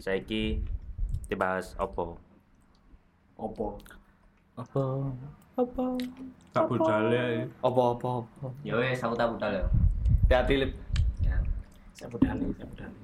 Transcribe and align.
Saiki 0.00 0.64
dibahas 1.28 1.76
opo? 1.76 2.16
Opo? 3.36 3.76
Opo? 4.56 5.12
Opo? 5.54 5.84
Tak 6.50 6.64
budale. 6.66 7.46
Opo 7.60 7.82
opo 7.94 8.08
opo. 8.24 8.46
Ya 8.60 8.74
wes 8.74 8.98
aku 8.98 9.14
tak 9.14 9.28
budal 9.30 9.52
ya. 9.52 9.64
Hati-hati 10.24 10.54
lip. 10.58 10.72
Ya. 11.20 11.36
Saya 11.92 12.08
budali, 12.08 12.48
saya 12.54 12.66
budali. 12.66 12.96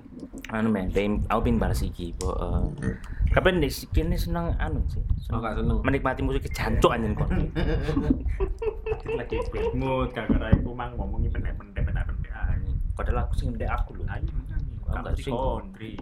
Anu 0.48 0.68
men, 0.70 0.88
pengen 0.88 1.20
aku 1.26 1.40
pengen 1.44 1.58
bahas 1.58 1.82
iki, 1.82 2.16
po. 2.16 2.32
eh, 2.32 2.96
Kapan 3.28 3.60
nih 3.60 3.68
kene 3.92 4.16
seneng 4.16 4.56
anu 4.56 4.80
sih? 4.88 5.02
Oh, 5.28 5.36
gak 5.36 5.58
seneng. 5.58 5.82
Menikmati 5.82 6.24
musik 6.24 6.48
jancuk 6.48 6.88
anjen 6.88 7.12
kok. 7.12 7.28
lagi 9.18 9.36
bad 9.50 9.68
mood 9.74 10.08
gara-gara 10.10 10.48
iku 10.50 10.70
mang 10.72 10.96
ngomongi 10.96 11.28
pendek-pendek 11.28 11.82
pendek-pendek. 11.84 12.32
Padahal 12.96 13.28
aku 13.28 13.32
sing 13.36 13.52
ndek 13.52 13.68
aku 13.68 14.00
lho. 14.00 14.04
Ayo. 14.08 14.32
Aku 14.86 15.02
gak 15.02 15.14
di 15.14 15.22
sing. 15.22 15.34
country. 15.34 15.92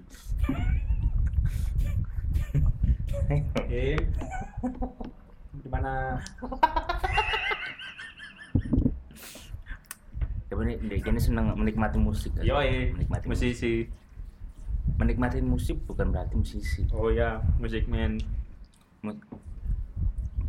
Eh. 3.71 3.97
Gimana? 5.63 6.21
Nih 10.55 10.81
ndek 10.81 11.05
kene 11.05 11.19
seneng 11.21 11.53
menikmati 11.59 11.99
musik. 12.01 12.33
kan? 12.39 12.47
Yo 12.47 12.57
menikmati 12.57 13.27
musik. 13.29 13.53
musisi. 13.53 13.75
Menikmati 14.97 15.39
musik 15.43 15.77
bukan 15.85 16.09
berarti 16.09 16.35
musisi. 16.39 16.81
Oh 16.95 17.11
ya, 17.13 17.43
musik 17.61 17.85
man. 17.85 18.17
Mu- 19.05 19.21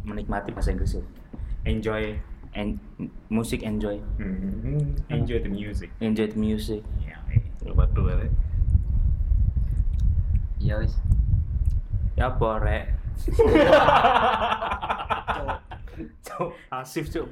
Menikmati 0.06 0.54
bahasa 0.54 0.72
Inggris 0.72 0.96
ya. 0.96 1.04
Enjoy. 1.66 2.16
En 2.56 2.80
musik 3.28 3.66
enjoy. 3.66 4.00
Hmm, 4.22 4.96
Enjoy 5.12 5.42
the 5.44 5.52
music. 5.52 5.90
Enjoy 6.00 6.30
the 6.32 6.40
music. 6.40 6.80
Ya, 7.04 7.20
eh. 7.34 7.42
Waduh, 7.68 8.16
eh. 8.16 8.32
Ya 10.62 10.80
wes. 10.80 10.96
Ya 12.16 12.32
apa 12.32 12.50
rek? 12.64 12.86
Cuk, 16.26 16.52
asif 16.70 17.08
cuk. 17.08 17.28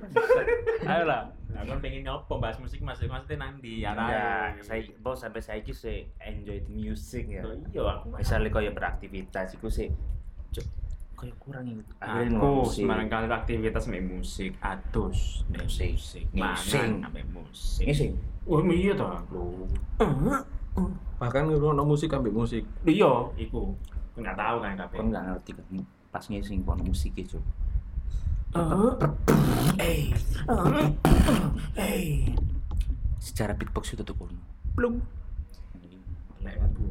Ayo 0.84 1.04
lah. 1.08 1.28
Nah, 1.52 1.62
kan 1.64 1.78
pengen 1.80 2.04
nyopo 2.04 2.40
bahas 2.40 2.58
musik 2.58 2.80
masih 2.82 3.06
maksudnya 3.06 3.46
nang 3.46 3.62
di 3.62 3.84
ya 3.86 3.94
Enggak, 3.94 4.64
saya 4.66 4.82
bos 5.00 5.22
sampai 5.22 5.38
saya 5.38 5.60
ki 5.62 5.70
sih 5.70 6.08
enjoy 6.18 6.60
the 6.64 6.72
music 6.72 7.30
ya. 7.30 7.44
Oh, 7.46 7.54
Iya, 7.70 7.82
aku 8.00 8.06
Misalnya 8.16 8.50
kau 8.50 8.64
beraktivitas, 8.74 9.54
iku 9.54 9.70
sih, 9.70 9.94
cuk, 10.50 10.66
kayak 11.14 11.36
kurang 11.38 11.64
itu. 11.70 11.84
Aku 12.02 12.66
musik. 12.66 12.84
semarang 12.84 13.06
kali 13.06 13.30
aktivitas 13.30 13.86
mek 13.86 14.02
musik, 14.02 14.58
atus 14.60 15.46
Musik. 15.48 15.94
musik, 15.94 16.24
Ngising. 16.34 16.92
mangan 17.06 17.12
mek 17.14 17.28
musik. 17.30 17.86
Ngising? 17.86 18.12
Wah, 18.44 18.60
iya 18.74 18.92
toh. 18.98 19.12
Bahkan 21.22 21.42
lu 21.48 21.62
ono 21.62 21.84
musik 21.86 22.10
ambil 22.12 22.34
musik. 22.34 22.66
Iya, 22.84 23.30
iku. 23.38 23.78
Nggak 24.14 24.36
tahu 24.38 24.56
kan 24.62 24.72
kabeh. 24.78 24.98
Kau 25.02 25.06
nggak 25.10 25.24
ngerti 25.26 25.52
kan? 25.58 25.66
Pas 26.14 26.24
ngising 26.30 26.62
kono 26.62 26.84
musik 26.86 27.14
itu. 27.18 27.42
Eh. 29.82 30.14
Eh, 31.74 32.30
secara 33.18 33.58
beatbox 33.58 33.98
itu 33.98 34.06
tuh 34.06 34.14
kono. 34.14 34.38
Belum. 34.78 35.02
Lek 36.46 36.62
bu. 36.78 36.86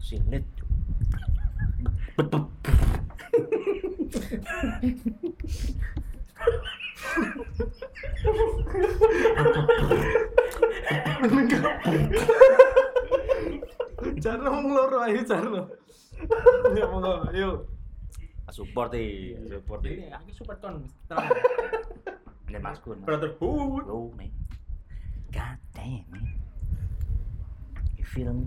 Silet. 0.00 0.44
Betul. 2.16 2.48
Jarno 14.24 14.50
ngloro 14.64 14.98
ayo 15.04 15.20
Jarno. 15.28 15.68
Ya 16.74 16.84
monggo, 16.90 17.28
ayo. 17.30 17.68
Support 18.50 18.92
deh, 18.94 19.34
support 19.48 19.80
Ini 19.82 20.08
deh. 20.08 20.14
aku 20.14 20.30
super 20.30 20.56
ton. 20.60 20.84
Tenang. 21.08 21.32
Ini 22.50 22.58
masku. 22.60 22.94
Brotherhood. 23.02 23.84
Bro, 23.88 24.12
man. 24.14 24.30
God 25.32 25.58
damn, 25.74 26.06
man. 26.12 26.26
You 27.98 28.04
feel 28.04 28.30
me? 28.30 28.46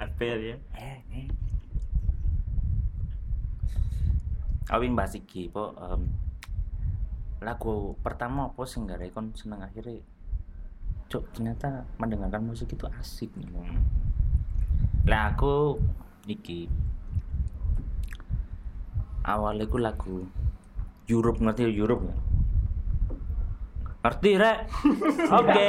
Apel 0.00 0.54
ya. 0.54 0.56
Eh, 0.74 0.98
man. 1.06 1.28
Awin 4.72 4.96
bahas 4.96 5.12
iki, 5.14 5.52
po. 5.52 5.76
em, 5.76 6.08
lagu 7.44 7.92
pertama 8.00 8.48
apa 8.48 8.64
sing 8.64 8.88
gara 8.88 9.04
kon 9.12 9.28
seneng 9.36 9.60
akhirnya 9.60 10.00
cuk 11.12 11.28
ternyata 11.36 11.84
mendengarkan 12.00 12.40
musik 12.40 12.72
itu 12.72 12.88
asik 12.96 13.28
nih 13.36 13.46
lah 15.04 15.36
aku 15.36 15.76
iki 16.24 16.72
awalnya 19.24 19.64
ku 19.66 19.80
lagu 19.80 20.28
Europe 21.08 21.40
ngerti 21.40 21.68
Europe 21.68 22.04
nggak 22.08 22.20
ngerti 24.04 24.30
rek 24.36 24.58
oke 25.32 25.68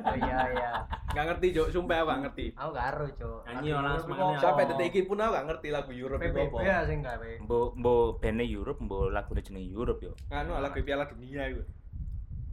Oh 0.00 0.14
iya 0.20 0.40
iya. 0.52 0.72
Gak 1.10 1.26
ngerti, 1.26 1.50
Cok. 1.50 1.68
Sumpah 1.74 1.96
aku 1.98 2.06
gak 2.06 2.20
ngerti. 2.22 2.44
Aku 2.54 2.70
gak 2.70 2.86
ero, 2.94 3.06
Cuk. 3.18 3.40
Nyanyi 3.50 3.70
orang 3.74 3.98
semuanya. 3.98 4.38
Sampai 4.38 4.70
detik 4.70 4.86
iki 4.94 5.00
pun 5.10 5.18
aku 5.18 5.34
gak 5.34 5.46
ngerti 5.50 5.68
lagu 5.74 5.90
Europe 5.90 6.22
itu 6.22 6.38
apa. 6.38 6.58
ya 6.62 6.76
sing 6.86 7.02
gawe. 7.02 7.30
Mbo 7.42 7.74
mbo 7.74 7.94
bandnya 8.22 8.46
Europe, 8.46 8.78
mbo 8.78 9.10
lagu 9.10 9.34
jenenge 9.34 9.66
Europe 9.74 10.06
yo. 10.06 10.14
Anu 10.30 10.54
lagu 10.62 10.78
Piala 10.86 11.10
Dunia 11.10 11.50
itu. 11.50 11.62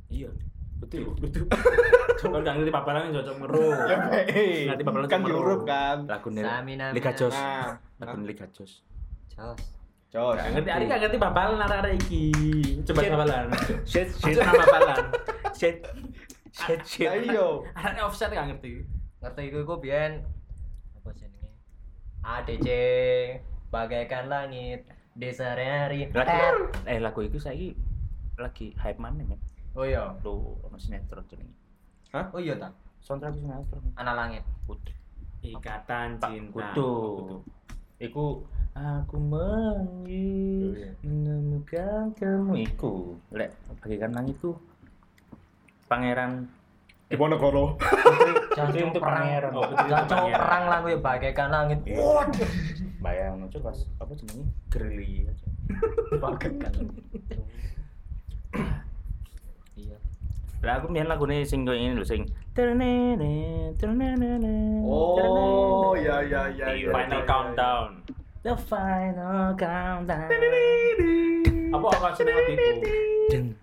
Iya. 0.10 0.30
Betul, 0.82 1.14
betul. 1.22 1.46
Kalau 2.22 2.42
nggak 2.42 2.54
ngerti 2.58 2.72
paparan 2.74 3.14
cocok 3.14 3.36
ngeru. 3.46 3.62
Ya. 3.94 3.98
Ngerti 4.74 4.84
babalan 4.90 5.06
Kan 5.06 5.22
Europe 5.22 5.62
ro. 5.62 5.70
kan. 5.70 5.98
Lagu 6.10 6.28
Liga. 6.98 7.12
Jos. 7.14 7.38
Nah, 7.38 7.78
Lagu 8.02 8.18
Liga 8.26 8.46
Jos. 8.50 8.82
Jos. 9.38 9.62
Cok. 10.08 10.40
Nggak 10.40 10.48
ngerti, 10.56 10.70
Ari 10.72 10.84
nggak 10.88 11.00
ngerti 11.04 11.18
babalan 11.20 11.68
arah 11.68 11.92
iki. 11.92 12.26
Coba 12.88 13.02
babalan. 13.12 13.46
Shit 13.92 14.08
Shit 14.16 14.40
nama 14.40 14.64
babalan. 14.64 15.04
Shit. 15.60 15.78
Shit 16.56 16.82
shit. 16.88 17.12
Ayo. 17.12 17.68
Arahnya 17.76 18.08
offset 18.08 18.32
nggak 18.32 18.56
ngerti. 18.56 18.88
Ngerti 19.20 19.42
iku 19.52 19.58
iku 19.68 19.74
biyen 19.84 20.24
apa 20.96 21.10
jenenge? 21.14 21.52
ADC 22.24 22.68
bagaikan 23.68 24.32
langit 24.32 24.88
sore 25.36 25.66
hari. 25.68 26.08
Lagu 26.16 26.72
eh 26.88 26.98
lagu 27.04 27.20
itu 27.22 27.38
saya 27.38 27.76
lagi 28.40 28.72
hype 28.80 28.98
mana 29.02 29.22
men? 29.28 29.38
Oh 29.76 29.84
iya. 29.84 30.16
Lo 30.24 30.58
ono 30.64 30.80
sinetron 30.80 31.28
jenenge. 31.28 31.54
Oh 32.32 32.40
iya 32.40 32.56
ta. 32.56 32.72
Soundtrack 33.04 33.36
sinetron. 33.38 33.84
Anak 34.00 34.16
langit. 34.16 34.44
Kudu. 34.66 34.92
Ikatan 35.44 36.18
cinta. 36.18 36.74
Kudu. 36.74 36.92
Iku 38.00 38.48
aku 38.78 39.18
mengi 39.18 40.78
menemukan 41.02 42.14
kamu 42.14 42.54
iku 42.64 43.18
lek 43.34 43.50
bagaikan 43.74 44.14
langit 44.14 44.38
itu 44.38 44.54
pangeran 45.88 46.46
Diponegoro. 47.08 47.80
Putri 48.52 48.84
untuk 48.92 49.00
pangeran 49.00 49.56
Oh, 49.56 49.64
pangeran. 49.64 50.12
perang 50.12 50.64
lagu 50.68 50.88
ya 50.92 51.00
bagaikan 51.00 51.48
langit. 51.48 51.80
Waduh. 51.88 52.50
bayang 53.00 53.48
coba 53.48 53.72
pas 53.72 53.80
apa 53.96 54.12
jenenge 54.12 54.44
gerilya 54.68 55.32
Bagaikan 56.20 56.72
langit. 56.76 57.04
Iya. 59.78 59.96
lah 60.60 60.84
aku 60.84 60.92
main 60.92 61.08
lagu 61.08 61.24
nih 61.24 61.48
sing 61.48 61.64
ini 61.64 61.96
lho 61.96 62.04
sing 62.04 62.28
Ternene, 62.52 63.72
ternene, 63.78 64.82
Oh, 64.84 65.94
ya 65.94 66.20
ya 66.20 66.50
ya. 66.50 66.74
Iya, 66.74 66.90
Final 66.90 67.14
ya, 67.14 67.24
ya. 67.24 67.30
countdown. 67.30 67.90
The 68.46 68.54
final 68.70 69.58
countdown. 69.58 70.30
Apa 71.68 71.86
aku 71.90 72.16
seneng 72.16 72.36
lagu 72.38 72.54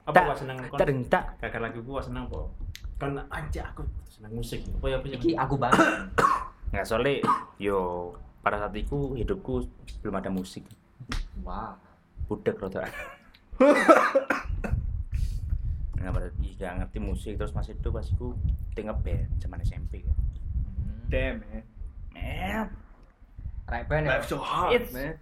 Apa 0.05 0.19
aku 0.21 0.35
seneng 0.37 0.57
kon? 0.69 0.79
tak. 1.09 1.25
Kakak 1.41 1.61
lagu 1.63 1.81
gua 1.87 2.03
seneng 2.03 2.29
po. 2.29 2.51
Kan 2.99 3.17
aja 3.31 3.71
aku 3.71 3.87
seneng 4.11 4.35
musik. 4.35 4.61
Apa 4.81 4.87
ya 4.91 4.97
apa 4.99 5.07
ya? 5.09 5.17
Iki 5.17 5.31
aku 5.39 5.55
banget. 5.57 5.87
Nggak 6.75 6.87
soalnya, 6.91 7.23
yo 7.57 8.11
pada 8.43 8.59
saat 8.61 8.75
itu 8.77 9.15
hidupku 9.15 9.65
belum 10.03 10.19
ada 10.19 10.29
musik. 10.29 10.67
Wah. 11.47 11.79
Budek 12.27 12.59
rada. 12.59 12.83
Nggak 16.03 16.13
pada 16.13 16.29
nggak 16.65 16.77
ngerti 16.81 16.99
musik 17.01 17.33
terus 17.37 17.53
masih 17.53 17.77
itu 17.77 17.89
pas 17.93 18.09
aku 18.09 18.33
tinggal 18.73 18.97
band 19.01 19.29
zaman 19.41 19.61
SMP 19.65 20.05
kan. 20.05 20.17
Damn, 21.13 21.45
man. 21.45 21.63
Man, 22.15 22.67
Ben 23.67 24.05
ya. 24.05 24.21
Life 24.21 24.29
so 24.29 24.39
hard, 24.39 24.77
It's- 24.77 24.93
man. 24.93 25.17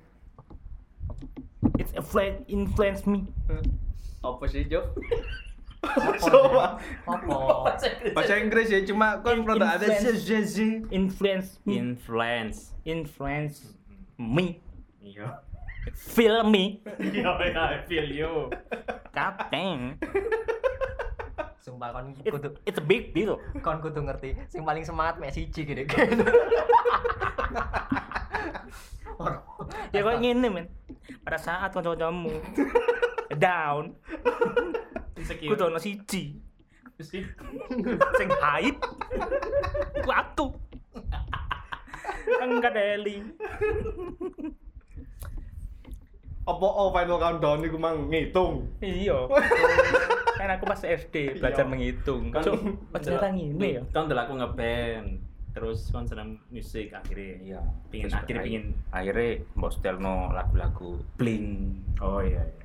it's 1.78 1.92
influence 1.94 2.42
influence 2.50 3.00
me. 3.06 3.30
Apa 4.20 4.44
sih? 4.46 4.66
Apa? 5.82 6.14
Coba. 6.22 6.66
Bahasa 8.14 8.34
Inggris 8.38 8.70
ya, 8.70 8.86
cuma 8.86 9.18
kan 9.18 9.42
produk 9.42 9.66
ada 9.78 9.86
Influence. 9.90 10.54
Influence 10.94 11.48
me. 11.66 11.74
Influence. 11.74 12.58
Influence 12.86 13.74
me. 14.14 14.62
Iya. 15.02 15.42
Feel 15.98 16.46
me. 16.46 16.78
Iya, 17.02 17.30
iya, 17.42 17.62
I 17.74 17.78
feel 17.90 18.06
you. 18.06 18.46
God 19.10 19.34
damn. 19.50 19.98
Sumpah 21.58 21.90
kon 21.94 22.14
It- 22.22 22.30
kudu 22.30 22.48
it's 22.62 22.78
a 22.78 22.82
big 22.82 23.10
deal 23.10 23.38
kon 23.62 23.78
kudu 23.78 24.02
ngerti 24.02 24.34
sing 24.46 24.62
paling 24.62 24.82
semangat 24.82 25.18
mek 25.18 25.30
siji 25.30 25.62
gede. 25.62 25.86
ya 29.90 30.00
kok 30.00 30.18
ngene 30.18 30.48
men. 30.48 30.66
Pada 31.20 31.36
saat 31.36 31.70
kanca-kancamu 31.70 32.32
down 33.34 33.92
Insecure. 35.14 35.50
kudu 35.50 35.62
ono 35.68 35.78
siji. 35.78 36.36
Sing 37.02 38.28
hype 38.38 38.78
ku 40.00 40.10
aku 40.10 40.46
enggak 42.38 42.74
deli 42.74 43.22
Apa 46.42 46.66
oh 46.66 46.90
final 46.90 47.18
countdown 47.18 47.62
iku 47.62 47.78
mang? 47.78 48.10
Ngitung. 48.10 48.66
iya. 48.82 49.14
Kan 50.34 50.50
aku 50.50 50.66
pas 50.66 50.82
SD 50.82 51.38
belajar 51.38 51.62
Iya. 51.62 51.70
menghitung. 51.70 52.34
Kan 52.34 52.42
cuk 52.42 52.58
ternyata 52.98 53.30
ngene 53.30 53.68
ya. 53.78 53.82
Kan 53.94 54.10
udah 54.10 54.26
aku 54.26 54.34
ngeband. 54.42 55.08
Terus 55.52 55.78
kan 55.88 56.02
senang 56.02 56.28
musik 56.48 56.90
akhirnya. 56.90 57.32
iya 57.38 57.58
Pingin 57.88 58.02
Terus 58.06 58.14
akhirnya 58.16 58.38
akhir- 58.38 58.46
pingin. 58.48 58.64
akhirnya 58.90 59.28
mbok 59.54 59.70
setelno 59.70 60.14
lagu-lagu 60.30 60.88
Blink 61.14 61.46
Oh 61.98 62.18
iya 62.20 62.40
iya. 62.40 62.60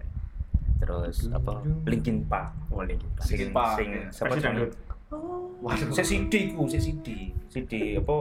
terus 0.77 1.25
apa 1.27 1.57
Linkin 1.83 2.23
Park 2.23 2.53
Oh 2.69 2.79
Linkin 2.81 3.07
Park. 3.11 3.23
sing 3.23 3.35
Linkin 3.35 3.49
Park, 3.51 3.75
sing 3.75 3.87
ya. 3.91 4.03
siapa 4.09 4.33
dangdut. 4.37 4.71
Waduh, 5.57 5.89
saya 5.89 6.05
CD 6.05 6.51
ku, 6.51 6.65
saya 6.65 6.79
CD, 6.79 7.31
CD 7.47 7.95
apa 7.95 8.15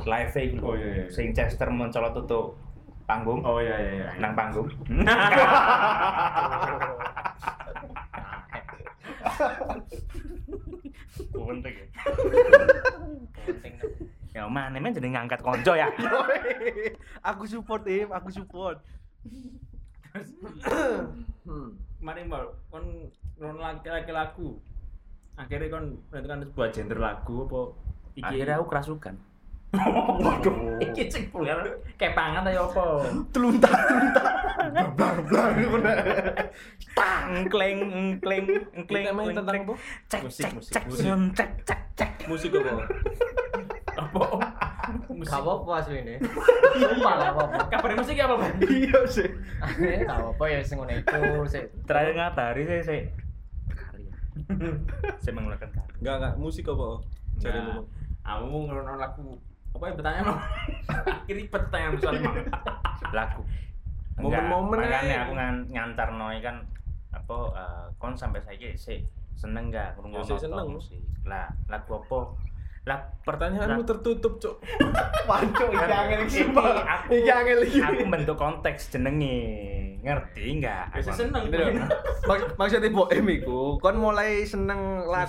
live 0.00 0.32
Oh, 0.60 0.72
iya, 0.72 0.86
iya. 0.96 1.04
Sing 1.08 1.30
Chester 1.30 1.68
mencolot 1.68 2.10
tutup 2.12 2.56
panggung, 3.04 3.42
Oh 3.42 3.58
iya 3.58 3.74
iya 3.76 3.90
iya. 4.00 4.06
nang 4.16 4.32
panggung. 4.32 4.64
Penting 11.30 11.74
ya. 11.74 11.86
Men 14.90 14.98
jadi 14.98 15.08
ngangkat 15.14 15.40
konco 15.46 15.72
ya. 15.78 15.86
aku 17.30 17.46
support 17.46 17.86
him, 17.86 18.10
aku 18.10 18.26
support. 18.34 18.82
Mari 22.02 22.26
mbak, 22.26 22.42
kon 22.74 23.06
non 23.38 23.54
laki-laki 23.62 24.10
lagu. 24.10 24.58
Akhirnya 25.38 25.70
kon 25.70 26.02
menentukan 26.10 26.42
sebuah 26.50 26.68
genre 26.74 26.98
lagu 26.98 27.34
apa? 27.46 27.60
Akhirnya 28.34 28.58
aku 28.58 28.66
kerasukan. 28.66 29.14
Waduh. 30.26 30.82
Iki 30.82 31.02
sing 31.06 31.24
puler 31.30 31.54
kayak 31.94 32.18
pangan 32.18 32.50
ayo 32.50 32.66
apa? 32.74 33.06
Teluntak, 33.30 33.70
teluntak. 33.70 34.26
Blang, 34.98 35.18
blang, 35.30 35.54
blang. 35.54 35.98
Tang 36.98 37.30
kleng 37.46 37.78
kleng 38.18 38.46
kleng. 38.90 39.06
Kita 39.06 39.14
main 39.14 39.38
tentang 39.38 39.54
apa? 39.70 39.74
Cek 40.10 40.20
Musik, 40.26 40.50
cek 40.66 40.84
musik, 40.90 41.06
cek 41.06 41.14
cek 41.38 41.50
cek 41.62 41.80
cek. 41.94 42.10
Musik 42.26 42.50
apa? 42.58 42.82
Apa? 43.92 44.24
Musik. 45.08 45.26
Gak 45.26 45.40
apa-apa 45.40 45.70
asline. 45.78 46.18
Sumpah 46.74 47.14
gak 47.16 47.32
apa-apa. 47.32 47.58
Kabar 47.68 47.90
musik 47.94 48.16
apa, 48.16 48.34
Bang? 48.36 48.54
Iya 48.60 48.98
sih. 49.06 49.28
Gak 50.02 50.16
apa-apa 50.16 50.44
ya 50.46 50.58
sing 50.60 50.76
ngono 50.76 50.92
iku 50.92 51.18
sik. 51.44 51.64
Terakhir 51.84 52.12
ngabari 52.12 52.62
saya 52.64 52.82
saya 52.82 53.00
karya. 53.70 54.14
Saya 55.18 55.32
mengeluarkan 55.32 55.68
karya. 55.70 55.94
Enggak, 55.98 56.14
enggak, 56.16 56.34
musik 56.36 56.64
apa? 56.66 56.88
Cari 57.38 57.52
Nah, 57.52 57.64
dulu. 57.66 57.82
Kamu 58.20 58.58
ngerono 58.64 58.94
lagu 58.96 59.26
apa 59.70 59.84
yang 59.84 59.96
bertanya 59.96 60.20
no? 60.22 60.34
Akhirnya 60.90 61.44
pertanyaan 61.54 61.94
Bang. 61.96 62.14
lagu 63.10 63.42
Momen-momen 64.16 64.76
makanya 64.76 65.16
aku 65.24 65.32
ngan, 65.32 65.56
ngantar 65.68 66.08
noi 66.12 66.38
kan 66.38 66.60
apa 67.10 67.36
eh, 67.52 67.84
kon 67.96 68.12
sampai 68.12 68.38
saya 68.38 68.70
sih 68.76 69.00
seneng 69.32 69.66
nggak 69.66 69.96
Ya, 70.04 70.20
sih 70.20 70.36
seneng. 70.36 70.76
lah 71.22 71.48
lagu 71.66 71.96
apa 71.96 72.18
lah 72.82 72.96
Pertanyaanmu 73.20 73.84
tertutup, 73.84 74.40
Cuk. 74.40 74.56
Iki 75.30 75.64
Kan 75.70 75.90
angel 75.92 76.20
iki, 76.24 76.42
iki 76.42 76.50
Iki 77.14 77.30
angel 77.30 77.58
iki. 77.62 77.78
aku 77.78 78.02
bentuk 78.08 78.34
konteks 78.34 78.90
jenenge 78.90 79.36
ngerti 80.00 80.58
nggak 80.58 80.96
Biasa 80.96 81.12
Aku- 81.12 81.20
seneng. 81.20 81.42
Lho. 81.46 81.66
Mak 82.28 82.56
maksudnya 82.56 82.88
bohem 82.88 83.26
iku, 83.30 83.76
kon 83.76 83.96
mulai 83.96 84.42
seneng 84.42 85.04
lagu, 85.04 85.28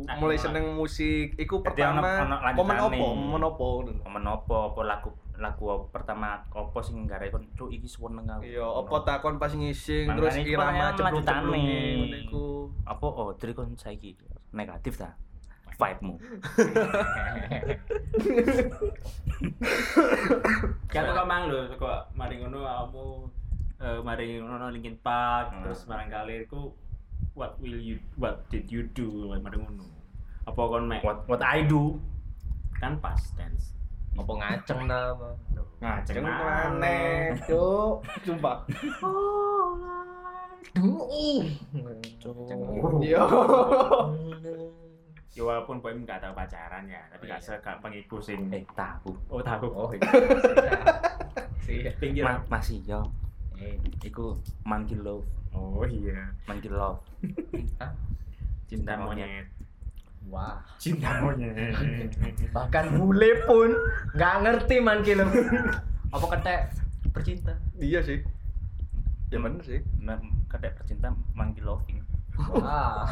Musik. 0.00 0.16
mulai 0.16 0.38
seneng 0.38 0.64
musik. 0.72 1.34
Iku 1.34 1.60
pertama 1.60 2.24
momen 2.54 2.76
opo? 2.80 3.06
Momen 3.12 3.42
opo? 3.42 3.68
momen 3.84 4.22
apa 4.24 4.56
apa 4.70 4.80
lagu 4.82 5.10
lagu 5.34 5.66
pertama 5.90 6.46
apa 6.46 6.78
sing 6.78 7.04
gare 7.04 7.26
kon 7.28 7.42
cuk 7.52 7.68
iki 7.68 7.84
seneng 7.84 8.22
aku 8.24 8.46
Iya, 8.46 8.62
opo 8.62 9.02
takon 9.02 9.36
pas 9.36 9.50
ngising 9.50 10.06
terus 10.08 10.38
irama 10.38 10.94
lanjutane. 10.94 11.42
ngono 11.42 12.16
iku. 12.16 12.44
apa 12.86 13.02
oh 13.04 13.34
kon 13.52 13.74
saiki 13.74 14.14
negatif 14.52 14.94
ta 14.94 15.18
vibe-mu 15.78 16.14
Kan 20.88 21.02
kok 21.10 21.26
mang 21.26 21.50
lho 21.50 21.74
kok 21.76 22.14
mari 22.14 22.38
ngono 22.38 22.62
kamu 22.64 23.06
eh, 23.82 23.98
mari 24.00 24.26
ngono 24.40 24.70
Linkin 24.70 24.96
Park 25.02 25.50
Hmm. 25.54 25.62
terus 25.66 25.84
barang 25.84 26.08
kali 26.08 26.46
iku 26.46 26.70
what 27.34 27.58
will 27.58 27.74
you 27.74 27.98
what 28.14 28.46
did 28.48 28.70
you 28.70 28.86
do 28.94 29.34
mari 29.42 29.58
ngono. 29.58 29.84
Apa 30.46 30.60
kon 30.70 30.86
mek 30.86 31.02
what 31.02 31.26
what 31.26 31.42
I 31.42 31.66
do 31.66 31.98
kan 32.78 32.98
pas 33.02 33.18
tense. 33.34 33.74
Apa 34.14 34.30
ngaceng 34.30 34.86
ta 34.86 35.10
apa? 35.10 35.28
ngajeng 35.82 36.22
Jangan 36.22 36.78
aneh, 36.78 37.34
Cuk. 37.44 38.06
Sumpah. 38.24 38.62
Iya. 45.34 45.36
Ya 45.36 45.42
walaupun 45.44 45.76
boy 45.78 45.92
nggak 45.96 46.18
tahu 46.20 46.32
pacaran 46.32 46.86
ya, 46.86 47.02
tapi 47.10 47.26
Oh, 47.26 47.28
gak 47.28 47.40
iya. 47.40 47.46
sega 47.50 47.72
pengiku 47.78 48.16
sing 48.18 48.46
eh 48.48 48.62
tahu 48.72 49.10
oh 49.28 49.42
tahu. 49.42 49.66
Oh 49.66 49.90
iya. 49.90 50.06
Sih. 51.60 51.82
pinggir. 51.96 52.22
Ma 52.22 52.38
masih 52.48 52.78
yo 52.84 53.02
Eh, 53.54 53.74
iku 54.00 54.34
monkey 54.62 54.94
love 54.94 55.26
Oh 55.50 55.82
iya. 55.82 56.30
monkey 56.44 56.68
love 56.68 57.02
Cinta 58.68 58.94
monyet. 58.96 59.46
Wah. 60.26 60.62
Cinta 60.76 61.18
monyet. 61.20 61.74
Bahkan 62.56 62.94
bule 62.94 63.30
pun 63.44 63.70
nggak 64.14 64.34
ngerti 64.40 64.76
man 64.78 65.02
kilo. 65.02 65.26
Apa 66.10 66.26
ketek 66.38 66.60
bercinta? 67.10 67.54
Iya 67.76 68.00
sih. 68.00 68.22
Ya 69.28 69.38
bener 69.38 69.62
sih. 69.62 69.82
Nah, 69.98 70.14
kadek 70.46 70.78
percinta 70.78 71.10
monkey 71.32 71.58
loving 71.60 71.98
Wah. 72.34 73.06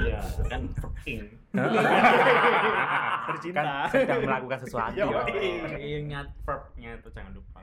Iya, 0.00 0.20
kan 0.48 0.62
fucking. 0.80 1.28
Bercinta. 3.28 3.60
kan 3.60 3.92
sedang 3.92 4.20
melakukan 4.24 4.58
sesuatu 4.64 4.96
Yo, 4.96 5.12
ya. 5.12 5.22
iya. 5.28 5.76
Ingat 6.00 6.26
verbnya 6.48 6.90
itu 6.96 7.08
jangan 7.12 7.32
lupa. 7.36 7.60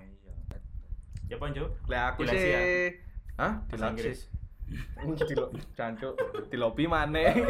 Ya 1.30 1.38
Ponjo. 1.38 1.66
Lah 1.86 2.14
aku 2.14 2.26
sih? 2.26 2.98
Hah? 3.38 3.62
Bahasa 3.70 3.94
Inggris. 3.94 4.20
Dilo, 5.30 5.50
jancuk, 5.74 6.14
dilobi 6.54 6.86
maneh. 6.86 7.34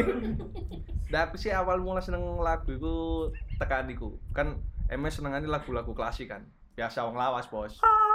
Nah 1.10 1.26
aku 1.26 1.42
sih 1.42 1.50
awal 1.50 1.82
mula 1.82 2.06
seneng 2.06 2.22
lagu 2.38 2.70
iku 2.70 2.96
tekan 3.58 3.90
iku. 3.90 4.22
Kan 4.30 4.62
MS 4.94 5.18
senengane 5.18 5.50
lagu-lagu 5.50 5.90
klasik 5.98 6.30
kan. 6.30 6.46
Biasa 6.78 7.02
wong 7.02 7.18
lawas, 7.18 7.50
Bos. 7.50 7.82
Iya, 7.82 8.09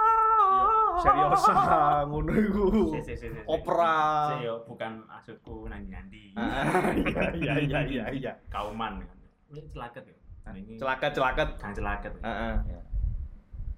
Seriosa 0.99 1.55
ngono 2.09 2.33
iku. 2.33 2.67
Opera. 3.45 3.95
Yo, 4.39 4.55
bukan 4.65 5.03
maksudku 5.05 5.67
nandi-nandi. 5.67 6.35
Ah, 6.35 6.91
Iya 7.31 7.55
iya 7.61 7.81
iya 7.83 8.05
iya. 8.11 8.33
Kauman 8.49 8.99
kan. 9.01 9.17
Ini 9.51 9.61
celaket 9.71 10.03
ya. 10.05 10.17
Ini 10.51 10.77
Celaket-celaket. 10.77 11.49
Jangan 11.57 11.75
celaket. 11.75 12.13
ya. 12.13 12.23
Heeh. 12.25 12.55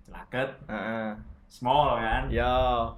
Celaket, 0.02 0.48
Heeh. 0.66 1.08
small 1.46 1.96
kan. 1.96 2.22
Yo, 2.26 2.54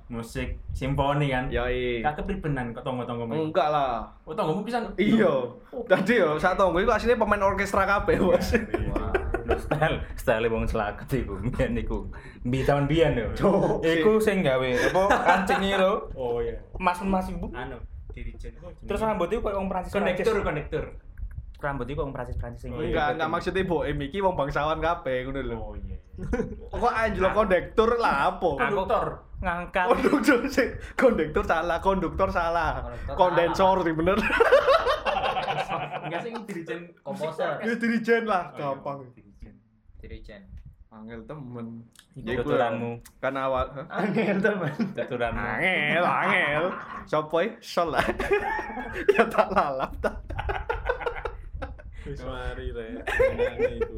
Musik 0.08 0.56
simfoni 0.72 1.28
kan. 1.28 1.48
yoi. 1.48 2.00
Kakek 2.00 2.24
pribenan 2.24 2.70
kok 2.70 2.80
tonggo-tonggo. 2.82 3.28
Enggak 3.28 3.68
lah. 3.68 4.08
Oh, 4.22 4.32
tonggomu 4.32 4.62
pisan. 4.62 4.88
Iya. 4.94 5.32
Tadi 5.84 6.14
yo 6.16 6.36
sak 6.36 6.54
tonggo 6.54 6.78
iku 6.78 6.90
asline 6.90 7.16
pemain 7.16 7.42
orkestra 7.42 7.84
kabeh, 7.84 8.16
Bos. 8.18 8.48
Style 9.58 9.96
style 10.14 10.46
wong 10.46 10.64
selakat 10.64 11.10
iku 11.12 11.34
mbiyen 11.36 11.74
iku 11.76 12.06
mbi 12.42 12.62
tahun 12.62 12.86
biyen 12.86 13.12
yo 13.18 13.28
iku 13.82 14.16
sing 14.18 14.40
gawe 14.40 14.64
apa 14.64 15.02
kancinge 15.26 15.74
lho 15.74 16.08
Oh 16.14 16.38
iya. 16.38 16.56
mas-mas 16.78 17.26
ibu 17.28 17.50
Anu, 17.50 17.76
dirijen. 18.10 18.54
Oh, 18.62 18.70
terus 18.86 19.00
rambut 19.00 19.28
iku 19.28 19.42
koyo 19.44 19.58
wong 19.58 19.68
Prancis 19.68 19.90
konektor, 19.90 20.34
konektor. 20.40 20.84
rambut 21.58 21.86
iku 21.86 22.06
wong 22.06 22.14
Prancis 22.14 22.38
Prancis 22.38 22.62
sing 22.62 22.70
Enggak, 22.70 23.18
enggak 23.18 23.28
maksudnya 23.28 23.62
bohem 23.62 23.98
iki 24.00 24.18
wong 24.18 24.34
bangsawan 24.34 24.78
kabeh 24.78 25.26
ngono 25.26 25.40
lho. 25.42 25.56
Oh 25.58 25.74
iya. 25.74 25.98
Kok 26.70 26.94
anjlo 26.94 27.28
kondektur 27.30 27.90
lah 27.98 28.34
apa? 28.34 28.48
Konduktor. 28.58 29.06
ngangkat 29.38 29.86
Konduktor 29.86 30.50
sih, 30.50 30.66
kondektur 30.98 31.46
salah, 31.46 31.78
konduktor 31.78 32.26
salah. 32.26 32.90
Kondensor 33.14 33.86
sih 33.86 33.94
bener. 33.94 34.18
Enggak 36.02 36.20
sih 36.24 36.30
dirijen 36.42 36.80
Komposer. 37.04 37.62
Ya 37.62 37.74
dirijen 37.78 38.26
lah, 38.26 38.50
gampang. 38.56 39.04
Dirijen. 39.98 40.42
Angel 40.88 41.20
temen. 41.28 41.84
Iku 42.16 42.40
tuturanmu. 42.40 42.96
Kan 43.20 43.36
awal? 43.36 43.66
Angel 43.92 44.40
teman. 44.40 44.72
Tuturanmu. 44.96 45.36
Angel, 45.36 46.04
angel. 46.04 46.64
Sopo 47.04 47.44
e? 47.44 47.60
Sol 47.60 47.92
lah. 47.92 48.06
Ya 49.12 49.28
tak 49.28 49.52
lalap 49.52 49.92
tak. 50.00 50.16
Wis 52.08 52.24
mari 52.24 52.72
rek. 52.72 53.04
Ngene 53.36 53.68
iku. 53.84 53.96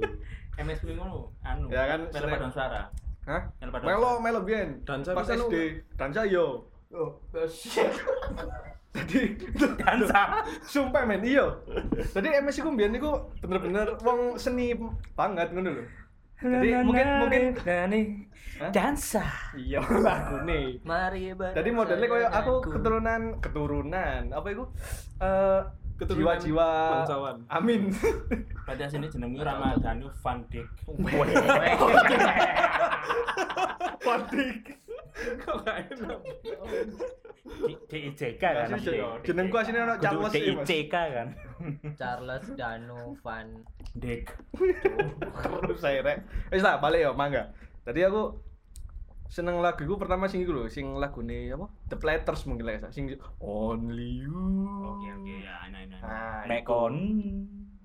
MS 0.60 0.80
ngono, 0.98 1.30
anu. 1.46 1.70
Ya 1.70 1.86
kan, 1.94 2.00
sering- 2.10 2.34
paduan 2.34 2.52
suara. 2.52 2.82
Hah? 3.28 3.42
Melo 3.62 3.78
Melo, 3.86 4.10
melo 4.18 4.40
biyen. 4.42 4.82
Dansa 4.82 5.14
Pas 5.14 5.30
SD, 5.30 5.84
dansa 5.94 6.26
yo. 6.26 6.66
Oh, 6.90 7.22
shit. 7.46 7.86
Jadi 8.90 9.38
dansa. 9.78 10.42
sumpah 10.66 11.06
men 11.06 11.22
iya. 11.22 11.46
Jadi 12.10 12.28
MS 12.42 12.58
iku 12.58 12.68
mbiyen 12.74 12.98
iku 12.98 13.30
bener-bener 13.38 13.94
wong 14.02 14.34
seni 14.34 14.74
banget 15.14 15.54
ngono 15.54 15.78
lho. 15.78 15.84
Jadi 16.40 16.68
mungkin 16.82 17.06
mungkin 17.22 17.42
Hah? 18.60 18.72
dansa. 18.74 19.24
iya 19.54 19.80
lagune. 19.80 20.82
Mari 20.82 21.32
ber. 21.38 21.54
Jadi 21.54 21.70
modelnya 21.70 22.06
koyo 22.10 22.28
aku 22.28 22.52
keturunan 22.66 23.22
keturunan 23.38 24.22
apa 24.34 24.46
itu 24.50 24.64
eh 25.22 25.62
Keturunan 26.00 26.40
jiwa-jiwa 26.40 26.68
bangsawan. 27.04 27.36
Amin. 27.52 27.92
Berarti 28.64 28.82
asline 28.88 29.12
jenengmu 29.12 29.44
Ramadhanu 29.44 30.08
Van 30.24 30.40
Dijk. 30.48 30.64
Padik. 34.00 34.80
Kok 35.44 35.56
gak 35.60 35.76
enak. 35.92 36.20
DICK 37.90 38.38
kan. 38.40 38.68
Jenengku 39.24 39.56
asline 39.56 39.80
ono 39.84 39.94
Charles. 39.96 40.32
DICK 40.64 40.94
kan. 40.94 41.28
Charles 41.96 42.44
Danu 42.56 43.16
Van 43.24 43.46
Dijk. 43.96 44.28
Terus 45.64 45.80
saya 45.80 46.00
rek. 46.04 46.18
Wis 46.52 46.64
tak 46.64 46.80
balik 46.80 47.04
ya, 47.04 47.10
mangga. 47.12 47.52
Tadi 47.84 48.04
aku 48.04 48.36
seneng 49.30 49.62
lagu 49.62 49.86
iku 49.86 49.94
pertama 49.94 50.26
sing 50.26 50.42
iku 50.42 50.52
lho, 50.52 50.64
sing 50.66 50.98
lagune 50.98 51.54
apa? 51.54 51.66
The 51.86 51.96
Platters 51.96 52.44
mungkin 52.50 52.66
lah 52.66 52.74
ya, 52.82 52.88
sing 52.90 53.06
Only 53.38 54.26
You. 54.26 54.42
Oke 54.98 55.08
oke 55.14 55.34
ya 55.46 55.70
nah 55.70 55.82
nah. 55.86 56.00
Nah, 56.02 56.40
Mek 56.50 56.62
iku. 56.66 56.70
kon. 56.70 56.94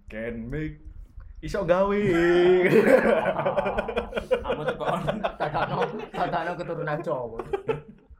can 0.05 0.35
make 0.49 0.77
iso 1.41 1.65
gawe. 1.65 2.01
Kamu 4.41 4.61
tuh 4.65 4.75
kok 4.77 4.89
Tatano 5.37 5.75
Tatano 6.13 6.51
keturunan 6.57 6.99
Jawa. 7.01 7.39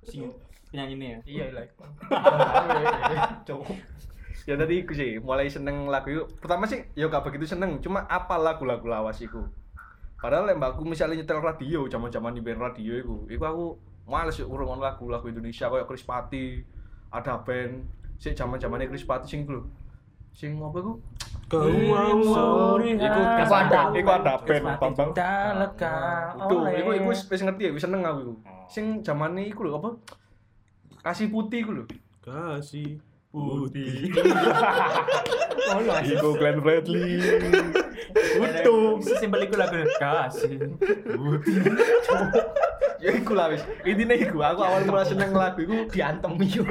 sing 0.06 0.30
penyanyi 0.76 0.96
ini 1.00 1.08
ya. 1.08 1.20
Iya 1.24 1.46
lah. 1.56 1.66
ya 4.46 4.54
tadi 4.54 4.74
iku 4.86 4.94
sih 4.94 5.18
mulai 5.24 5.50
seneng 5.50 5.90
lagu 5.90 6.12
itu 6.12 6.24
pertama 6.38 6.70
sih 6.70 6.86
ya 6.94 7.10
gak 7.10 7.26
begitu 7.26 7.50
seneng 7.50 7.82
cuma 7.82 8.06
apa 8.06 8.36
lagu-lagu 8.38 8.86
lawas 8.86 9.18
iku? 9.24 9.42
Padahal 10.22 10.46
lek 10.52 10.58
mbakku 10.60 10.86
misalnya 10.86 11.18
nyetel 11.22 11.42
radio 11.42 11.88
zaman-zaman 11.90 12.36
di 12.36 12.42
band 12.46 12.62
radio 12.62 12.94
iku 13.00 13.16
iku 13.26 13.44
aku 13.46 13.66
males 14.06 14.38
yuk 14.38 14.52
urung 14.52 14.78
lagu-lagu 14.78 15.26
Indonesia 15.26 15.66
kayak 15.66 15.88
Chris 15.90 16.06
Pati 16.06 16.62
ada 17.10 17.42
band 17.42 17.90
sih 18.22 18.38
zaman-zamannya 18.38 18.86
Chris 18.92 19.08
Pati 19.08 19.26
sing 19.26 19.48
iku 19.48 19.58
lho. 19.58 19.64
Sing 20.36 20.60
apa 20.62 20.78
iku? 20.78 20.94
Kau 21.46 21.62
mau 21.70 22.78
iku 22.82 23.00
Iku 23.02 23.22
ada. 23.54 23.82
iku 23.98 24.10
ada 24.14 24.34
band 24.46 24.66
Bambang. 24.78 25.10
Daleka. 25.16 25.98
itu 26.38 26.56
iku 26.86 26.90
iku 26.94 27.08
wis 27.10 27.22
wis 27.30 27.42
ngerti 27.42 27.70
ya 27.70 27.72
wis 27.74 27.82
seneng 27.82 28.06
aku 28.06 28.20
iku. 28.30 28.34
Sing 28.70 29.02
zamane 29.02 29.46
iku 29.50 29.66
lho 29.66 29.78
apa 29.82 29.90
kasih 31.06 31.30
putih 31.30 31.62
iku 31.62 31.72
lho. 31.72 31.84
Kasih 32.20 32.98
putih. 33.30 34.10
iku 36.08 36.30
Glenn 36.40 36.60
Bradley 36.60 37.22
Utuh. 38.36 38.98
Simpel 39.20 39.46
iku 39.46 39.56
lagu 39.56 39.76
kasih. 39.96 40.58
ya 42.98 43.12
iku 43.14 43.32
lah 43.36 43.52
wis. 43.52 43.62
Intinya 43.84 44.16
iku 44.16 44.40
aku 44.40 44.62
awal 44.62 44.82
mulai 44.84 45.06
seneng 45.06 45.30
lagu 45.32 45.62
iku 45.62 45.86
Diantem 45.88 46.34
yo. 46.42 46.64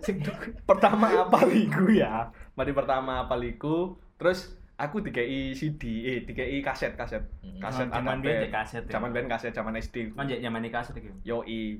Sing 0.00 0.22
pertama 0.62 1.26
apa 1.26 1.42
iku 1.48 1.90
ya? 1.90 2.30
Mari 2.54 2.70
pertama 2.70 3.24
apa 3.24 3.34
iku 3.40 3.96
terus 4.14 4.54
aku 4.78 5.02
dikei 5.02 5.50
CD 5.52 5.82
eh 6.06 6.18
dikei 6.22 6.62
kaset 6.62 6.94
kaset 6.94 7.22
kaset 7.58 7.86
Oh, 7.86 7.94
zaman 7.96 8.18
biyen 8.18 8.50
kaset. 8.50 8.82
ya. 8.86 8.98
zaman 8.98 9.10
band 9.10 9.28
kaset 9.30 9.50
zaman 9.50 9.74
SD 9.74 10.14
Kan 10.14 10.26
zaman 10.26 10.62
kaset 10.68 10.94
iki. 10.94 11.10
yoi 11.22 11.78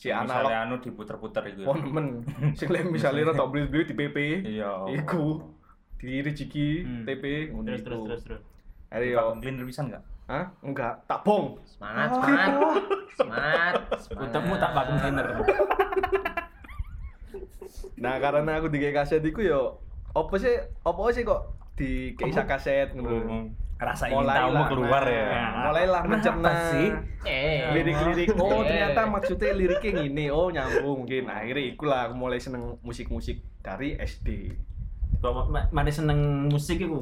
si 0.00 0.08
Misalnya 0.08 0.24
analog 0.24 0.52
anu 0.56 0.74
diputer-puter 0.80 1.42
itu. 1.46 1.60
oh 1.62 1.76
nemen 1.76 2.24
sing 2.56 2.72
lek 2.72 2.88
misale 2.88 3.20
rotok 3.20 3.52
beli-beli 3.52 3.84
di 3.84 3.94
PP 3.94 4.16
Iya. 4.48 4.88
iku 4.96 5.44
di 5.94 6.24
Rijiki 6.24 6.68
Hmm. 6.80 7.04
TP 7.04 7.24
ngono 7.52 7.68
Terus 7.68 7.82
terus 7.84 8.00
terus 8.02 8.20
terus. 8.24 8.42
Ayo, 8.88 9.20
Pak 9.30 9.38
Cleaner 9.38 9.62
bisa 9.62 9.84
enggak? 9.84 10.02
hah? 10.26 10.48
Enggak, 10.60 11.04
tak 11.04 11.20
bong. 11.20 11.60
Semangat, 11.68 12.08
semangat. 12.10 12.50
Semangat. 13.20 13.74
Utekmu 14.10 14.54
tak 14.56 14.72
vakum 14.72 14.96
cleaner. 14.96 15.26
Nah, 17.96 18.16
karena 18.16 18.56
aku 18.56 18.66
dikei 18.66 18.90
kaset 18.90 19.20
iku 19.20 19.44
yo 19.44 19.76
apa 20.10 20.34
sih? 20.34 20.56
Apa 20.80 21.12
sih 21.12 21.22
kok 21.22 21.42
di 21.76 22.16
keisa 22.16 22.42
kaset 22.44 22.96
ngono. 22.96 23.52
Rasa 23.80 24.04
ingin 24.06 24.20
Mulailah, 24.20 24.36
tahumu 24.44 24.64
keluar 24.68 25.02
nah, 25.02 25.08
ya. 25.08 25.24
Mulailah 25.64 26.00
Kenapa 26.04 26.12
mencerna 26.12 26.50
sih? 26.68 26.88
Eh. 27.24 27.60
lirik-lirik. 27.72 28.28
Oh, 28.36 28.60
Eh. 28.60 28.68
ternyata 28.68 29.00
maksudnya 29.08 29.50
liriknya 29.56 29.92
gini. 30.04 30.24
Oh, 30.28 30.52
nyambung 30.52 31.04
mungkin. 31.04 31.24
Nah, 31.24 31.40
akhirnya 31.40 31.64
ikulah 31.64 32.00
aku 32.04 32.14
mulai 32.14 32.36
seneng 32.36 32.76
musik-musik 32.84 33.40
dari 33.64 33.96
SD. 33.96 34.52
Kok 35.24 35.48
ma- 35.48 35.68
mana 35.72 35.88
seneng 35.88 36.46
musik 36.46 36.76
iku? 36.76 37.00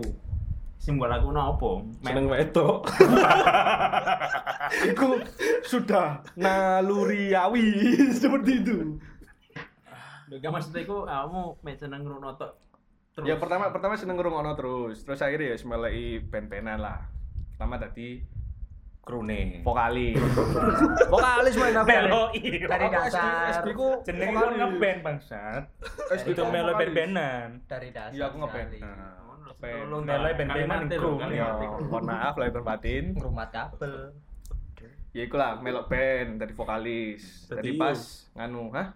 Simbol 0.78 1.10
lagu 1.10 1.34
apa? 1.34 1.82
Seneng 2.06 2.30
wedok. 2.30 2.86
Iku 4.86 5.18
sudah 5.66 6.22
naluriawi 6.38 7.66
seperti 8.22 8.62
itu. 8.62 8.76
Gak 10.28 10.52
maksudnya 10.52 10.84
iku 10.84 11.02
kamu 11.02 11.42
main 11.64 11.74
seneng 11.74 12.04
ngrungokno 12.04 12.36
tok. 13.18 13.24
Ya 13.24 13.34
pertama 13.34 13.68
pertama 13.68 13.94
seneng 13.94 14.16
ngrungokno 14.16 14.54
terus. 14.54 15.02
Terus 15.02 15.18
akhirnya 15.18 15.52
ya 15.52 15.56
semelai 15.56 15.98
band-bandan 16.22 16.78
lah. 16.78 17.02
Pertama 17.50 17.74
tadi 17.76 18.22
Krune. 19.00 19.64
vokalis. 19.64 20.20
vokalis 21.12 21.54
main 21.56 21.74
apa? 21.74 21.88
Melo 21.88 22.22
Dari 22.68 22.86
dasar. 22.88 23.56
SD 23.58 23.68
ku 23.72 23.88
Jenenge 24.02 24.30
vokalis. 24.30 24.44
kon 24.44 24.54
ngeband 24.54 24.98
bangsat. 25.00 25.62
SD 26.12 26.28
Itu 26.30 26.44
ku 26.44 26.50
melo 26.50 26.72
band-bandan. 26.74 27.48
Dari 27.64 27.88
dasar. 27.88 28.12
Iya, 28.12 28.24
aku 28.28 28.36
ngeband. 28.38 28.68
sekali. 28.68 28.80
Nah, 28.84 29.16
Tolong, 29.48 29.56
band. 29.56 30.04
Melo 30.04 30.28
band-bandan 30.28 30.80
Ya, 30.92 31.16
kalimatnya. 31.18 31.68
mohon 31.82 32.04
maaf 32.04 32.34
lahir 32.36 32.52
dan 32.52 32.62
batin. 32.62 33.04
Ngerumat 33.12 33.48
kabel. 33.48 33.94
Ya 35.08 35.24
iku 35.24 35.34
lah 35.34 35.56
melok 35.56 35.88
band 35.88 36.36
dari 36.36 36.52
vokalis. 36.52 37.48
Iyo. 37.50 37.74
pas 37.74 37.98
nganu, 38.34 38.68
hah? 38.70 38.92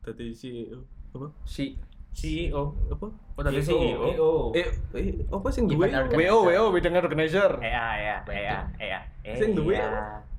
Dadi 0.00 0.32
CEO. 0.32 0.80
Apa? 1.12 1.28
Si 1.44 1.76
CEO. 2.12 2.62
Apa? 2.90 3.06
Oh, 3.10 3.42
tadi 3.42 3.62
EO, 3.62 3.64
CEO. 3.64 4.00
EO. 4.12 4.30
Eh, 4.52 4.68
eh 4.98 5.06
apa 5.30 5.48
sing 5.54 5.64
duwe? 5.70 5.86
WO 5.90 6.38
WO 6.50 6.64
wedding 6.74 6.94
organizer. 6.98 7.50
EA, 7.62 7.86
EA, 7.96 8.16
EA, 8.26 8.58
EA. 8.76 9.00
Sing 9.38 9.54
duwe? 9.54 9.78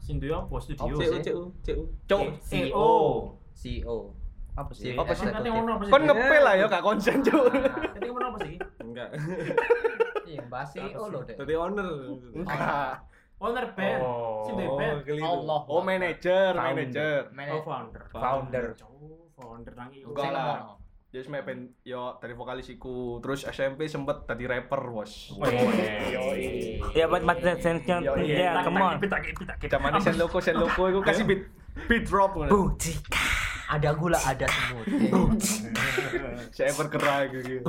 Sing 0.01 0.15
duwe 0.19 0.33
apa 0.35 0.55
studio 0.59 0.95
CU, 0.95 0.99
sih? 0.99 1.19
CU, 1.23 1.41
CU. 1.63 1.83
Cuk, 2.05 2.21
EO. 2.51 2.89
CEO. 3.55 3.97
Apa 4.51 4.71
sih? 4.75 4.93
Apa 4.99 5.13
sih? 5.15 5.25
Nanti 5.31 5.47
ngono 5.47 5.71
apa 5.79 5.83
sih? 5.87 5.91
kon 5.95 6.03
ngepel 6.03 6.41
lah 6.43 6.53
ya 6.59 6.65
kak 6.67 6.83
konsen 6.83 7.17
cuk. 7.23 7.45
Nanti 7.55 8.07
ngono 8.11 8.25
apa 8.35 8.39
sih? 8.43 8.55
Enggak. 8.83 9.09
Iya, 10.31 10.47
bahas 10.47 10.71
CEO 10.71 11.11
loh, 11.11 11.27
Dek. 11.27 11.35
Dadi 11.39 11.53
owner. 11.55 11.87
Enggak. 12.35 13.03
Owner 13.41 13.65
band. 13.73 14.01
Oh. 14.03 14.43
Sing 14.43 14.53
duwe 14.59 14.69
band. 14.75 14.97
Allah. 15.07 15.59
Oh 15.65 15.79
Founder. 15.79 16.55
manager. 16.61 17.19
Oh 17.31 17.61
founder. 17.63 18.03
Founder. 18.11 18.65
Oh 18.83 19.27
founder 19.39 19.73
nang. 19.75 19.89
Enggak 19.91 20.23
Sing 20.27 20.80
Jadi 21.11 21.27
semek 21.27 21.43
band 21.43 21.75
yo 21.83 22.15
dari 22.23 22.31
vokalis 22.31 22.71
iku 22.71 23.19
terus 23.19 23.43
SMP 23.43 23.91
sempet 23.91 24.23
tadi 24.23 24.47
rapper 24.47 24.79
bos. 24.79 25.35
Yoi. 25.43 26.79
Ya 26.95 27.11
buat 27.11 27.19
Mas 27.27 27.43
Sension. 27.59 27.99
Iya. 27.99 28.55
Ya, 28.55 28.63
come 28.63 28.79
on. 28.79 28.95
Zaman 29.59 29.99
sen 29.99 30.15
loko 30.15 30.39
sen 30.39 30.55
loko 30.55 30.87
iku 30.87 31.03
kasih 31.03 31.27
beat 31.27 31.51
beat 31.91 32.07
drop 32.07 32.39
ngono. 32.39 32.79
Ada 33.71 33.91
gula, 33.95 34.19
ada 34.23 34.47
semut. 34.47 34.87
Saya 36.55 36.71
bergerak 36.79 37.35
gitu. 37.35 37.59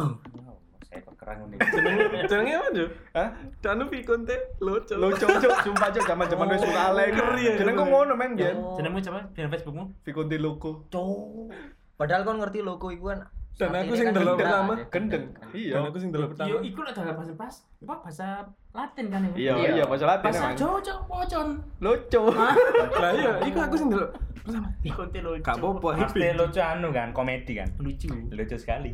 Saya 0.91 1.39
ini. 1.47 1.57
Jenenge 1.59 2.03
jenenge 2.27 2.53
apa, 2.59 2.69
Jo? 2.75 2.87
Hah? 3.15 3.29
Danu 3.59 3.87
Vicon 3.91 4.23
teh 4.27 4.39
lucu. 4.63 4.95
Lo 4.99 5.15
cok 5.15 5.31
cok 5.39 5.53
sumpah 5.67 5.89
cok 5.95 6.05
zaman-zaman 6.05 6.47
wis 6.53 6.63
suka 6.63 6.83
alay 6.91 7.11
Jeneng 7.15 7.75
kok 7.75 7.87
ngeri. 7.87 7.91
ngono 7.91 8.13
men. 8.15 8.31
Jenengmu 8.39 8.99
coba 9.03 9.31
di 9.31 9.41
Facebookmu? 9.47 9.85
Vikonti 10.07 10.37
loko. 10.39 10.87
Cuk. 10.91 11.51
Padahal 11.95 12.23
kon 12.23 12.39
ngerti 12.39 12.61
logo 12.61 12.89
iku 12.89 13.11
kan. 13.11 13.21
Dan 13.53 13.69
aku 13.71 13.93
sing 13.95 14.09
kan 14.09 14.17
delok 14.17 14.41
pertama, 14.41 14.73
ada 14.75 14.85
Gendeng. 14.89 15.25
kan. 15.31 15.47
Iya. 15.53 15.73
Dan 15.77 15.83
aku 15.87 15.99
sing 16.01 16.11
delok 16.11 16.25
Yo 16.25 16.33
pertama. 16.33 16.57
iku 16.65 16.81
lek 16.83 16.95
dalam 16.95 17.15
bahasa 17.15 17.33
pas, 17.37 17.55
apa 17.79 17.95
bahasa 18.01 18.27
Latin 18.73 19.07
kan 19.07 19.21
ya? 19.23 19.31
Iya 19.31 19.53
Iya. 19.55 19.71
iya 19.71 19.85
bahasa 19.85 20.05
Latin 20.09 20.25
Bahasa. 20.27 20.47
Jawa 20.57 20.79
cok 20.81 20.99
pocon. 21.05 21.49
Lucu. 21.79 22.23
Lah 23.03 23.11
iya, 23.13 23.33
iku 23.45 23.59
aku 23.61 23.77
sing 23.77 23.89
delok 23.89 24.11
pertama. 24.43 24.69
Ikonte 24.83 25.19
lucu. 25.21 25.45
Gak 25.45 25.55
apa-apa. 25.55 25.89
Pasti 26.03 26.29
lucu 26.33 26.59
anu 26.59 26.89
kan, 26.91 27.09
komedi 27.13 27.53
kan. 27.55 27.69
Lucu. 27.79 28.09
Lucu 28.29 28.57
sekali. 28.57 28.91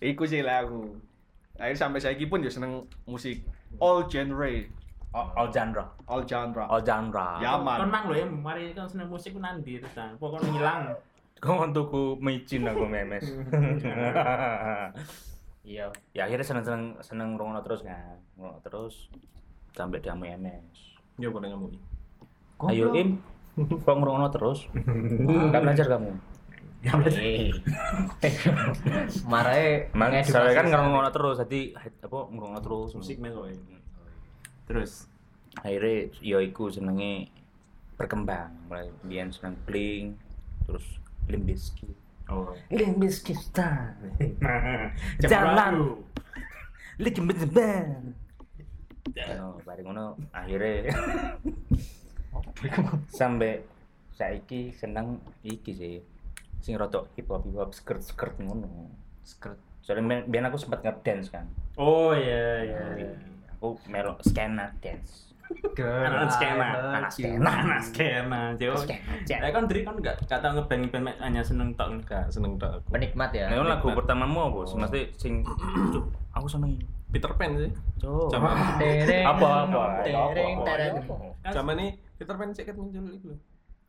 Iku 0.00 0.22
sih 0.24 0.40
lah 0.40 0.62
aku. 0.62 0.94
Akhirnya 1.54 1.78
sampai 1.78 1.98
saiki 1.98 2.26
pun 2.26 2.42
ya 2.42 2.50
seneng 2.50 2.72
musik 3.04 3.42
all 3.78 4.06
genre. 4.06 4.68
All, 5.14 5.30
all 5.32 5.48
genre 5.48 5.86
all 6.04 6.22
genre 6.22 6.64
all 6.66 6.82
genre 6.82 7.38
Ya, 7.38 7.54
man. 7.56 7.78
Kon 7.78 7.88
mang 7.88 8.04
lho 8.06 8.14
ya, 8.14 8.26
mari 8.26 8.74
kan 8.74 8.84
seneng 8.84 9.06
musik 9.06 9.30
ku 9.30 9.38
nandi 9.38 9.78
terus 9.78 9.94
kan. 9.94 10.18
Pokoknya 10.18 10.50
ngilang. 10.50 10.82
kau 11.44 11.60
tuku 11.68 12.16
micin 12.18 12.64
aku 12.64 12.84
memes 12.84 13.20
Iya. 15.62 15.88
ya 16.12 16.22
akhirnya 16.24 16.40
seneng 16.42 16.64
seneng 16.64 16.84
seneng 17.00 17.28
ngrungokno 17.32 17.60
terus 17.60 17.80
kan 17.80 18.16
ngrungokno 18.34 18.60
terus 18.60 18.94
sampai 19.70 19.96
di 19.98 20.08
MS 20.08 20.76
Ya 21.16 21.28
pada 21.28 21.48
kamu. 21.48 21.68
ayo 22.64 22.92
im 22.92 23.20
kok 23.56 23.92
ngrungokno 23.92 24.28
terus 24.30 24.68
nggak 24.72 25.62
belajar 25.62 25.86
kamu 25.90 26.16
Marahe 29.26 29.88
Emang 29.90 30.10
ngedukasi 30.12 30.32
saya 30.32 30.52
kan 30.52 30.64
santri. 30.64 30.72
ngrungokno 30.74 31.10
terus 31.10 31.36
jadi 31.40 31.60
apa 32.00 32.18
ngrungokno 32.26 32.60
terus 32.60 32.90
Musik 32.94 33.16
melo 33.18 33.44
ya. 33.44 33.56
Terus 34.64 35.06
akhirnya 35.62 36.10
yo 36.18 36.42
iku 36.42 36.66
senenge 36.66 37.30
berkembang 37.94 38.50
mulai 38.66 38.90
biyen 39.06 39.30
seneng 39.30 39.54
bling 39.62 40.18
terus 40.66 40.82
Limp 41.30 41.46
Bizkit 41.46 41.94
oh. 42.26 42.50
Limp 42.74 42.98
Bizkit 42.98 43.38
style 43.38 43.94
Jalan. 45.22 45.30
Jalan. 45.30 45.74
lagi 46.94 47.18
bener 47.22 47.86
oh 49.42 49.58
bareng 49.62 49.86
ngono 49.90 50.06
akhirnya 50.30 50.94
sampai 53.10 53.62
saiki 54.14 54.70
seneng 54.74 55.18
iki 55.42 55.74
sih 55.74 55.94
sing 56.62 56.78
rada 56.78 57.02
hip 57.14 57.30
hop 57.30 57.42
hip 57.46 57.58
hop 57.58 57.70
skirt 57.74 58.02
skirt 58.02 58.34
ngono 58.38 58.90
Skirt. 59.26 59.58
soalnya 59.82 60.22
biar 60.26 60.48
aku 60.50 60.58
sempat 60.58 60.82
ngedance 60.86 61.30
kan 61.34 61.46
Oh 61.74 62.14
iya 62.14 62.62
iya. 62.62 62.82
iya. 62.94 63.12
Aku 63.64 63.80
melo 63.88 64.12
skena 64.20 64.68
dance 64.84 65.32
Anak 65.76 66.32
skena, 66.32 66.68
anak 66.88 67.12
skena. 67.12 67.36
Nah, 67.44 67.76
skena, 67.76 68.40
Jo. 68.56 68.72
Skena, 68.80 69.12
Ya 69.28 69.52
kan 69.52 69.68
Dri 69.68 69.84
kan 69.84 69.92
enggak 69.92 70.16
kata 70.24 70.56
ngeband 70.56 70.88
band 70.88 71.12
hanya 71.20 71.44
seneng 71.44 71.76
tok. 71.76 72.00
Gak 72.08 72.32
seneng 72.32 72.56
tak 72.56 72.80
aku. 72.80 72.96
Penikmat 72.96 73.28
ya. 73.30 73.52
Nah, 73.52 73.76
lagu 73.76 73.92
pertamamu 73.92 74.48
apa 74.48 74.58
sih? 74.64 74.76
Mesti 74.80 75.00
sing 75.20 75.44
aku 76.36 76.48
seneng. 76.48 76.80
Peter 77.12 77.28
Pan 77.36 77.60
sih. 77.60 77.70
Tereng, 78.80 79.24
Apa 79.28 79.48
apa? 79.68 79.82
tereng, 80.02 80.56
Apa? 80.58 80.64
tereng. 80.64 80.94
sama 81.52 81.76
nih 81.76 81.92
Peter 82.16 82.34
Pan 82.34 82.48
ceket 82.50 82.74
muncul 82.74 83.04
itu 83.06 83.26
loh. 83.28 83.38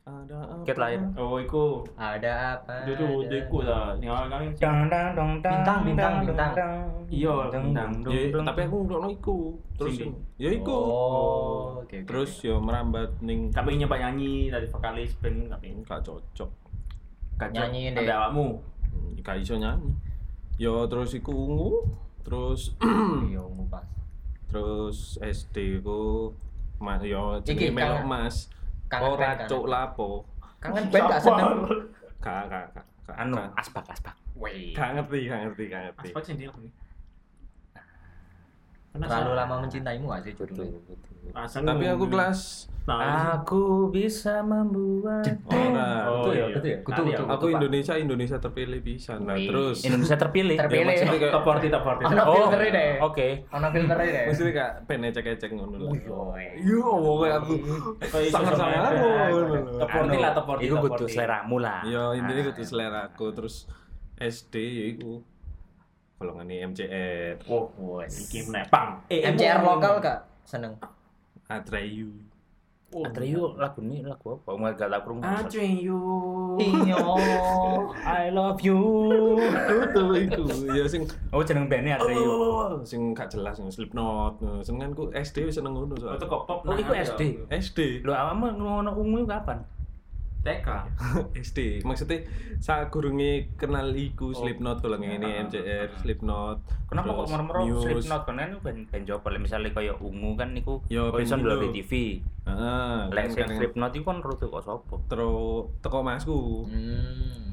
Ada 0.05 0.37
apa? 0.37 0.61
Ket 0.61 0.77
lahir. 0.77 1.01
Oh, 1.17 1.41
iku. 1.41 1.81
Ada 1.97 2.31
apa? 2.55 2.85
Itu 2.85 2.93
ada- 2.93 3.25
deku 3.27 3.57
lah. 3.59 3.97
Yang 3.97 4.29
kami 4.29 4.45
Dang 4.55 4.79
dang 4.85 5.07
dong 5.11 5.31
dang. 5.41 5.53
Bintang, 5.55 5.79
bintang, 5.81 6.13
dang, 6.13 6.21
bintang. 6.21 6.51
dang. 6.53 6.75
Iya, 7.09 7.35
Dang, 7.49 7.63
bintang. 7.65 7.89
Ya, 8.05 8.21
tapi 8.45 8.61
aku 8.61 8.77
ngrungokno 8.79 9.09
iku. 9.11 9.37
Terus 9.75 9.95
ya 10.37 10.49
iku. 10.51 10.69
Oh, 10.71 10.85
oke. 11.81 11.89
oke, 11.89 11.97
Terus 12.05 12.31
yo 12.39 12.61
merambat 12.61 13.17
ning 13.19 13.49
Kami 13.49 13.81
nyoba 13.81 13.97
nyanyi 13.99 14.53
dari 14.53 14.67
vokalis 14.67 15.17
band 15.17 15.49
kami. 15.49 15.73
gak 15.81 16.01
cocok. 16.03 16.49
Nyanyiin 17.41 17.91
Sampai 17.91 18.05
deh. 18.05 18.13
awakmu. 18.13 18.47
Hmm, 18.85 19.11
Gak 19.19 19.37
iso 19.39 19.57
nyanyi. 19.57 19.89
Yo 20.55 20.85
terus 20.85 21.11
iku 21.11 21.33
ungu, 21.33 21.81
terus 22.21 22.77
Iya, 23.25 23.41
ungu 23.41 23.65
pas. 23.67 23.89
terus 24.45 25.17
SD 25.19 25.81
ku 25.81 26.29
mas 26.77 27.01
yo 27.01 27.41
jenenge 27.41 27.73
melok 27.73 27.99
kangen- 27.99 28.07
mas. 28.07 28.35
Kangen 28.91 29.11
Ora 29.15 29.29
band, 29.35 29.49
cuk 29.49 29.65
lapo. 29.67 30.09
Kangen 30.61 30.85
band 30.89 31.05
gak 31.09 31.21
seneng. 31.21 31.51
Gak 32.21 32.41
gak 32.49 32.65
gak. 32.73 32.85
Anu, 33.15 33.37
asbak 33.53 33.85
asbak. 33.89 34.15
Wih. 34.35 34.73
Gak 34.73 34.97
ngerti, 34.97 35.29
gak 35.29 35.39
ngerti, 35.45 35.63
gak 35.69 35.81
ngerti. 35.89 36.07
Aspek 36.09 36.23
sih 36.25 36.35
nih? 38.97 39.05
Terlalu 39.05 39.33
lama 39.33 39.55
mencintaimu 39.59 40.05
gak 40.07 40.21
sih 40.21 40.33
judulnya? 40.33 40.79
Asal 41.33 41.61
Tapi 41.61 41.85
aku 41.85 42.05
kelas 42.07 42.39
Nah, 42.85 43.41
Aku 43.41 43.89
bisa 43.89 44.45
membuat 44.45 45.25
ora. 45.43 46.05
Oh, 46.05 46.21
Itu 46.21 46.29
ya, 46.29 46.45
iya. 46.45 46.45
itu 46.53 46.67
ya. 46.69 46.77
Kutu, 46.79 47.01
kutu. 47.03 47.23
aku. 47.25 47.45
Indonesia 47.49 47.97
Indonesia 47.97 48.37
terpilih 48.37 48.77
bisa. 48.79 49.17
Nah, 49.17 49.33
terus 49.33 49.81
Indonesia 49.81 50.13
terpilih. 50.13 50.53
Terpilih. 50.53 50.93
Ya, 50.93 51.09
kayak- 51.09 51.33
top 51.33 51.43
40 51.49 51.73
top 51.73 51.81
40. 51.81 52.05
Ono 52.05 52.21
Oh, 52.23 52.35
filternya 52.45 52.69
deh. 52.71 52.91
Oke. 53.01 53.27
Ono 53.49 53.67
filternya 53.73 54.05
deh. 54.07 54.23
maksudnya 54.29 54.53
kayak 54.53 54.71
pen 54.85 55.01
ecek-ecek 55.01 55.49
ngono 55.49 55.75
lah. 55.75 55.89
Wih. 55.89 56.01
Iya, 56.61 56.77
pokoknya 56.85 57.33
aku 57.35 57.53
Kayak 58.05 58.21
iso 58.21 58.35
sangat-sangat 58.37 58.77
sama 58.85 58.93
ngono. 58.93 59.49
ada. 59.49 59.59
Top 59.75 59.89
40 59.89 60.19
lah, 60.21 60.31
top 60.31 60.45
40. 60.45 60.61
Iku 60.61 60.75
top 60.77 60.83
kudu 60.85 60.93
40. 61.01 61.09
seleramu 61.09 61.55
lah. 61.57 61.79
Ya 61.83 62.03
intinya 62.13 62.37
Ah. 62.37 62.47
kudu 62.53 62.61
selera 62.63 62.99
aku 63.03 63.25
terus 63.33 63.55
SD 64.15 64.53
ya 64.61 64.85
iku 64.93 65.25
golongan 66.15 66.47
MCR 66.71 67.35
Oh, 67.45 67.67
Wes. 67.99 68.25
iki 68.25 68.47
menepang. 68.47 69.03
Eh, 69.07 69.23
MCR 69.25 69.59
lokal 69.61 69.99
gak 69.99 70.23
seneng? 70.43 70.79
Atreyu. 71.45 72.09
Oh, 72.89 73.03
Atreyu 73.03 73.59
lagu 73.59 73.83
ini 73.83 73.99
lagu 74.01 74.39
apa? 74.39 74.55
Mau 74.55 74.71
gak 74.71 74.87
lagu 74.87 75.11
rumah. 75.11 75.43
Atreyu. 75.43 75.99
Iya. 76.55 76.95
I 78.23 78.31
love 78.31 78.63
you. 78.63 78.79
Betul 79.67 80.23
iku. 80.23 80.43
Ya 80.71 80.87
sing 80.87 81.03
Oh 81.29 81.43
jeneng 81.43 81.67
bandnya 81.67 81.99
Atreyu. 81.99 82.23
oh, 82.23 82.79
sing 82.81 83.11
gak 83.11 83.27
jelas 83.27 83.59
sing 83.59 83.67
Slipknot. 83.67 84.39
Nah, 84.39 84.63
Senenganku 84.63 85.11
SD 85.11 85.51
seneng 85.51 85.75
ngono 85.75 85.91
Oh, 85.91 85.93
itu 85.93 86.07
soalnya. 86.07 86.25
kok 86.25 86.41
pop. 86.47 86.59
Oh, 86.63 86.73
iku. 86.73 86.91
SD. 86.95 87.21
SD. 87.51 87.79
Lho 88.01 88.15
awakmu 88.15 88.55
ngono 88.55 88.95
ungu 88.95 89.27
kapan? 89.27 89.59
TK. 90.45 90.69
SD. 91.33 91.59
Maksudnya 91.89 92.29
saat 92.61 92.93
gurunge 92.93 93.49
kenal 93.57 93.89
iku 93.97 94.29
Slipknot 94.31 94.85
golongan 94.85 95.17
ini 95.17 95.49
MCR 95.49 95.89
Slipknot. 96.05 96.61
Kenapa 96.85 97.09
kok 97.17 97.27
merem-merem. 97.33 97.65
Slipknot 97.81 98.21
kan 98.29 98.35
kan 98.37 98.51
band 98.61 98.79
band 98.93 99.03
jopo 99.09 99.27
misale 99.41 99.73
kaya 99.73 99.97
ungu 99.97 100.37
kan 100.37 100.53
niku 100.53 100.85
Yo, 100.93 101.09
iso 101.17 101.35
ndelok 101.35 101.73
di 101.73 101.81
TV. 101.81 101.91
Heeh. 102.45 102.95
Lek 103.09 103.33
kan 103.33 103.49
sing 103.49 103.57
Slipknot 103.57 103.91
iku 103.97 104.05
kan 104.13 104.19
rute 104.21 104.45
kok 104.45 104.61
sapa? 104.61 104.95
Terus 105.09 105.73
teko 105.81 105.99
masku. 106.05 106.69
Hmm. 106.69 107.49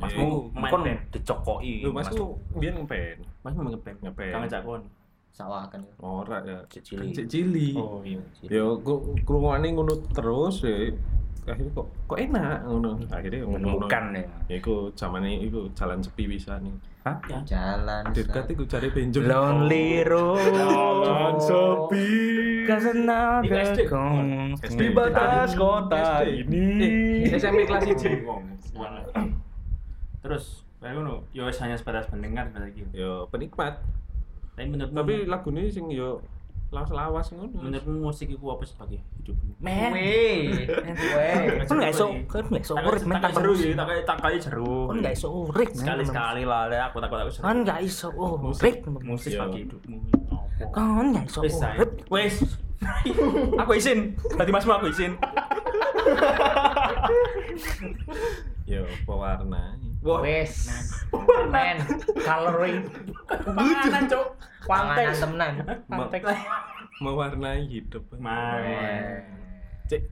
Main 0.52 0.68
kon 0.68 0.85
dicokoki. 1.09 1.88
Lu 1.88 1.96
masku 1.96 2.37
biyen 2.61 2.76
ngepen. 2.85 3.24
Mas 3.40 3.57
memang 3.57 3.72
ngeband. 3.72 3.98
Ngeband. 4.05 4.33
Kangen 4.37 4.52
cak 4.52 4.62
kon. 4.68 4.83
Sawakan. 5.33 5.81
Ora 6.05 6.44
ya. 6.44 6.61
Cili. 6.68 7.16
Cili. 7.24 7.68
Oh, 7.81 8.05
iya. 8.05 8.20
Ya 8.44 8.68
ku 8.85 9.16
krungane 9.24 9.72
ngono 9.72 9.96
terus 10.12 10.61
ya 10.61 10.92
akhirnya 11.42 11.72
kok 11.74 11.87
kok 12.07 12.18
enak 12.18 12.59
ngono. 12.64 12.90
Akhirnya 13.11 13.38
ngono. 13.42 13.57
menemukan 13.59 14.05
ya. 14.14 14.24
Ya 14.46 14.55
iku 14.62 14.74
zamane 14.94 15.42
iku 15.42 15.66
jalan 15.74 15.98
sepi 15.98 16.24
bisa 16.31 16.59
nih. 16.62 16.74
Hah? 17.02 17.18
Jalan. 17.42 18.02
Dekat 18.14 18.46
iku 18.55 18.62
cari 18.70 18.88
benjol. 18.94 19.26
Lonely 19.26 20.07
road 20.07 20.55
Jalan 20.55 21.35
sepi. 21.42 22.07
Karena 22.62 23.42
Iku 23.42 23.55
SD. 23.59 23.78
kong 23.90 24.16
SD. 24.62 24.78
di 24.78 24.87
batas 24.94 25.50
kota 25.59 26.22
ini. 26.22 26.66
Eh, 27.26 27.35
SMP 27.35 27.66
kelas 27.66 27.90
1. 27.90 28.22
Terus, 30.22 30.62
kayak 30.78 30.94
ngono, 30.94 31.26
yo 31.35 31.50
wis 31.50 31.59
hanya 31.59 31.74
sebatas 31.74 32.07
mendengar 32.14 32.46
lagi. 32.55 32.87
Ya 32.94 33.26
penikmat. 33.26 33.83
Tapi 34.55 34.70
menurutmu 34.70 34.98
Tapi 35.02 35.14
lagune 35.26 35.66
sing 35.74 35.90
yo 35.90 36.22
lawas-lawas 36.72 37.28
ngono. 37.37 37.61
menurutmu 37.61 38.08
musik 38.08 38.32
itu 38.32 38.40
apa 38.48 38.64
sebagai 38.64 39.04
hidupmu? 39.20 39.52
Men, 39.61 39.92
Wih. 39.92 40.64
Wih. 40.88 41.68
kan 41.68 41.76
nggak 41.76 41.92
iso, 41.92 42.06
kan 42.24 42.48
nggak 42.48 42.64
iso 42.64 42.74
urip 42.80 43.02
men 43.04 43.20
tanpa 43.20 43.38
seru 43.44 43.52
tak 43.52 43.87
kayak 43.87 44.04
tak 44.08 44.16
kayak 44.24 44.40
seru. 44.40 44.88
Kan 44.88 44.96
nggak 45.04 45.12
iso 45.12 45.28
urip 45.28 45.68
men. 45.68 45.78
sekali 45.85 46.02
sekali 46.08 46.42
lah, 46.48 46.62
le, 46.72 46.78
aku 46.80 46.96
takut 47.04 47.18
aku 47.20 47.30
seru. 47.30 47.44
Kan 47.44 47.56
nggak 47.68 47.78
iso 47.85 48.08
urip. 48.16 48.76
musik 49.04 49.30
Iya. 49.30 49.44
sebagai 49.44 49.61
hidupmu. 49.68 49.98
Kan 50.72 51.04
nggak 51.12 51.24
iso 51.28 51.40
urip. 51.44 51.90
Wis. 52.08 52.37
aku 53.61 53.72
izin. 53.76 54.16
Tadi 54.16 54.50
masmu 54.50 54.72
aku 54.72 54.88
izin. 54.88 55.12
Yo 58.72 58.88
pewarna. 59.04 59.76
Wes. 60.03 60.67
Men. 61.51 61.77
Coloring. 62.19 62.83
Panganan, 63.31 64.05
Cuk. 64.11 64.27
Panganan 64.67 65.15
temenan. 65.15 65.53
Pantek. 65.87 66.23
Mewarnai 66.99 67.62
hidup. 67.71 68.05
Man. 68.19 68.62
Cek 69.87 70.03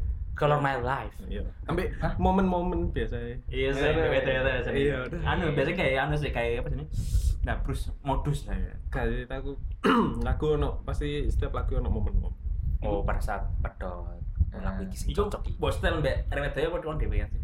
Color 0.40 0.57
my 0.64 0.81
life. 0.81 1.12
Iya. 1.29 1.44
Ambek 1.68 2.00
momen-momen 2.16 2.96
biasa. 2.96 3.44
Iya 3.53 3.76
sih, 3.76 3.92
beda 3.92 4.09
beda 4.09 4.33
beda. 4.40 4.70
Iya, 4.72 4.96
udah. 5.05 5.20
Anu 5.29 5.53
biasanya 5.53 5.76
kayak 5.76 6.00
anu 6.09 6.14
sih 6.16 6.33
kayak 6.33 6.64
apa 6.64 6.68
sih? 6.72 6.81
Nah, 7.44 7.61
Bruce 7.61 7.92
modus 8.00 8.48
lah 8.48 8.57
ya. 8.57 8.72
Kayak 8.88 9.29
aku 9.29 9.61
lagu 10.26 10.57
ono 10.57 10.81
pasti 10.88 11.29
setiap 11.29 11.53
lagu 11.53 11.76
ono 11.76 11.92
momen. 11.92 12.24
Oh, 12.81 13.05
pada 13.05 13.20
saat 13.20 13.44
pedot. 13.61 14.16
Lagu 14.57 14.81
iki 14.88 15.12
cocok 15.12 15.44
iki. 15.44 15.61
bostel 15.61 16.00
mbak 16.00 16.33
rewet 16.33 16.57
daya 16.57 16.72
apa 16.72 16.79
kon 16.81 16.96
dhewe 16.96 17.20
kan 17.20 17.29
sih? 17.29 17.42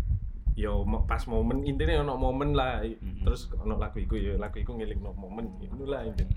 Yo 0.57 0.73
pas 1.05 1.21
momen 1.25 1.61
intinya 1.63 2.01
ono 2.01 2.17
momen 2.17 2.51
lah. 2.51 2.81
Mm-mm. 2.81 3.23
Terus 3.23 3.53
ono 3.55 3.77
lagu 3.77 3.97
iku 3.97 4.17
yo 4.17 4.35
lagu 4.37 4.57
iku 4.57 4.73
ngeling 4.73 4.99
no 4.99 5.13
momen. 5.13 5.53
Itu 5.61 5.85
lah 5.85 6.01
intinya. 6.03 6.33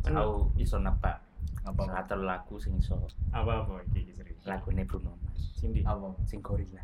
Tahu 0.00 0.54
iso 0.56 0.78
nebak 0.78 1.18
Apa? 1.66 1.82
satu 1.84 2.22
lagu 2.22 2.54
sing 2.56 2.78
iso 2.78 2.94
Apa 3.28 3.60
apa 3.60 3.82
iki 3.84 4.06
iki 4.06 4.12
serius. 4.14 4.40
lagune 4.46 4.86
Bruno 4.86 5.10
Mars. 5.18 5.42
Cindy. 5.52 5.82
Apa? 5.82 6.14
Sing 6.24 6.38
gorila. 6.38 6.80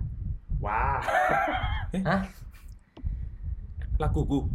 Wah. 0.58 0.98
Hah? 2.10 2.20
Laguku. 3.96 4.50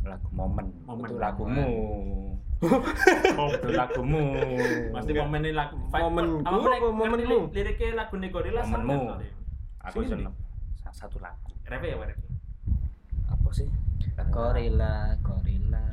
lagu 0.00 0.28
momen. 0.30 0.68
Momen. 0.84 1.06
Itu 1.06 1.16
lagumu. 1.16 1.68
Itu 3.56 3.68
lagumu. 3.70 4.24
Pasti 4.92 5.12
momen 5.14 5.40
ini 5.40 5.52
lagu 5.52 5.76
Momenku 5.82 6.44
Apa 6.44 6.76
momenmu? 6.86 7.16
li- 7.16 7.52
Liriknya 7.52 7.96
lagu 7.96 8.14
nih 8.16 8.28
Gorillaz 8.28 8.64
apa 8.66 8.76
Momenmu. 8.78 9.16
Aku 9.82 10.04
seneng 10.04 10.32
satu 10.92 11.18
lagu. 11.18 11.50
Rap 11.64 11.80
ya, 11.80 11.94
rap. 11.96 12.18
Apa 13.28 13.48
sih? 13.50 13.68
Gorila, 14.30 15.16
gorila. 15.22 15.84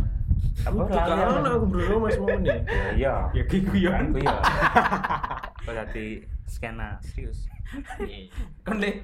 Apa? 0.61 0.81
Sekarang 0.89 1.45
aku 1.45 1.65
bro 1.65 1.95
mas 2.01 2.17
momen 2.17 2.41
ya. 2.43 2.57
Iya. 2.99 3.13
Ya 3.31 3.43
gitu 3.45 3.71
ya. 3.73 3.91
Aku 4.03 4.19
ya. 4.19 4.35
Berarti 5.67 6.05
skena 6.45 6.97
serius. 7.01 7.47
Kon 8.63 8.79
le 8.79 9.03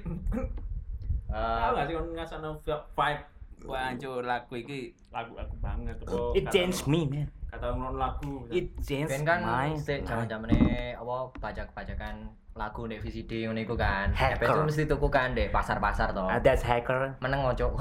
Eh, 1.24 1.34
tahu 1.34 1.72
gak 1.74 1.86
sih 1.88 1.94
kon 1.96 2.08
ngasano 2.14 2.50
vibe 2.62 3.22
Wah, 3.64 3.90
anjur 3.90 4.20
lagu 4.22 4.54
iki 4.54 4.92
lagu 5.08 5.34
aku 5.34 5.56
banget 5.56 5.96
It 6.36 6.46
changed 6.52 6.84
me, 6.84 7.08
man. 7.08 7.26
kata 7.48 7.72
ngono 7.72 7.96
lagu 7.96 8.44
It 8.52 8.70
changed 8.78 9.08
Ben 9.10 9.24
kan 9.24 9.40
my 9.40 9.72
sik 9.74 10.04
jaman-jamane 10.04 10.92
apa 10.94 11.14
pajak-pajakan 11.40 12.28
lagu 12.54 12.86
ndek 12.86 13.02
VCD 13.02 13.50
ngono 13.50 13.58
iku 13.58 13.74
kan. 13.74 14.14
Hacker. 14.14 14.46
Itu 14.46 14.60
mesti 14.62 14.82
tuku 14.86 15.10
kan 15.10 15.34
ndek 15.34 15.50
pasar-pasar 15.50 16.14
to. 16.14 16.22
Ada 16.22 16.54
hacker 16.54 17.18
Meneng 17.18 17.42
ngocok. 17.42 17.72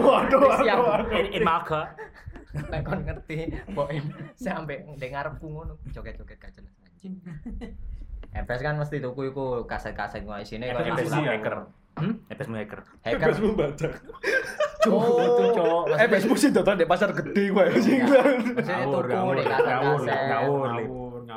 Waduh, 0.00 0.40
Siap. 0.62 0.78
in, 1.10 1.26
in 1.34 1.42
marker. 1.42 1.82
Nek 2.72 2.80
kon 2.80 3.04
ngerti, 3.04 3.52
poin 3.76 4.00
sampe 4.32 4.86
ndek 4.96 5.10
ngarepku 5.12 5.46
ngono 5.46 5.76
joget-joget 5.90 6.38
gak 6.38 6.54
jelas 6.54 6.72
anjing. 6.80 7.18
Kan 8.32 8.78
mesti 8.78 9.02
tuku 9.02 9.28
iku 9.28 9.66
kaset-kaset 9.66 10.22
ngono 10.22 10.40
isine 10.40 10.70
Ebesmu 10.70 11.18
Iya. 11.20 11.34
hacker. 11.36 11.54
Hmm? 11.98 12.14
Ebesmu 12.30 12.54
hacker. 12.54 12.80
hacker. 13.02 13.28
Mas 13.34 13.40
baca. 13.52 13.88
Oh, 14.88 15.18
itu 15.18 15.44
cok. 15.58 15.82
Eh, 15.98 16.06
Facebook 16.08 16.38
sih 16.38 16.54
dodol 16.54 16.78
di 16.78 16.86
pasar 16.86 17.10
gede 17.10 17.50
gue 17.50 17.64
sih. 17.82 17.98
Maksudnya 17.98 18.86
tuku 18.86 19.10
ngawur, 19.10 19.34
kaset-kaset. 19.42 20.26
ngawur, 20.30 20.68
ngawur, 20.70 20.70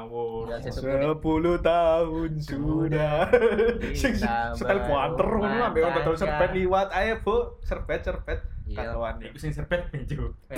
ngawur. 0.01 0.49
Ya, 0.49 0.57
ndek 0.57 0.73
Sepuluh 0.73 1.55
tahun 1.61 2.31
sudah. 2.41 3.29
Sing 4.01 4.17
setel 4.17 4.79
kuater 4.89 5.27
ngono 5.29 5.69
ambek 5.69 5.81
wong 5.85 5.93
dodol 6.01 6.17
serpet 6.17 6.49
liwat. 6.57 6.89
Ayo, 6.89 7.21
Bu, 7.21 7.61
serpet 7.61 8.01
serpet. 8.01 8.41
Iya. 8.65 8.95
Katuan. 8.95 9.15
Iku 9.19 9.37
sing 9.37 9.51
serpet 9.51 9.91
benjo. 9.91 10.31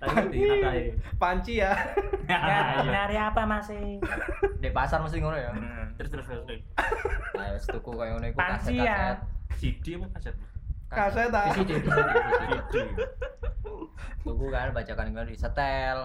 Natae. 0.00 0.96
Panci 1.22 1.60
ya. 1.60 1.72
Iya. 2.24 2.84
Nyari 2.88 3.16
apa 3.20 3.42
masih? 3.44 4.00
Di 4.60 4.70
pasar 4.72 5.04
mesti 5.04 5.20
ngono 5.20 5.36
ya. 5.36 5.52
Terus 6.00 6.10
terus 6.12 6.26
terus. 6.28 6.44
terus. 6.48 6.62
Nah, 7.36 7.52
wis 7.52 7.64
tuku 7.68 7.90
koyo 7.92 8.16
ngono 8.16 8.26
iku 8.32 8.38
Panci 8.40 8.80
ya. 8.80 9.20
kaset-kaset. 9.20 9.60
CD 9.60 9.86
apa 10.00 10.06
kaset? 10.16 10.34
Kaset 10.86 11.32
ah. 11.32 11.46
VCD, 11.52 11.70
VCD. 11.84 12.12
CD. 12.72 12.88
Tuku 14.24 14.46
kan 14.48 14.72
bacakan 14.72 15.06
ngono 15.12 15.28
di 15.28 15.36
setel. 15.36 15.98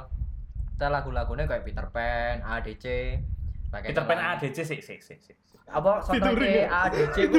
Setel 0.82 0.98
lagu-lagunya 0.98 1.46
kayak 1.46 1.62
Peter 1.62 1.86
Pan, 1.94 2.41
ADC. 2.41 2.86
Peter 3.86 4.02
Pan. 4.02 4.17
ADC 4.17 4.65
sih 4.65 4.82
sih 4.82 4.98
sih 4.98 5.13
sih. 5.13 5.36
Apa 5.70 6.02
soundtracknya 6.02 6.65
ADC 6.65 7.30
ku? 7.30 7.38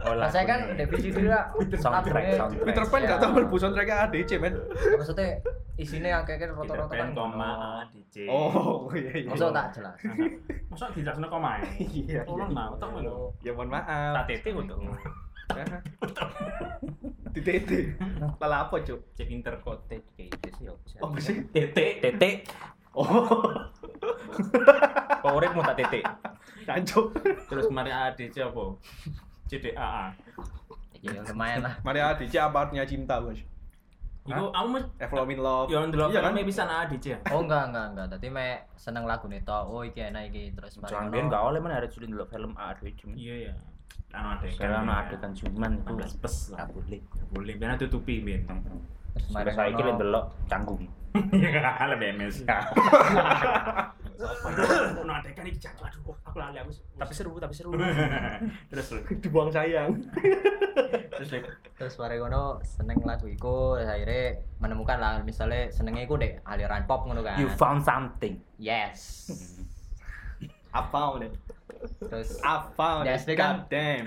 Oh, 0.00 0.16
Nah, 0.16 0.32
saya 0.32 0.48
kan 0.48 0.72
di 0.72 0.80
VCD 0.88 1.28
lah. 1.28 1.52
Soundtrack, 1.52 2.40
soundtrack. 2.40 2.64
Peter 2.64 2.84
Pan 2.88 3.00
gak 3.04 3.20
tau 3.20 3.36
mlebu 3.36 3.60
soundtrack 3.60 4.08
ADC, 4.08 4.40
men. 4.40 4.56
Maksudnya 4.96 5.44
isinya 5.76 6.08
yang 6.08 6.24
kayak 6.24 6.56
Pan 6.56 6.88
kan. 6.88 7.12
koma. 7.12 7.84
ADC. 7.84 8.32
Oh, 8.32 8.88
iya 8.96 9.12
iya. 9.12 9.28
Maksudnya 9.28 9.60
tak 9.60 9.66
jelas. 9.76 9.96
Masa 10.72 10.88
dijelasno 10.96 11.28
koma 11.28 11.60
ya? 11.60 11.68
Iya. 12.00 12.20
Tolong 12.24 12.48
otak 12.48 12.88
ngono. 12.88 13.36
Ya 13.44 13.52
mohon 13.52 13.68
maaf. 13.68 14.24
Tak 14.24 14.40
tete 14.40 14.56
untuk. 14.56 14.80
Di 17.34 17.40
tete. 17.42 17.98
Lala 18.40 18.70
apa, 18.70 18.78
Cuk? 18.78 19.10
Cek 19.12 19.26
pinter 19.26 19.58
kok. 19.58 19.90
Tete 19.90 20.06
kayak 20.14 20.28
gitu 20.32 20.48
sih. 20.54 20.64
apa 20.70 20.84
sih? 20.86 20.98
Apa 21.02 21.18
sih? 21.18 21.36
Tete. 21.50 21.86
Tete. 21.98 22.30
Oh, 22.94 23.26
Kok 25.18 25.32
uripmu 25.34 25.60
tak 25.60 25.82
tete? 25.82 26.00
Cancuk. 26.62 27.10
Terus 27.50 27.66
kemarin 27.66 28.14
ADC 28.14 28.36
apa? 28.38 28.64
CDAA. 29.50 30.06
Ya 31.02 31.20
lumayan 31.26 31.66
lah. 31.66 31.74
Mari 31.82 32.00
ADC 32.00 32.32
apa 32.38 32.64
artinya 32.64 32.86
cinta, 32.86 33.18
Bos? 33.18 33.42
Iku 34.24 34.44
aku 34.48 34.80
Evolve 34.96 35.32
in 35.36 35.40
love. 35.44 35.68
yo 35.68 35.84
ndelok 35.84 36.08
Iya 36.08 36.24
kan? 36.24 36.32
bisa 36.40 36.64
na 36.64 36.88
ADC 36.88 37.04
ya. 37.04 37.18
Oh 37.28 37.44
enggak 37.44 37.68
enggak 37.68 37.86
enggak. 37.92 38.06
Tadi 38.16 38.26
me 38.32 38.46
seneng 38.72 39.04
lagu 39.04 39.28
nih 39.28 39.44
toh. 39.44 39.68
Oh 39.68 39.84
iki 39.84 40.00
enak 40.00 40.32
iki 40.32 40.56
terus 40.56 40.80
mari 40.80 40.96
Jangan 40.96 41.12
biar 41.12 41.24
gak 41.28 41.42
oleh 41.44 41.60
mana 41.60 41.74
ada 41.76 41.88
sudah 41.92 42.08
dulu 42.08 42.24
film 42.24 42.56
ADC. 42.56 43.00
Iya 43.20 43.52
ya. 43.52 43.54
Anu 44.14 44.28
ada 44.38 44.46
Sekarang 44.46 44.86
ada 44.86 45.14
kan 45.18 45.30
cuman 45.34 45.70
itu 45.82 45.92
15 45.98 46.20
plus 46.22 46.36
lah. 46.54 46.58
Gak 46.62 46.68
boleh. 46.70 47.00
Boleh, 47.34 47.54
biar 47.58 47.74
tutupi 47.74 48.22
ben. 48.22 48.46
Terus 48.46 49.26
mari 49.30 49.50
saya 49.54 49.70
kira 49.74 49.92
delok 49.98 50.24
canggung. 50.46 50.86
Iya, 51.14 51.86
lebih 51.94 52.18
MS. 52.18 52.42
Ono 54.98 55.12
ada 55.14 55.28
kan 55.30 55.46
iki 55.46 55.58
jatuh. 55.62 55.86
Aduh, 55.86 56.14
aku 56.26 56.36
lali 56.42 56.58
aku. 56.58 56.74
Tapi 56.98 57.12
seru, 57.14 57.38
tapi 57.38 57.54
seru. 57.54 57.70
Terus. 58.70 58.86
Dibuang 59.22 59.50
sayang. 59.54 59.94
Terus 61.14 61.30
terus 61.78 61.94
ngono 61.98 62.58
seneng 62.66 62.98
lagu 63.06 63.30
iku 63.30 63.78
terus 63.78 63.86
akhirnya 63.86 64.42
menemukan 64.58 64.98
lah 64.98 65.12
misalnya 65.22 65.70
senengnya 65.70 66.06
iku 66.06 66.18
dek 66.18 66.42
aliran 66.42 66.82
pop 66.90 67.06
ngono 67.06 67.22
kan 67.22 67.38
You 67.38 67.46
found 67.54 67.86
something. 67.86 68.42
yes 68.58 69.22
Apa 70.74 71.14
udah? 71.14 71.30
Terus 72.00 72.38
Apa 72.40 73.00
udah? 73.00 73.12
SD 73.12 73.30
kan- 73.34 73.64
damn. 73.66 74.04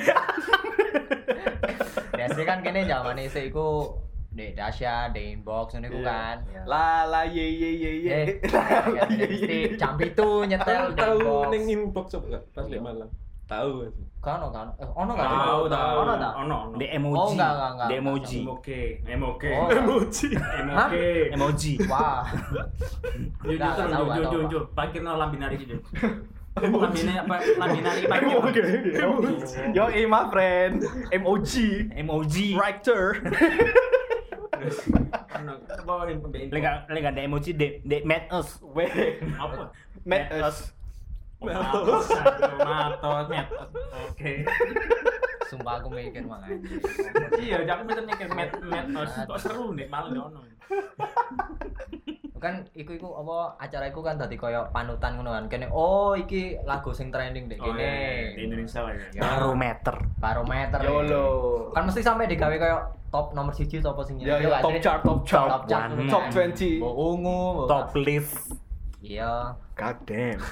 biasanya 2.12 2.46
kan 2.52 2.60
kene 2.62 2.82
zaman 2.84 3.18
isi 3.20 3.48
iku 3.48 3.98
dek 4.30 4.54
Dasya 4.54 5.10
dek 5.10 5.26
inbox 5.36 5.74
iku 5.76 5.98
Iya. 5.98 6.06
kan 6.06 6.36
La 6.64 6.88
la 7.04 7.22
ye 7.24 7.42
ye 7.44 7.70
ye 7.76 7.92
ye. 8.04 8.14
eh 8.14 8.28
kan 8.46 8.94
ye, 9.10 9.18
ye, 9.18 9.26
mesti 9.28 9.58
ye. 9.66 9.76
jam 9.76 9.98
itu 9.98 10.28
nyetel 10.46 10.84
dek 10.92 11.00
Tahu 11.00 11.50
neng 11.50 11.64
inbox 11.66 12.14
apa 12.14 12.26
enggak? 12.28 12.44
Pas 12.52 12.66
di 12.66 12.78
Malang. 12.78 13.10
Tahu. 13.46 13.88
kan 14.20 14.38
ono 14.38 14.52
kan 14.52 14.68
eh 14.76 14.90
ono 14.92 15.14
kan 15.16 15.24
Tahu, 15.26 15.62
tahu. 15.72 15.96
ono 15.98 16.14
tak 16.16 16.34
Ono, 16.38 16.56
ono. 16.66 16.76
The 16.76 16.88
emoji. 16.92 17.16
Oh, 17.16 17.28
enggak, 17.32 17.48
enggak, 17.50 17.70
enggak. 17.72 17.88
The 17.88 17.96
emoji. 17.96 18.40
Emoke, 18.40 18.82
emoke. 19.08 19.50
Oh. 19.50 19.68
Emoji. 19.72 20.28
Emoke. 20.36 21.06
Emoji. 21.32 21.74
wah 21.86 22.22
Yo 23.40 23.50
yo 23.50 23.56
yo 23.56 23.56
enggak 23.56 24.14
yo 24.14 24.24
tahu, 24.28 24.52
yo. 24.52 24.60
Pakirno 24.70 25.16
lambinari 25.16 25.56
gitu. 25.58 25.80
Lambinari 26.58 27.18
apa? 27.22 27.36
Pakir. 27.62 28.34
Oke. 28.42 28.62
Yo, 29.74 29.84
eh, 29.94 30.06
my 30.10 30.24
friend. 30.34 30.82
MOG. 31.14 31.54
Emoji. 31.94 32.58
Writer. 32.58 33.22
Terus 34.58 34.78
ono 35.38 35.54
bawa 35.86 36.10
yang 36.10 36.20
pembein. 36.26 36.50
Lega 36.50 36.84
lega 36.90 37.14
ada 37.14 37.22
emoji 37.22 37.54
de 37.54 37.78
de 37.86 38.02
met 38.02 38.26
us. 38.34 38.58
Weh. 38.74 39.22
apa? 39.38 39.70
Met 40.02 40.34
us. 40.34 40.74
Matos, 41.38 42.10
matos, 42.58 43.26
matos. 43.30 43.70
Oke. 44.10 44.42
sumpah 45.48 45.80
aku 45.80 45.88
mikir 45.94 46.28
makanya 46.28 46.60
Iya, 47.40 47.64
aku 47.64 47.84
bisa 47.88 48.02
mikir 48.04 48.28
met 48.34 48.52
metos. 48.58 49.12
Kok 49.14 49.40
seru 49.40 49.70
nih 49.78 49.86
malah 49.86 50.34
ono. 50.34 50.42
kan 52.38 52.64
iku 52.72 52.94
iku 52.94 53.08
apa 53.16 53.54
acara 53.60 53.86
iku 53.86 54.00
kan 54.00 54.16
tadi 54.16 54.34
koyo 54.34 54.64
panutan 54.70 55.14
ngono 55.14 55.32
kan 55.32 55.44
kene 55.48 55.66
oh 55.68 56.14
iki 56.14 56.56
lagu 56.64 56.90
sing 56.90 57.10
trending 57.10 57.46
dek 57.46 57.58
Oh, 57.58 57.68
kene 57.68 57.82
iya, 57.82 58.34
di 58.34 58.40
Indonesia 58.44 58.80
lah 58.82 58.92
ya. 58.92 58.98
Ya. 59.12 59.20
Barometer. 59.22 59.96
barometer 60.18 60.78
YOLO. 60.80 61.26
kan 61.72 61.84
mesti 61.84 62.00
sampai 62.00 62.26
digawe 62.26 62.54
koyo 62.54 62.78
top 63.08 63.32
nomor 63.32 63.52
siji 63.52 63.80
top 63.80 63.96
sing 64.02 64.18
Ya, 64.18 64.36
ya, 64.38 64.60
top 64.60 64.78
chart, 64.78 65.00
top 65.02 65.20
chart. 65.24 65.48
top 65.50 65.64
chart 65.66 65.88
Top 66.08 66.24
kan. 66.28 66.52
20. 66.54 66.80
Mbok 66.80 66.96
ungu 66.96 67.40
Top 67.66 67.88
list. 67.96 68.52
iya 69.00 69.56
God 69.74 69.96
damn. 70.06 70.38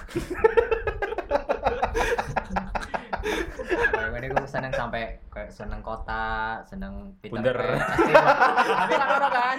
ngene 4.16 4.26
iku 4.32 4.46
seneng 4.46 4.72
sampai 4.72 5.18
kayak 5.34 5.52
seneng 5.52 5.82
kota 5.82 6.62
seneng 6.70 7.18
Peter 7.20 7.42
Bunder. 7.42 7.58
Tapi 8.80 8.94
kan 8.96 9.10
ono 9.12 9.28
kan 9.34 9.58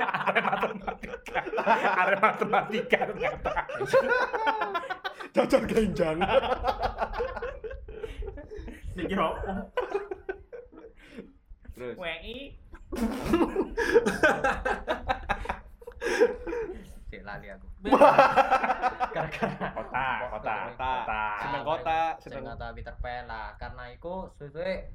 Ada 2.06 2.16
matematika 2.22 2.98
ternyata. 3.10 3.52
Cocok 5.34 5.62
genjang. 5.68 6.18
Mikir 8.96 9.18
apa? 9.20 9.68
Terus. 11.76 11.94
WI. 12.00 12.56
Lali 17.26 17.48
aku 17.50 17.66
gara-gara 19.10 19.68
Kota, 19.74 20.06
kota, 20.30 20.54
kota. 20.70 21.20
Seneng 21.36 21.62
kota, 21.62 21.98
seneng 22.16 22.44
kota 22.46 22.66
Peter 22.70 22.94
Pan 22.96 23.26
lah 23.26 23.52
karena 23.56 23.90
iku 23.90 24.30
suwe 24.32 24.86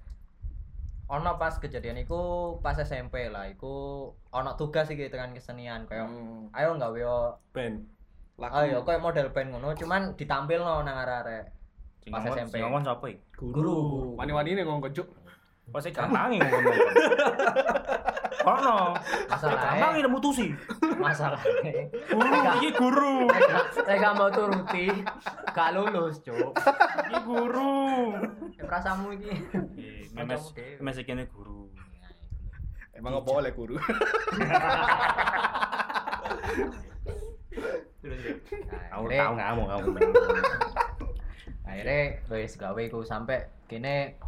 ono 1.05 1.35
pas 1.35 1.51
kejadian 1.53 1.99
iku 1.99 2.21
pas 2.57 2.77
SMP 2.77 3.27
lah 3.27 3.43
iku 3.45 4.07
ono 4.29 4.51
tugas 4.55 4.87
iki 4.87 5.11
tekan 5.11 5.35
kesenian 5.35 5.83
kayak 5.83 6.07
Hmm. 6.07 6.47
ayo 6.51 6.71
nggak 6.73 6.91
yo 6.95 7.15
Ben. 7.51 7.83
Lagu. 8.39 8.55
ayo 8.57 8.81
kayak 8.81 9.01
model 9.01 9.27
band 9.29 9.51
ngono 9.51 9.75
cuman 9.75 10.15
ditampil 10.15 10.59
no 10.59 10.81
nang 10.81 10.95
arek-arek 10.97 11.51
Pas 12.07 12.25
SMP. 12.25 12.57
ngomong 12.57 12.81
siapa 12.81 13.05
iki? 13.05 13.21
guru 13.37 14.15
Wani-wani 14.15 14.55
ini 14.55 14.63
ngomong 14.63 14.81
kejuk. 14.83 15.05
Saya 15.79 15.93
gampang 15.95 16.35
ngomong. 16.35 16.75
Kono. 18.41 18.77
Masalahnya- 19.29 19.77
gampang 19.77 19.93
ini 19.95 20.09
mutusi. 20.09 20.47
Masalahnya 20.97 21.71
Guru, 22.09 22.37
iki 22.57 22.69
guru. 22.73 23.15
Saya 23.71 23.95
gak 23.97 24.13
mau 24.17 24.29
turuti, 24.29 24.87
gak 25.53 25.69
lulus, 25.77 26.19
Cuk. 26.19 26.51
Iki 27.07 27.19
guru. 27.23 28.17
Ya, 28.57 28.63
Perasamu 28.65 29.13
iki. 29.15 29.31
Memes 30.11 30.41
memes 30.81 30.97
iki 30.97 31.13
guru. 31.29 31.69
Emang 32.91 33.17
apa 33.17 33.29
oleh 33.31 33.51
guru? 33.53 33.77
Aku 38.91 39.05
Akhirnya- 39.07 39.23
tahu 39.23 39.35
kamu 39.37 39.63
kamu. 39.65 39.89
akhirnya 41.61 41.99
wis 42.27 42.53
gawe 42.59 42.81
iku 42.81 42.99
sampe 43.01 43.37
kene 43.65 44.19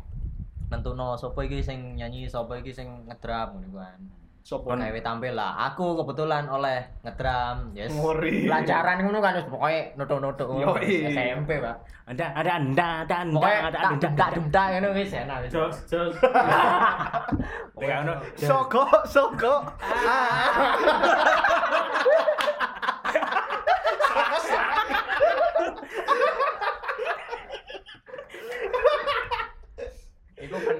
nentuno 0.73 1.13
sapa 1.13 1.45
iki 1.45 1.61
sing 1.61 1.93
nyanyi 1.93 2.25
sapa 2.25 2.57
iki 2.57 2.73
sing 2.73 3.05
ngedram 3.05 3.53
ngono 3.53 3.77
kan 3.77 4.01
Sopo? 4.43 4.75
gawe 4.75 4.99
tampil 4.99 5.39
lah 5.39 5.55
aku 5.71 6.03
kebetulan 6.03 6.51
oleh 6.51 6.83
ngedram 6.99 7.71
yes 7.71 7.95
Ngori. 7.95 8.43
pelajaran 8.43 8.99
ngono 8.99 9.23
kan 9.23 9.39
wis 9.39 9.47
pokoke. 9.47 9.87
Yoi. 10.59 11.15
SMP 11.15 11.63
Pak 11.63 11.77
Ada 12.11 12.25
ada 12.35 12.51
anda 12.59 12.87
ada 13.07 13.15
anda 13.23 13.39
ada 13.71 13.79
anda. 13.95 14.09
tak 14.19 14.29
demdak 14.35 14.67
ngono 14.75 14.89
wis 14.99 15.15
enak 15.15 15.37
wis 15.47 15.51
Jos 15.55 15.75
jos. 15.87 16.11
Pokoknya 17.77 17.95
ngono. 18.03 18.13
Soko, 18.51 18.83
soko. 19.07 19.53
Iku 30.53 30.61
ben 30.69 30.77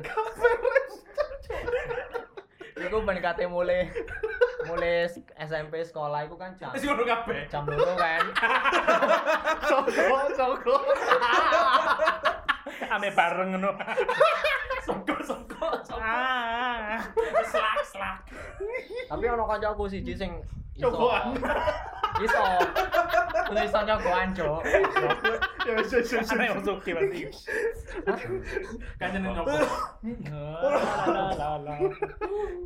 iku 2.86 2.98
ben 3.02 3.18
kate 3.18 3.50
mulai 3.50 3.90
mulai 4.70 5.10
SMP 5.42 5.82
sekolah 5.82 6.30
iku 6.30 6.38
kan 6.38 6.54
jam 6.62 6.70
Wis 6.78 6.86
ngono 6.86 7.02
kabeh. 7.02 7.50
jam 7.50 7.66
kan 7.66 8.22
Soko, 9.66 10.18
soko. 10.38 10.76
Ame 12.94 13.10
bareng 13.18 13.58
ngono. 13.58 13.74
Soko 14.88 15.16
soko. 15.26 15.68
Ah. 15.98 17.02
Slak 17.50 17.78
slak. 17.82 18.18
tapi 19.10 19.26
ono 19.26 19.50
kancaku 19.50 19.90
siji 19.90 20.14
sing 20.14 20.38
Cokokan. 20.78 21.34
Iso 22.22 22.44
Terus 23.44 23.62
iso 23.70 23.80
nyokokan 23.82 24.30
cok 24.38 24.60
Ya 25.64 25.72
wis 25.80 25.92
wis 25.96 26.10
wis. 26.14 26.28
Ana 26.36 26.44
yang 26.52 26.60
suki 26.60 26.92
pasti. 26.92 27.24
Kanjeng 29.00 29.24
ngopo? 29.24 29.56
La 31.08 31.24
la 31.34 31.50
la. 31.56 31.76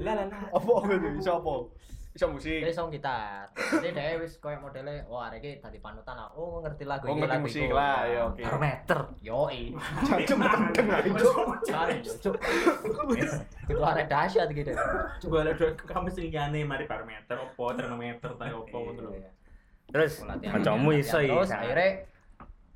La 0.01 0.11
la 0.17 0.23
la. 0.25 0.37
Apa 0.49 0.71
apa 0.81 0.91
itu? 0.97 1.07
Iso 1.21 1.31
apa? 1.37 1.53
Iso 2.17 2.33
musik. 2.33 2.65
iso 2.65 2.89
gitar 2.89 3.45
jadi 3.77 3.93
dia 3.93 4.17
wis 4.17 4.41
koyo 4.41 4.57
modele 4.57 5.05
wah 5.05 5.29
hari 5.29 5.37
ini 5.37 5.61
tadi 5.61 5.77
panutan 5.77 6.17
lah 6.17 6.25
oh 6.33 6.65
ngerti 6.65 6.89
lagu 6.89 7.05
Oh, 7.05 7.13
iki, 7.13 7.21
ngerti 7.21 7.29
lagu 7.29 7.45
musik 7.45 7.69
lah, 7.69 8.09
ya, 8.09 8.21
oke. 8.25 8.41
barometer 8.41 8.99
yoi 9.21 9.61
Jancuk 10.01 10.37
tendeng 10.41 10.87
ae, 10.97 11.09
Cuk. 11.13 11.35
cari 11.69 11.95
cok 12.01 12.35
itu 13.69 13.81
arek 13.85 14.09
dahsyat 14.09 14.49
gitu 14.49 14.73
Coba 15.21 15.45
ada 15.45 15.53
kamu 15.77 16.09
sing 16.09 16.33
mari 16.65 16.89
parameter 16.89 17.37
opo 17.37 17.77
termometer 17.77 18.33
ta 18.33 18.49
opo 18.49 18.77
ngono. 18.81 19.13
Terus 19.87 20.13
kancamu 20.23 20.89
iso 20.99 21.17
terus 21.19 21.51
ya. 21.51 21.63
akhirnya 21.63 21.91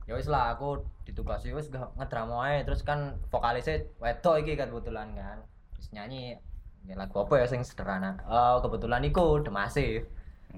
ya 0.07 0.13
wis 0.15 0.27
lah 0.31 0.55
aku 0.55 0.83
ditugasi 1.03 1.51
wis 1.51 1.67
gak 1.67 1.91
ngedram 1.99 2.31
ae. 2.39 2.63
Terus 2.63 2.81
kan 2.87 3.19
vokalisnya 3.27 3.87
wedok 3.99 4.41
iki 4.43 4.55
kan 4.55 4.71
kebetulan 4.71 5.11
kan. 5.15 5.37
Terus 5.75 5.87
nyanyi 5.91 6.39
ya 6.87 6.95
lagu 6.97 7.19
apa 7.21 7.43
ya 7.43 7.45
sing 7.45 7.61
sederhana? 7.61 8.17
Oh 8.25 8.63
kebetulan 8.63 9.03
iku 9.05 9.43
The 9.43 9.51
Massive. 9.51 10.07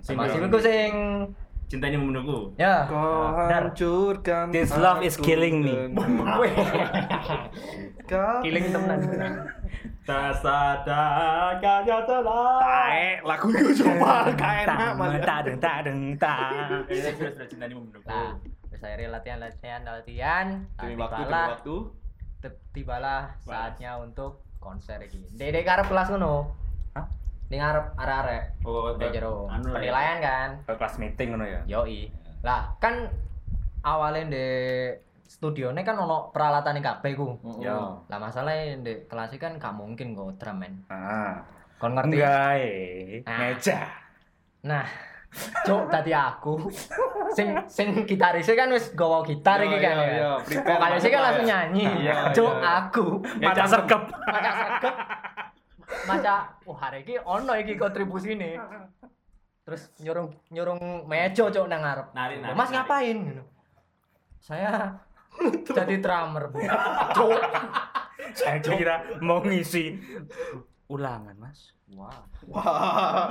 The 0.06 0.14
Massive 0.14 0.46
iku 0.46 0.60
sing 0.62 0.92
Cintanya 1.66 1.98
membunuhku. 1.98 2.54
ya 2.56 2.86
Kau 2.86 3.34
benar. 3.34 3.74
hancurkan 3.74 4.46
This 4.50 4.70
love 4.74 5.02
is 5.02 5.18
killing 5.18 5.62
me. 5.62 5.74
killing 8.44 8.66
temenan 8.70 9.02
Tak 10.04 10.36
sadar 10.38 11.64
kaya 11.64 12.04
telah. 12.04 12.60
Tae, 12.60 13.24
lagu 13.24 13.48
itu 13.50 13.72
coba 13.80 14.28
gak 14.36 14.68
enak 14.68 15.00
malah. 15.00 15.16
Tak 15.18 15.40
deng 15.48 15.58
tak 15.58 15.78
deng 15.88 16.00
tak. 16.20 16.52
Sudah 16.92 17.32
sudah 17.32 17.48
cintanya 17.48 17.74
membunuhku. 17.74 18.04
Nah, 18.06 18.36
akhirnya 18.76 19.10
latihan 19.10 19.40
latihan 19.40 19.80
latihan. 19.82 20.46
Demi 20.76 20.94
Nah, 20.94 21.08
waktu, 21.08 21.16
demi 21.16 21.24
tibalah, 21.24 21.48
waktu. 21.50 21.76
tibalah 22.76 23.22
saatnya 23.40 23.92
untuk 23.98 24.44
konser 24.60 25.00
iki. 25.00 25.24
Dede 25.32 25.64
karep 25.64 25.88
kelas 25.88 26.12
ngono. 26.12 26.52
Hah? 26.92 27.08
Ning 27.54 27.62
arep 27.62 27.86
arek-arek. 27.94 28.44
Oh, 28.66 28.98
Udah 28.98 29.10
jero 29.14 29.46
anu 29.46 29.70
ya. 29.70 29.74
penilaian 29.78 30.18
kan. 30.18 30.50
Ke 30.66 30.74
kelas 30.74 30.98
meeting 30.98 31.28
ngono 31.30 31.46
ya. 31.46 31.62
Yoi. 31.70 32.10
Lah, 32.42 32.74
kan 32.82 33.06
awalnya 33.80 34.26
di 34.26 34.48
studionya 35.24 35.86
kan 35.86 35.94
ono 35.96 36.34
peralatan 36.34 36.82
kabeh 36.82 37.14
ku. 37.14 37.38
Yo. 37.62 38.02
Lah 38.10 38.18
masalahnya 38.18 38.82
di 38.82 39.06
kelas 39.06 39.38
kan 39.38 39.62
gak 39.62 39.70
mungkin 39.70 40.18
kok 40.18 40.42
drum 40.42 40.58
men. 40.58 40.82
Ah. 40.90 41.46
Kon 41.78 41.94
ngerti? 41.94 42.18
Enggak 42.18 42.52
eh. 42.58 43.22
Ah. 43.22 43.38
Meja. 43.38 43.80
Nah, 44.64 44.86
cok 45.62 45.92
tadi 45.92 46.10
aku 46.10 46.58
sing 47.30 47.54
sing 47.68 48.02
gitarisnya 48.02 48.56
kan 48.56 48.70
wis 48.72 48.94
gawa 48.94 49.22
gitar 49.22 49.60
Iya, 49.60 49.68
iki 49.68 49.78
kan 49.78 49.94
iya, 49.94 50.02
ya. 50.02 50.10
iya. 50.10 50.32
Prepare 50.40 50.70
Vokalisnya 50.74 51.12
kan 51.12 51.22
langsung 51.22 51.46
ya. 51.46 51.52
nyanyi. 51.54 51.86
Iya, 52.02 52.16
Cok 52.32 52.50
iya, 52.50 52.64
iya. 52.64 52.72
aku 52.82 53.06
Maca 53.38 53.64
sergep. 53.68 54.02
maca 54.26 54.52
sergep. 54.56 54.96
Maca 56.04 56.36
wah 56.68 56.78
hari 56.80 57.08
iki 57.08 57.16
ono 57.24 57.54
iki 57.56 57.74
kontribusi 57.80 58.36
ini. 58.36 58.60
Terus 59.64 59.88
nyurung 60.04 60.36
nyurung 60.52 61.08
mejo 61.08 61.48
cok 61.48 61.66
nang 61.72 61.82
ngarep. 61.88 62.08
Nari, 62.12 62.36
nari, 62.44 62.54
Mas 62.56 62.68
nari. 62.68 62.76
ngapain? 62.76 63.18
Saya 64.44 65.00
jadi 65.64 65.96
drummer, 66.04 66.52
Bu. 66.52 66.60
Cok. 67.18 67.40
Saya 68.36 68.60
kira 68.60 68.96
mau 69.24 69.40
ngisi 69.40 69.96
ulangan, 70.92 71.36
Mas. 71.40 71.72
Wah. 71.96 72.20
Wah. 72.52 73.30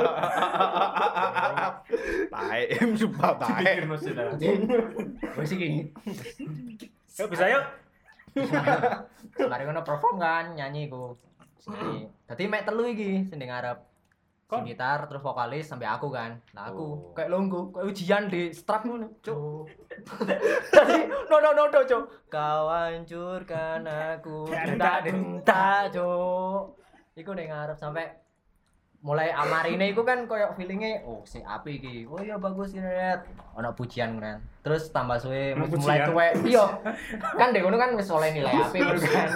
Tae, 2.32 2.62
em 2.80 2.96
sumpah 2.96 3.36
no 3.84 3.96
sih 4.00 4.16
dah. 4.16 4.32
Wis 5.36 5.52
iki. 5.52 5.92
Yuk 7.20 7.28
bisa 7.28 7.44
yuk. 7.50 7.64
Mari 9.36 9.62
ngono 9.68 9.82
perform 9.84 10.16
kan 10.16 10.56
nyanyi 10.56 10.88
ku. 10.88 11.18
Nyanyi. 11.68 12.10
Dadi 12.26 12.44
mek 12.48 12.64
telu 12.64 12.84
iki 12.86 13.26
sing 13.26 13.38
ngarep. 13.38 13.78
Sing 14.52 14.60
Kon? 14.60 14.68
gitar 14.68 15.08
terus 15.08 15.24
vokalis 15.24 15.64
sampai 15.64 15.88
aku 15.88 16.12
kan. 16.12 16.36
Nah 16.52 16.68
aku 16.68 16.84
Oh. 16.84 16.94
kayak 17.16 17.32
longgo, 17.32 17.72
kayak 17.72 17.88
ujian 17.88 18.22
di 18.28 18.52
strap 18.52 18.84
ngono, 18.84 19.08
cuk. 19.24 19.64
Dadi 20.76 20.98
no 21.08 21.36
no 21.40 21.50
no 21.56 21.64
no, 21.66 21.80
cuk. 21.82 22.04
Kau 22.28 22.68
hancurkan 22.68 23.80
aku. 24.12 24.44
Dentak 24.52 25.08
dentak, 25.08 25.96
cuk. 25.96 26.76
Iku 27.16 27.32
ning 27.32 27.48
ngarep 27.48 27.76
sampai 27.76 28.12
mulai 29.02 29.34
amarine 29.34 29.90
iku 29.90 30.06
kan 30.06 30.30
koyo 30.30 30.54
feelingnya 30.54 31.02
oh 31.02 31.26
si 31.26 31.42
api 31.42 31.82
iki. 31.82 32.06
Oh 32.06 32.22
iya 32.22 32.38
bagus 32.38 32.70
ini 32.70 32.86
Red. 32.86 33.26
Ono 33.58 33.74
pujian 33.74 34.22
kan. 34.22 34.38
Terus 34.62 34.94
tambah 34.94 35.18
suwe 35.18 35.58
mulai 35.58 36.06
tuwe 36.06 36.26
iya. 36.46 36.70
Kan 37.34 37.50
ngono 37.50 37.76
kan 37.82 37.98
wis 37.98 38.06
oleh 38.14 38.30
nilai 38.30 38.54
api 38.54 38.78
kan. 38.78 39.30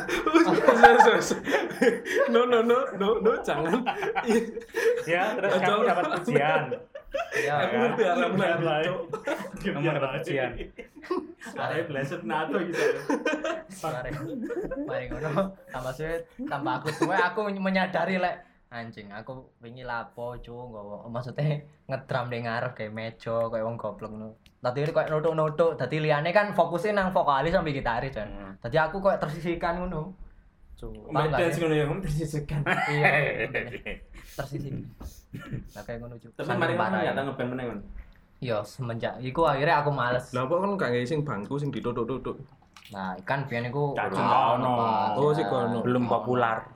No 2.31 2.46
no 2.46 2.62
no 2.62 2.79
no 2.94 3.18
no 3.18 3.33
jangan. 3.42 3.83
Ya, 5.02 5.35
terus 5.35 5.59
kamu 5.59 5.83
dapat 5.83 6.05
pujian. 6.22 6.62
iya. 7.35 7.55
Aku 7.66 7.74
ngerti 7.74 8.02
lagi 8.07 8.62
lah. 8.62 8.79
Kamu 9.66 9.83
dapat 9.98 10.11
pujian. 10.22 10.50
Ada 11.59 11.74
blessed 11.90 12.22
nato 12.22 12.62
gitu. 12.62 12.83
mari 14.87 15.11
ngono. 15.11 15.59
Tambah 15.74 15.90
suwe 15.90 16.22
tambah 16.46 16.72
aku 16.79 16.88
suwe 16.94 17.18
aku 17.18 17.50
menyadari 17.59 18.22
lek 18.22 18.45
anjing 18.66 19.07
aku 19.14 19.46
wingi 19.62 19.87
lapo 19.87 20.35
cu 20.42 20.50
nggawa 20.50 21.07
maksudnya 21.07 21.62
ngedrum 21.87 22.26
di 22.26 22.42
ngarep 22.42 22.74
kayak 22.74 22.90
mejo 22.90 23.46
kayak 23.46 23.62
wong 23.62 23.79
goblok 23.79 24.11
ngono 24.11 24.35
tadi 24.59 24.83
ini 24.83 24.90
kayak 24.90 25.07
nutuk-nutuk 25.14 25.79
tadi 25.79 26.02
liane 26.02 26.35
kan 26.35 26.50
fokusnya 26.50 26.98
nang 26.98 27.14
vokalis 27.14 27.55
sampai 27.55 27.70
gitaris 27.70 28.11
kan 28.11 28.26
Hmm. 28.26 28.52
tadi 28.59 28.74
aku 28.74 28.98
kayak 28.98 29.22
tersisihkan 29.22 29.79
ngono 29.79 30.11
gak 31.09 31.40
dance 31.40 31.57
sih? 31.57 31.61
ngono 31.64 31.72
ya, 31.72 31.85
kamu 31.88 32.00
tersisihkan. 32.05 32.61
iya 32.94 33.11
tersisih 34.37 34.72
kayak 35.72 35.98
ngono 36.02 36.14
cu 36.18 36.26
Tapi 36.35 36.50
mari 36.52 36.74
parah 36.74 37.00
ngono 37.00 37.07
ya 37.07 37.12
ya. 37.14 37.33
ben 37.38 37.46
meneh 37.46 37.64
kon. 37.70 37.81
iya 38.42 38.59
semenjak 38.66 39.14
iku 39.22 39.46
akhirnya 39.46 39.81
aku 39.81 39.90
males 39.94 40.26
lah 40.35 40.42
apa 40.44 40.55
kan 40.59 40.70
gak 40.74 40.88
nggak 40.90 41.07
sing 41.07 41.22
bangku 41.22 41.55
sing 41.57 41.70
ditutuk-tutuk 41.70 42.35
nah 42.90 43.14
ikan 43.22 43.46
biyen 43.46 43.70
iku 43.70 43.94
ono. 43.94 44.74
Oh, 45.18 45.31
sih 45.35 45.42
kono. 45.46 45.83
Belum 45.83 46.07
populer. 46.07 46.76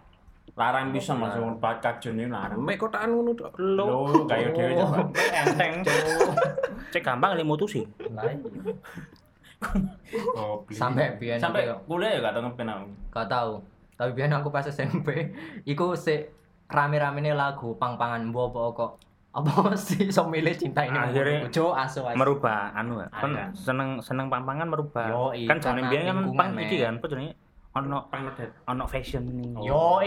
Larang 0.60 0.92
bisa 0.92 1.16
langsung 1.16 1.56
bak 1.56 1.80
kajun 1.80 2.20
ini 2.20 2.28
larang. 2.28 2.60
mek 2.60 2.76
kotaan 2.76 3.16
ngono 3.16 3.32
tok 3.32 3.56
Lo 3.56 4.04
kayak 4.28 4.52
dhewe 4.52 4.76
coba. 4.76 5.08
Enteng. 5.40 5.72
Cek 6.92 7.00
gampang 7.00 7.32
tuh 7.40 7.68
sih. 7.68 7.84
Iya. 7.96 8.36
Oh, 10.36 10.64
sampai 10.72 11.16
biyen 11.20 11.36
sampai 11.36 11.68
kuliah 11.84 12.16
ya 12.16 12.32
gak 12.32 12.40
ben 12.56 12.68
aku. 12.68 12.86
gak 13.12 13.28
tahu 13.28 13.60
Tapi 14.00 14.10
biyen 14.16 14.32
aku 14.32 14.48
pas 14.48 14.64
SMP 14.64 15.36
iku 15.68 15.92
sik 15.92 16.32
rame-ramene 16.72 17.36
lagu 17.36 17.76
pang-pangan 17.76 18.24
mbok 18.32 18.56
apa 18.56 18.60
kok 18.72 18.90
apa 19.30 19.76
sih 19.78 20.08
iso 20.08 20.26
milih 20.26 20.56
cinta 20.56 20.82
ini 20.82 20.96
Akhirnya 20.96 21.46
Cuk 21.52 21.76
asu 21.76 22.02
asu. 22.02 22.16
merubah 22.16 22.72
anu 22.74 22.98
kan 23.04 23.52
seneng 23.54 24.00
seneng 24.00 24.26
pampangan 24.26 24.66
merubah 24.66 25.06
Yoi, 25.06 25.46
kan 25.46 25.60
zaman 25.62 25.86
biyen 25.92 26.08
kan 26.08 26.16
pang 26.34 26.50
iki 26.58 26.82
kan 26.82 26.96
apa 26.98 27.06
jenenge 27.06 27.32
ono 27.80 27.98
ono 28.66 28.84
fashion 28.84 29.24
nih 29.24 29.52
Yo 29.60 30.00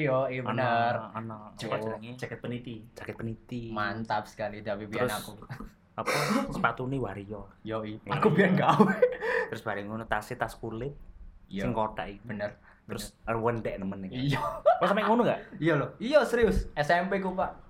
yo 0.00 0.18
ono 0.24 0.46
bener. 0.46 0.94
ono 1.12 1.36
Cuk. 1.52 1.70
jenenge 1.72 2.10
Jaket 2.16 2.38
peniti. 2.38 2.76
jaket 2.92 3.14
peniti 3.14 3.62
Mantap 3.68 4.24
sekali 4.24 4.60
tapi 4.60 4.86
Terus- 4.86 5.10
aku. 5.12 5.32
apa 5.98 6.12
sepatu 6.50 6.84
nih 6.84 6.98
wario 6.98 7.48
Yo 7.62 7.80
aku 8.06 8.28
biyen 8.28 8.52
gawe. 8.54 8.94
terus 9.46 9.62
bareng 9.62 9.86
ngono 9.86 10.04
tasnya 10.04 10.36
tas 10.38 10.54
kulit 10.54 10.92
Iya. 11.46 11.62
sing 11.62 11.72
kotak 11.72 12.06
iki 12.08 12.20
Bener. 12.22 12.58
terus 12.84 13.14
wendek 13.24 13.76
nemen 13.76 14.04
iki 14.04 14.30
Iya. 14.30 14.42
oh 14.76 14.84
sampe 14.84 15.00
ngono 15.00 15.22
gak 15.22 15.40
Iya 15.56 15.74
loh. 15.74 15.90
Iya 15.96 16.20
serius. 16.22 16.66
SMP 16.74 17.18
ku, 17.18 17.32
Pak. 17.32 17.64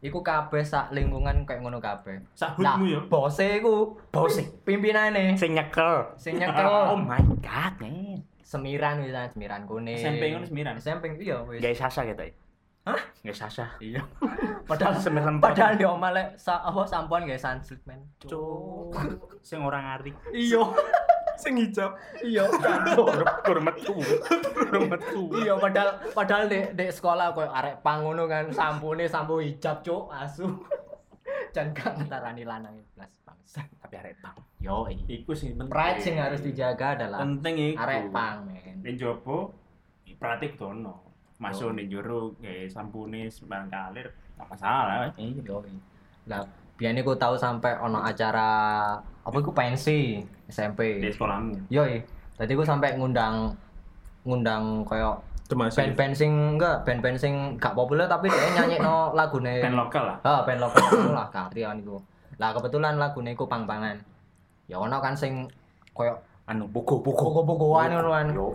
Iku 0.00 0.20
kabeh 0.20 0.60
sak 0.60 0.92
lingkungan 0.92 1.42
kayak 1.42 1.60
ngono 1.60 1.80
kabeh. 1.80 2.20
Lah, 2.20 2.28
Sahutmu 2.36 2.84
ya. 2.84 3.00
bose 3.02 3.56
ku, 3.58 3.96
bose 4.06 4.44
pimpinane 4.60 5.32
sing 5.34 5.52
nyekel 5.52 6.12
sing 6.14 6.36
oh 6.36 6.38
nyekel 6.38 7.00
my 7.00 7.16
god 7.40 7.72
man 7.80 8.13
semiran 8.44 9.00
bisa 9.00 9.32
semiran 9.32 9.64
kuning. 9.64 9.96
SMP 9.96 10.30
ngono 10.30 10.44
semiran? 10.44 10.74
SMP 10.76 11.04
iya 11.18 11.40
wis. 11.48 11.64
Gak 11.64 11.74
sasa 11.80 12.04
gitu 12.04 12.20
ya 12.20 12.34
Hah? 12.84 13.00
Gak 13.24 13.32
sasa 13.32 13.64
Iya. 13.80 14.04
Padahal 14.68 14.96
Semiran 15.00 15.40
padahal 15.40 15.76
di 15.76 15.84
omah 15.84 16.12
lek 16.12 16.28
sa 16.36 16.60
apa 16.64 16.84
sampoan 16.84 17.24
guys 17.24 17.40
sunsilk 17.44 17.80
men. 17.88 18.00
Cuk. 18.20 18.92
Sing 19.40 19.60
orang 19.64 19.88
ngari 19.88 20.12
Iya. 20.32 20.60
Sing 21.42 21.56
hijab. 21.56 21.96
Iya. 22.20 22.44
Kur 23.42 23.58
metu. 23.58 23.96
Iya, 25.34 25.58
padahal 25.58 25.90
padahal 26.14 26.44
di, 26.46 26.60
di 26.76 26.86
sekolah 26.88 27.34
koyo 27.34 27.50
arek 27.50 27.82
pang 27.82 28.06
ngono 28.06 28.30
kan, 28.30 28.52
sampune 28.54 29.10
sampo 29.10 29.42
hijab, 29.42 29.82
cuk, 29.82 30.08
asu. 30.14 30.46
Jan 31.54 31.70
gak 31.70 31.94
ngetarani 31.94 32.42
lanang 32.42 32.74
plus 32.92 33.14
bangsa. 33.22 33.62
Tapi 33.78 33.94
arek 33.94 34.18
pang. 34.18 34.34
Yo, 34.58 34.90
Iku 35.06 35.30
sih 35.32 35.54
penting. 35.54 35.70
pride 35.70 36.00
sing 36.02 36.18
harus 36.18 36.42
dijaga 36.42 36.98
adalah 36.98 37.22
penting 37.22 37.54
iku. 37.70 37.78
arek 37.78 38.10
pang, 38.10 38.36
men. 38.44 38.82
Ning 38.82 38.98
jopo 38.98 39.54
praktik 40.18 40.58
dono. 40.58 41.06
Masuk 41.38 41.74
ning 41.74 41.86
jero 41.86 42.34
kayak 42.42 42.70
sampune 42.70 43.30
sembarang 43.30 43.70
kalir. 43.70 44.10
Tak 44.34 44.50
masalah. 44.50 45.14
Iya, 45.14 45.42
yo. 45.46 45.62
Lah, 46.26 46.42
biyen 46.74 46.98
iku 46.98 47.14
tau 47.14 47.38
sampai 47.38 47.78
ono 47.78 48.02
acara 48.02 48.48
apa 48.98 49.36
iku 49.38 49.54
pensi 49.54 50.18
SMP. 50.50 50.98
Di 50.98 51.14
sekolahmu. 51.14 51.70
Yo, 51.70 51.86
tadi 52.34 52.50
iku 52.50 52.66
sampai 52.66 52.98
ngundang 52.98 53.54
ngundang 54.24 54.82
koyo 54.82 55.16
Termasuk. 55.44 55.76
band-band 55.76 56.12
sing 56.12 56.32
enggak 56.56 56.80
band-band 56.82 57.16
sing 57.16 57.32
gak 57.56 57.72
populer 57.72 58.04
tapi 58.04 58.26
dia 58.26 58.48
nyanyi 58.54 58.80
no 58.80 59.08
lagune 59.18 59.60
Band 59.60 59.76
lokal 59.76 60.02
lah. 60.02 60.16
ah 60.24 60.40
band 60.40 60.56
lokal 60.58 60.80
itu 60.82 61.12
lah 61.12 61.28
karya 61.28 61.68
niku 61.70 62.00
lah 62.34 62.50
kebetulan 62.50 62.96
lagune 62.96 63.30
iku 63.30 63.44
pang-pangan 63.44 64.00
ya 64.66 64.76
ono 64.76 64.96
kan 64.98 65.12
sing 65.12 65.44
koyo 65.92 66.16
Anu 66.44 66.64
buku 66.66 67.00
buku. 67.00 67.24
buku-bukuan 67.24 67.88
ngono 67.88 68.10
kan 68.10 68.28
Yo. 68.28 68.52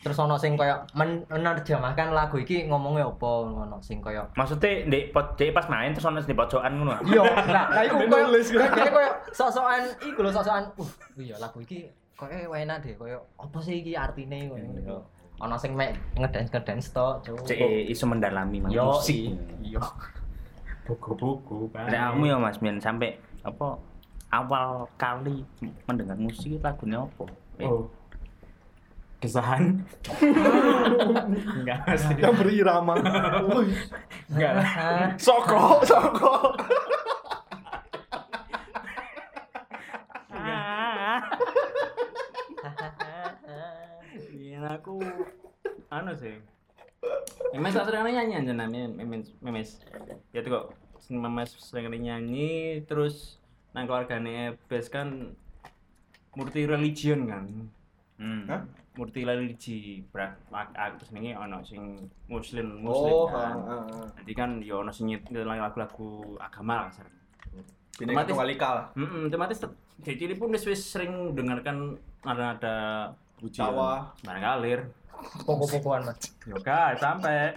terus 0.00 0.14
ono 0.16 0.34
sing 0.34 0.54
koyo 0.54 0.78
men- 0.92 1.26
menerjemahkan 1.26 2.10
lagu 2.10 2.36
iki 2.36 2.64
ngomongnya 2.64 3.02
apa 3.04 3.30
ngono 3.44 3.78
sing 3.78 3.98
koyo 3.98 4.26
Maksudnya 4.32 4.86
di 4.86 4.98
pot 5.08 5.34
di 5.34 5.50
pas 5.50 5.66
main 5.66 5.90
terus 5.90 6.04
ono 6.04 6.18
di 6.18 6.30
pojokan 6.32 6.70
ngono. 6.72 6.94
iya 7.04 7.22
nah 7.46 7.66
nah 7.68 7.82
iku 7.82 7.98
koyo 8.10 8.26
koyo 8.96 9.10
sok-sokan 9.30 9.82
iku 10.00 10.18
lho 10.20 10.30
sok-sokan 10.30 10.64
uh 10.72 10.90
iya 11.16 11.34
lagu 11.36 11.58
iki 11.60 11.86
koyo 12.20 12.52
enak 12.52 12.84
deh 12.84 12.94
koyo 12.94 13.18
apa 13.34 13.58
sih 13.58 13.80
iki 13.80 13.96
artine 13.96 14.44
ngono 14.46 14.68
Iya. 14.76 14.96
ono 15.40 15.56
sing 15.56 15.72
mek 15.72 15.96
ngedance 16.14 16.52
ngedance 16.52 16.88
tok 16.92 17.24
cuk 17.24 17.36
Cek 17.42 17.88
iso 17.88 18.04
mendalami 18.04 18.60
mang 18.60 18.68
Yo, 18.68 18.92
musik. 18.92 19.32
iya. 19.64 19.80
Buku-buku. 20.84 21.70
Nek 21.72 21.88
kamu 22.12 22.22
ya 22.26 22.36
Mas 22.36 22.60
Mian 22.60 22.76
sampai 22.76 23.16
apa 23.40 23.78
awal 24.28 24.84
kali 24.94 25.40
mendengar 25.86 26.18
musik 26.18 26.60
lagunya 26.60 27.00
apa? 27.00 27.24
Eh, 27.56 27.64
Oh. 27.64 27.88
Kesahan. 29.20 29.76
Enggak 31.60 31.78
sih. 31.94 32.16
Yang 32.16 32.34
berirama. 32.36 32.96
Enggak 34.32 34.52
lah. 34.56 34.68
Soko, 35.16 35.84
soko. 35.84 36.56
Iya 44.30 44.58
aku 44.76 44.98
sih. 46.14 46.34
Memes 47.50 47.72
tak 47.72 47.86
sering 47.86 48.04
nyanyi 48.06 48.34
aja 48.36 48.52
namanya 48.52 48.86
memes 48.88 49.32
memes. 49.40 49.80
Ya 50.30 50.40
tuh 50.40 50.50
kok 50.50 50.64
memes 51.08 51.50
sering 51.56 51.90
nyanyi 51.90 52.82
terus 52.84 53.40
nang 53.70 53.86
keluargane 53.86 54.54
Ebes 54.54 54.86
kan 54.86 55.34
murti 56.32 56.62
religion 56.64 57.26
kan. 57.26 57.44
Hmm. 58.16 58.44
Hah? 58.46 58.62
Murti 58.90 59.22
religi, 59.22 60.02
bra 60.04 60.34
aku 60.50 61.06
senenge 61.06 61.32
ono 61.32 61.62
sing 61.62 61.96
muslim 62.26 62.84
muslim 62.84 63.14
Oh, 63.16 63.26
kan. 63.26 63.54
heeh, 63.56 63.82
heeh. 63.86 64.06
Jadi 64.20 64.32
kan 64.34 64.50
yo 64.60 64.82
ono 64.82 64.92
sing 64.92 65.08
lagu-lagu 65.08 66.10
agama 66.36 66.84
lah. 66.84 66.90
Bineka 67.96 68.12
Otomatis- 68.12 68.34
Tunggal 68.34 68.50
Ika 68.50 68.68
lah. 68.70 68.86
Mm 68.92 69.20
otomatis 69.26 69.58
tet- 69.58 69.78
dari 70.00 70.16
cilik 70.16 70.36
pun 70.36 70.50
wis 70.50 70.82
sering 70.82 71.32
dengarkan 71.32 71.96
nada-nada 72.20 72.74
pujian 73.36 73.68
Tawa. 73.68 74.12
barang 74.20 74.42
kalir. 74.42 74.80
Pokok-pokokan 75.44 76.02
mas. 76.10 76.20
Yo 76.46 76.56
kan 76.60 76.96
sampai 76.96 77.54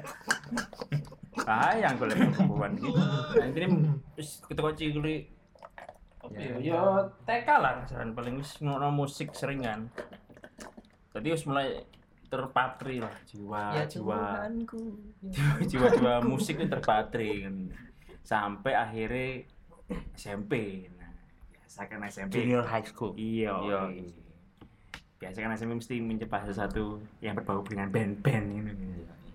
sayang 1.40 1.96
kalau 1.98 2.14
perempuan 2.14 2.72
gitu. 2.78 2.94
Nah, 2.94 3.46
ini 3.50 3.68
wis 4.16 4.44
ketika 4.46 4.72
cilik 4.78 5.22
apa 6.24 6.38
ya? 6.40 6.56
Yo 6.62 6.82
TK 7.28 7.48
lah 7.60 7.72
kasaran 7.84 8.12
paling 8.14 8.36
wis 8.40 8.52
ngono 8.62 8.94
musik 8.94 9.34
sering 9.34 9.66
kan. 9.66 9.90
Tadi 11.12 11.28
wis 11.34 11.44
mulai 11.50 11.84
terpatri 12.34 12.98
lah 12.98 13.14
jiwa 13.30 13.78
Ya 13.78 13.84
jiwa 13.86 14.42
Tuhanku. 14.42 14.84
jiwa-jiwa 15.70 16.14
musik 16.26 16.58
itu 16.58 16.66
terpatri 16.70 17.46
kan. 17.46 17.56
Sampai 18.26 18.74
akhirnya 18.74 19.46
SMP. 20.18 20.86
Nah, 20.98 21.12
biasa 21.54 21.82
kan 21.86 22.00
SMP. 22.10 22.34
Junior 22.42 22.66
high 22.66 22.86
school. 22.88 23.14
Iya. 23.14 23.54
Iya. 23.62 23.80
Biasa 25.24 25.40
kan 25.40 25.56
SMP 25.56 25.72
mesti 25.74 25.96
mencoba 25.98 26.38
sesuatu 26.44 26.84
yang 27.18 27.34
berbau 27.34 27.64
dengan 27.64 27.88
band-band 27.88 28.46
ini. 28.46 28.72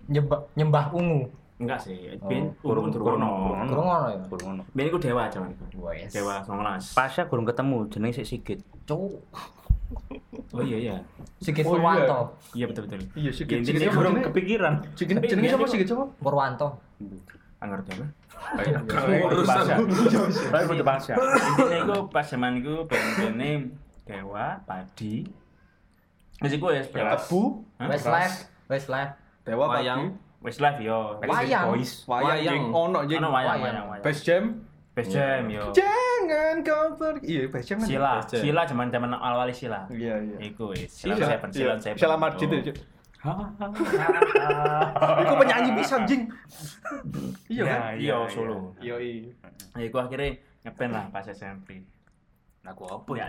Nyembah 0.07 0.39
nyembah 0.53 0.85
ungu. 0.91 1.25
Enggak 1.59 1.81
sih, 1.81 2.13
Oh, 2.15 2.29
band 2.29 2.45
kurung- 2.61 2.87
kurung 2.87 3.19
kurung- 3.19 3.65
kurung. 3.67 3.87
Ya. 3.89 4.15
Kurang 4.29 4.45
ngono. 4.47 4.63
Band 4.69 4.87
itu 4.87 4.97
dewa 5.01 5.23
cuman. 5.27 5.49
Wes. 5.75 6.09
Dewa 6.09 6.35
19. 6.39 6.93
Pasnya 6.93 7.23
kurang 7.25 7.43
ketemu 7.43 7.77
jenenge 7.89 8.13
sik 8.15 8.27
Sigit. 8.29 8.59
Cuk. 8.85 9.17
Oh 10.49 10.61
iya 10.61 10.77
iya. 10.79 10.95
Sikit 11.39 11.65
Oh, 11.65 11.73
iya. 11.73 11.81
Purwanto. 11.81 12.19
Iya 12.53 12.65
betul 12.69 12.81
betul. 12.85 12.99
Iya, 13.11 13.31
sih. 13.33 13.43
Ya, 13.43 13.57
Kurang 13.89 14.13
jenenge- 14.13 14.27
kepikiran. 14.29 14.73
jenenge 14.93 15.25
jenenge 15.25 15.49
siapa 15.49 15.65
sih 15.65 15.77
gitu? 15.81 15.93
Purwanto. 16.17 16.67
Anggar 17.59 17.81
dewa. 17.83 18.05
Urusan. 19.27 19.65
Tapi 20.47 20.63
butuh 20.65 20.85
pasya. 20.85 21.13
Intinya 21.17 21.77
itu 21.83 21.97
pas 22.07 22.23
zaman 22.23 22.51
itu 22.55 22.73
band-bandnya 22.85 23.51
dewa, 24.05 24.45
padi. 24.63 25.27
Masih 26.39 26.57
gue 26.57 26.71
ya. 26.71 26.83
Tebu? 26.83 27.41
Westlife. 27.79 28.35
Westlife. 28.67 29.11
Dewa 29.43 29.65
Wayang. 29.67 30.15
Westlife 30.39 30.79
yo. 30.79 31.19
Wayang. 31.19 31.75
Boys. 31.75 32.07
Wayang, 32.07 32.27
Wayang. 32.39 32.63
ono 32.71 32.99
jing. 33.03 33.19
Ano 33.19 33.29
wayang, 33.35 33.59
Wayang. 33.59 33.85
wayang. 33.91 34.03
Best 34.03 34.21
Jam. 34.23 34.43
Best 34.95 35.11
Jam 35.11 35.51
yo. 35.51 35.67
Jangan 35.75 36.63
kau 36.63 36.95
pergi. 36.95 37.23
Iya, 37.27 37.41
Best 37.51 37.65
Jam 37.67 37.77
kan. 37.83 37.87
Sila. 37.87 38.13
Sila 38.23 38.61
zaman 38.63 38.87
zaman 38.87 39.11
awal 39.11 39.51
Sila. 39.51 39.83
Iya, 39.91 40.15
iya. 40.23 40.37
Iku 40.47 40.71
wis. 40.71 40.87
Sila 40.91 41.15
Seven, 41.19 41.49
Sila 41.51 41.73
iya. 41.75 41.83
Seven. 41.83 41.97
Sila 41.99 42.15
Marjid 42.15 42.47
Oh. 42.49 42.55
itu. 42.55 42.71
Iku 45.19 45.33
penyanyi 45.35 45.69
pisan 45.75 46.07
jing. 46.07 46.23
Iya 47.51 47.63
kan? 47.67 47.79
Iya, 47.99 48.15
solo. 48.31 48.71
Iya, 48.79 48.95
iya. 48.95 49.27
Ya, 49.75 49.83
iku 49.83 49.99
akhirnya 49.99 50.39
ngeband 50.63 50.91
lah 50.95 51.05
pas 51.11 51.27
SMP. 51.27 51.83
Lagu 52.63 52.87
apa 52.87 53.11
Ya? 53.15 53.27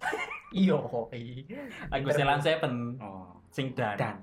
Iya 0.54 0.78
iya. 1.12 1.62
Aku 1.90 2.08
Selan 2.08 2.38
Seven, 2.38 2.96
Oh. 2.96 3.28
sing 3.50 3.74
dan. 3.74 3.98
Dan. 3.98 4.16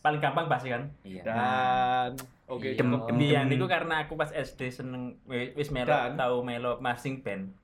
Paling 0.00 0.18
gampang 0.18 0.44
pasti 0.46 0.68
kan. 0.68 0.84
Iya. 1.00 1.22
Dan 1.22 2.10
oke, 2.46 2.66
Iya. 2.66 2.76
cukup. 2.76 3.00
Kemudian 3.06 3.44
niku 3.46 3.64
karena 3.64 4.02
aku 4.02 4.12
pas 4.12 4.28
SD 4.28 4.68
seneng 4.68 5.16
wis 5.24 5.54
wis 5.54 5.70
melo 5.70 5.94
tau 6.14 6.42
melo 6.42 6.76
marching 6.78 7.22
band. 7.22 7.54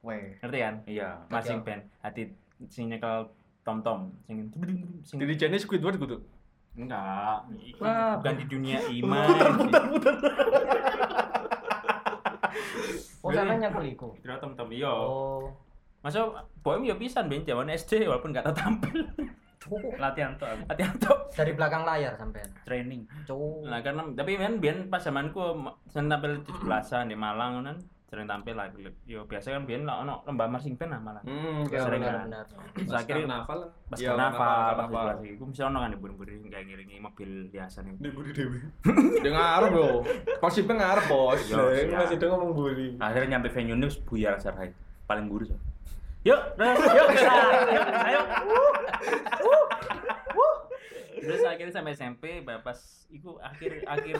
Weh. 0.00 0.38
Ngerti 0.40 0.58
kan? 0.58 0.74
Iya. 0.86 1.08
Marching 1.28 1.60
band. 1.60 1.82
Hati 2.00 2.32
sing 2.66 2.88
nyekel 2.88 3.30
tom-tom 3.62 4.10
sing 4.24 4.48
sing 5.04 5.16
Jadi 5.20 5.34
jenis 5.38 5.62
Squidward 5.62 5.98
gitu. 5.98 6.18
enggak. 6.74 7.42
Wah. 7.78 8.16
bukan 8.16 8.34
di 8.38 8.46
dunia 8.48 8.78
iman. 8.98 9.28
Oh, 13.22 13.30
sampe 13.36 13.54
nyekel 13.54 13.84
iku. 13.92 14.08
Tom-tom 14.24 14.68
iya. 14.72 14.88
Oh. 14.90 15.52
Masa 16.08 16.24
boem 16.58 16.82
ya 16.82 16.96
pisan 16.96 17.28
ben 17.28 17.44
jaman 17.44 17.68
SD 17.68 18.08
walaupun 18.08 18.32
gak 18.32 18.48
tau 18.48 18.56
tampil. 18.56 19.04
Latihan 19.98 20.32
tuh 20.34 20.48
aku. 20.48 20.64
Hati-hati 20.66 21.04
dari 21.30 21.52
belakang 21.52 21.84
layar 21.84 22.16
sampean. 22.16 22.48
Training. 22.64 23.04
Cuk. 23.22 23.68
Nah, 23.68 23.84
karena 23.84 24.00
tapi 24.16 24.40
kan 24.40 24.56
biyen 24.56 24.88
pas 24.88 24.96
zamanku 24.98 25.52
ma- 25.54 25.76
sering 25.84 26.08
tampil 26.08 26.40
17-an 26.40 27.04
di 27.04 27.16
Malang 27.18 27.60
kan 27.62 27.76
sering 28.08 28.24
tampil 28.24 28.56
lah. 28.56 28.72
Yo 29.04 29.28
biasa 29.28 29.52
kan 29.52 29.68
biyen 29.68 29.84
lah 29.84 30.00
ono 30.00 30.24
lomba 30.24 30.48
marching 30.48 30.72
band 30.72 30.96
lah 30.96 31.00
malah. 31.02 31.22
Hmm, 31.22 31.68
Ya, 31.68 31.84
sering 31.84 32.00
benar, 32.00 32.24
kan. 32.40 32.48
akhirnya 32.88 33.28
karnaval 33.28 33.58
lah. 33.60 33.70
pas 33.84 33.98
Iya, 34.00 34.08
karnaval, 34.08 34.32
karnaval, 34.32 34.56
pas 34.64 34.88
karnaval. 34.88 35.16
17 35.20 35.36
iku 35.36 35.42
mesti 35.44 35.62
ono 35.62 35.78
kan 35.78 35.90
buru-buru 35.92 36.32
kayak 36.48 36.64
ngiringi 36.64 36.96
mobil 36.98 37.30
biasa 37.52 37.78
nih. 37.84 37.94
Di 38.00 38.08
budi 38.08 38.30
dewi. 38.32 38.58
Dia 39.20 39.30
ngarep 39.30 39.70
loh. 39.70 40.00
Konsepnya 40.40 40.74
ngarep, 40.78 41.04
Bos. 41.04 41.40
Masih 41.92 42.16
dong 42.16 42.30
ngomong 42.32 42.52
budi. 42.56 42.96
Akhirnya 42.96 43.36
nyampe 43.36 43.52
venue 43.52 43.76
ini 43.76 43.84
wis 43.84 44.00
buyar 44.00 44.40
sarai. 44.40 44.72
Paling 45.04 45.28
guru 45.28 45.44
Yuk, 46.28 46.40
yuk. 46.60 47.08
Yuk, 47.72 47.88
ayo. 48.04 48.20
Terus 51.18 51.42
akhirnya 51.44 51.72
sampai 51.72 51.92
SMP 51.96 52.24
pas 52.44 52.78
iku 53.08 53.40
akhir 53.40 53.84
akhir 53.88 54.16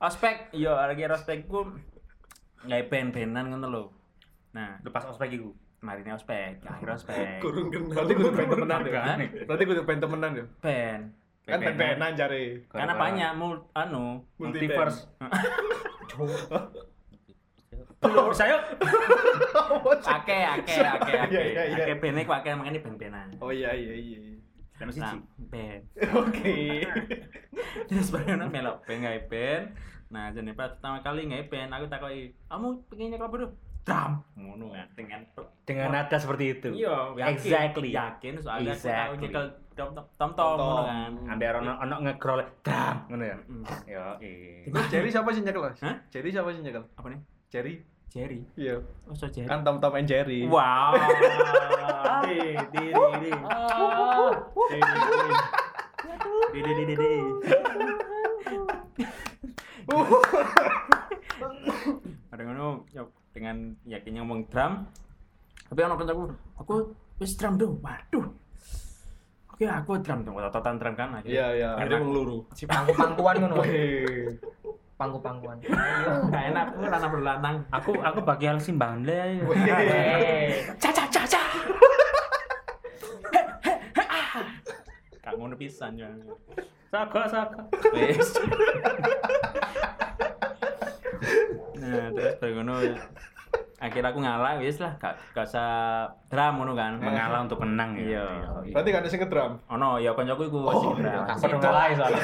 ospek, 0.00 0.36
yo 0.56 0.72
akhir 0.76 1.12
ospekku 1.12 1.68
nggak 2.64 2.88
band-bandan 2.88 3.52
ngono 3.52 3.66
lho. 3.68 3.84
Nah, 4.56 4.80
Lepas 4.80 5.04
ospek 5.08 5.36
iku. 5.36 5.52
kemarin 5.84 6.16
ospek, 6.16 6.64
akhir 6.64 6.88
ospek. 6.96 7.44
Kurung 7.44 7.68
kenal. 7.68 8.08
Berarti 8.08 8.12
kudu 8.16 8.32
pengen 8.32 8.48
temenan 8.56 8.80
ya. 8.88 8.92
Kan? 9.04 9.18
Berarti 9.44 9.64
kudu 9.68 9.80
pengen 9.84 10.00
temenan 10.00 10.30
ya. 10.32 10.44
Band. 10.64 11.04
Kan 11.44 11.58
pengen 11.60 12.12
jare. 12.16 12.44
Karena 12.72 12.94
banyak 12.96 13.30
mul 13.36 13.68
anu 13.76 14.24
Multiverse. 14.40 15.04
Belum 18.00 18.24
bisa 18.30 18.44
yuk. 18.46 18.62
Ake, 20.14 20.38
ake, 20.38 20.74
ake, 20.76 21.12
ake. 21.12 21.12
Iya, 21.30 21.42
iya, 21.42 21.62
iya. 21.66 21.84
Ake 21.84 21.94
band 21.98 22.18
iku 22.18 22.32
ake 22.32 22.48
makanya 22.52 22.80
band-bandan. 22.80 23.28
Oh 23.38 23.50
iya 23.50 23.70
iya 23.72 23.94
iya. 23.94 24.18
Dan 24.74 24.90
Nah, 24.90 24.94
siji. 24.94 25.16
band. 25.48 25.82
Oke. 26.14 26.56
Terus 27.88 28.08
baru 28.10 28.46
melok 28.46 28.82
band 28.84 28.98
nggak 29.00 29.26
band. 29.28 29.64
Nah, 30.10 30.30
jadi 30.30 30.52
pertama 30.52 30.98
kali 31.00 31.26
nggak 31.26 31.48
band, 31.48 31.70
aku 31.70 31.84
takoki, 31.86 32.34
"Kamu 32.46 32.66
pengennya 32.86 33.18
klub 33.18 33.32
dulu?" 33.32 33.48
Drum. 33.84 34.12
Ngono 34.34 34.72
kan 34.72 34.88
dengan 34.96 35.20
Dengan 35.64 35.92
nada 35.92 36.16
seperti 36.16 36.56
itu. 36.56 36.68
Iya, 36.72 37.12
yakin, 37.14 37.32
Exactly. 37.36 37.88
Yakin 37.92 38.32
soalnya 38.40 38.72
aku 38.72 38.80
tahu 38.80 38.88
Exactly. 38.88 39.20
nyekel 39.20 39.44
tom-tom 40.16 40.56
ngono 40.56 40.82
kan. 40.88 41.12
Ambil 41.28 41.50
ono 41.60 41.72
ono 41.78 41.94
ngegrol 42.00 42.40
dam 42.64 42.96
ngono 43.08 43.24
ya. 43.24 43.36
Mm. 43.44 43.64
Yo. 43.84 44.04
Terus 44.70 44.86
Jerry 44.88 45.08
siapa 45.12 45.28
sih 45.30 45.44
nyekel? 45.44 45.60
Hah? 45.68 45.96
Jerry 46.08 46.32
siapa 46.32 46.48
sih 46.52 46.64
nyekel? 46.64 46.84
Apa 46.96 47.06
nih? 47.12 47.20
Jerry. 47.54 47.78
Jerry. 48.10 48.42
Iya. 48.58 48.82
Oh, 49.06 49.14
so 49.14 49.30
Jerry. 49.30 49.46
Kan 49.46 49.62
Tom 49.62 49.78
Tom 49.78 49.94
and 49.94 50.10
Jerry. 50.10 50.42
Wow. 50.50 50.90
Di 52.26 52.34
di 52.74 52.82
di 52.82 52.82
di. 53.22 53.30
Di 56.50 56.60
di 56.66 56.72
di 56.74 56.82
di 56.82 56.94
di. 56.98 57.12
Ada 62.34 62.42
ngono 62.42 62.90
ya, 62.90 63.06
dengan 63.30 63.70
yakinnya 63.86 64.26
ngomong 64.26 64.50
drum. 64.50 64.90
Tapi 65.70 65.78
ono 65.78 65.94
kancaku, 65.94 66.22
aku 66.58 66.74
wis 67.22 67.38
drum 67.38 67.54
dong. 67.54 67.78
Waduh. 67.78 68.34
Oke, 69.54 69.70
aku 69.70 70.02
drum 70.02 70.26
dong. 70.26 70.42
Tototan 70.42 70.82
drum 70.82 70.98
kan. 70.98 71.22
Iya 71.22 71.54
iya. 71.54 71.70
Akhirnya 71.78 72.02
mengeluru. 72.02 72.50
Si 72.58 72.66
pangku-pangkuan 72.66 73.46
ngono. 73.46 73.62
Pangku-pangkuan. 74.94 75.58
Gak 76.32 76.44
enak, 76.54 76.64
aku 76.70 76.86
lanang 76.86 77.10
berlanang. 77.10 77.56
Aku 77.74 77.90
aku 77.98 78.18
bagian 78.22 78.62
simbangan 78.62 79.02
le. 79.02 79.42
Caca 80.82 81.04
caca. 81.10 81.42
Kak 85.18 85.34
ngono 85.34 85.58
pisan 85.58 85.98
ya. 85.98 86.06
Saga 86.94 87.22
saga. 87.26 87.60
Wis. 87.94 88.30
Nah, 91.84 92.08
terus 92.16 92.40
baru 92.40 92.64
ngono 92.64 92.74
akhirnya 93.94 94.10
aku 94.10 94.20
ngalah 94.20 94.52
wis 94.58 94.76
lah 94.76 94.92
gak 94.96 95.14
gak 95.30 95.46
usah 95.46 95.70
drum 96.26 96.54
ngono 96.56 96.74
kan 96.74 96.98
Mengalah 96.98 97.40
untuk 97.40 97.62
menang 97.62 97.94
ya. 97.94 98.18
Iya. 98.18 98.26
Berarti 98.68 98.90
kan 98.90 99.00
ada 99.00 99.08
sing 99.08 99.20
ngedrum. 99.20 99.52
ono 99.66 99.96
ya 99.96 100.10
kancaku 100.10 100.42
iku 100.44 100.58
Oh, 100.60 100.74
sing 100.74 100.90
iya, 100.96 101.14
drum 101.14 101.24
kasih 101.24 101.46
dong 101.52 101.62
lain 101.70 101.94
soalnya. 101.94 102.22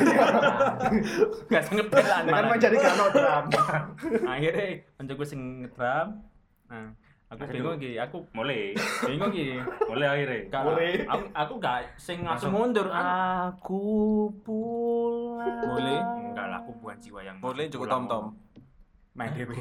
gak 1.50 1.62
sing 1.62 1.74
ngebelan 1.76 2.22
Kan 2.26 2.44
mah 2.44 2.58
jadi 2.58 2.76
kano 2.76 3.04
drum. 3.08 3.44
akhirnya 4.26 4.66
kancaku 4.94 5.22
sing 5.22 5.40
drum 5.68 6.08
nah 6.66 6.86
aku 7.28 7.46
bingung 7.46 7.78
iki 7.78 7.94
aku 7.94 8.18
Mulai. 8.30 8.74
bingung 9.00 9.30
iki 9.30 9.54
Mulai 9.86 10.06
akhirnya. 10.08 10.40
Gak, 10.48 10.62
Boleh. 10.64 10.92
aku, 11.04 11.24
aku 11.32 11.52
gak 11.56 11.78
sing 11.94 12.18
langsung 12.20 12.50
mundur 12.50 12.86
kan. 12.86 13.06
Aku 13.48 13.82
pulang. 14.40 15.62
Boleh? 15.62 15.98
Enggak 16.24 16.46
lah, 16.46 16.58
aku 16.58 16.70
bukan 16.76 16.98
jiwa 16.98 17.20
yang 17.20 17.36
Boleh 17.38 17.66
cukup 17.66 17.86
pulang 17.86 18.02
tom-tom. 18.04 18.24
Main 19.10 19.34
dewe. 19.34 19.58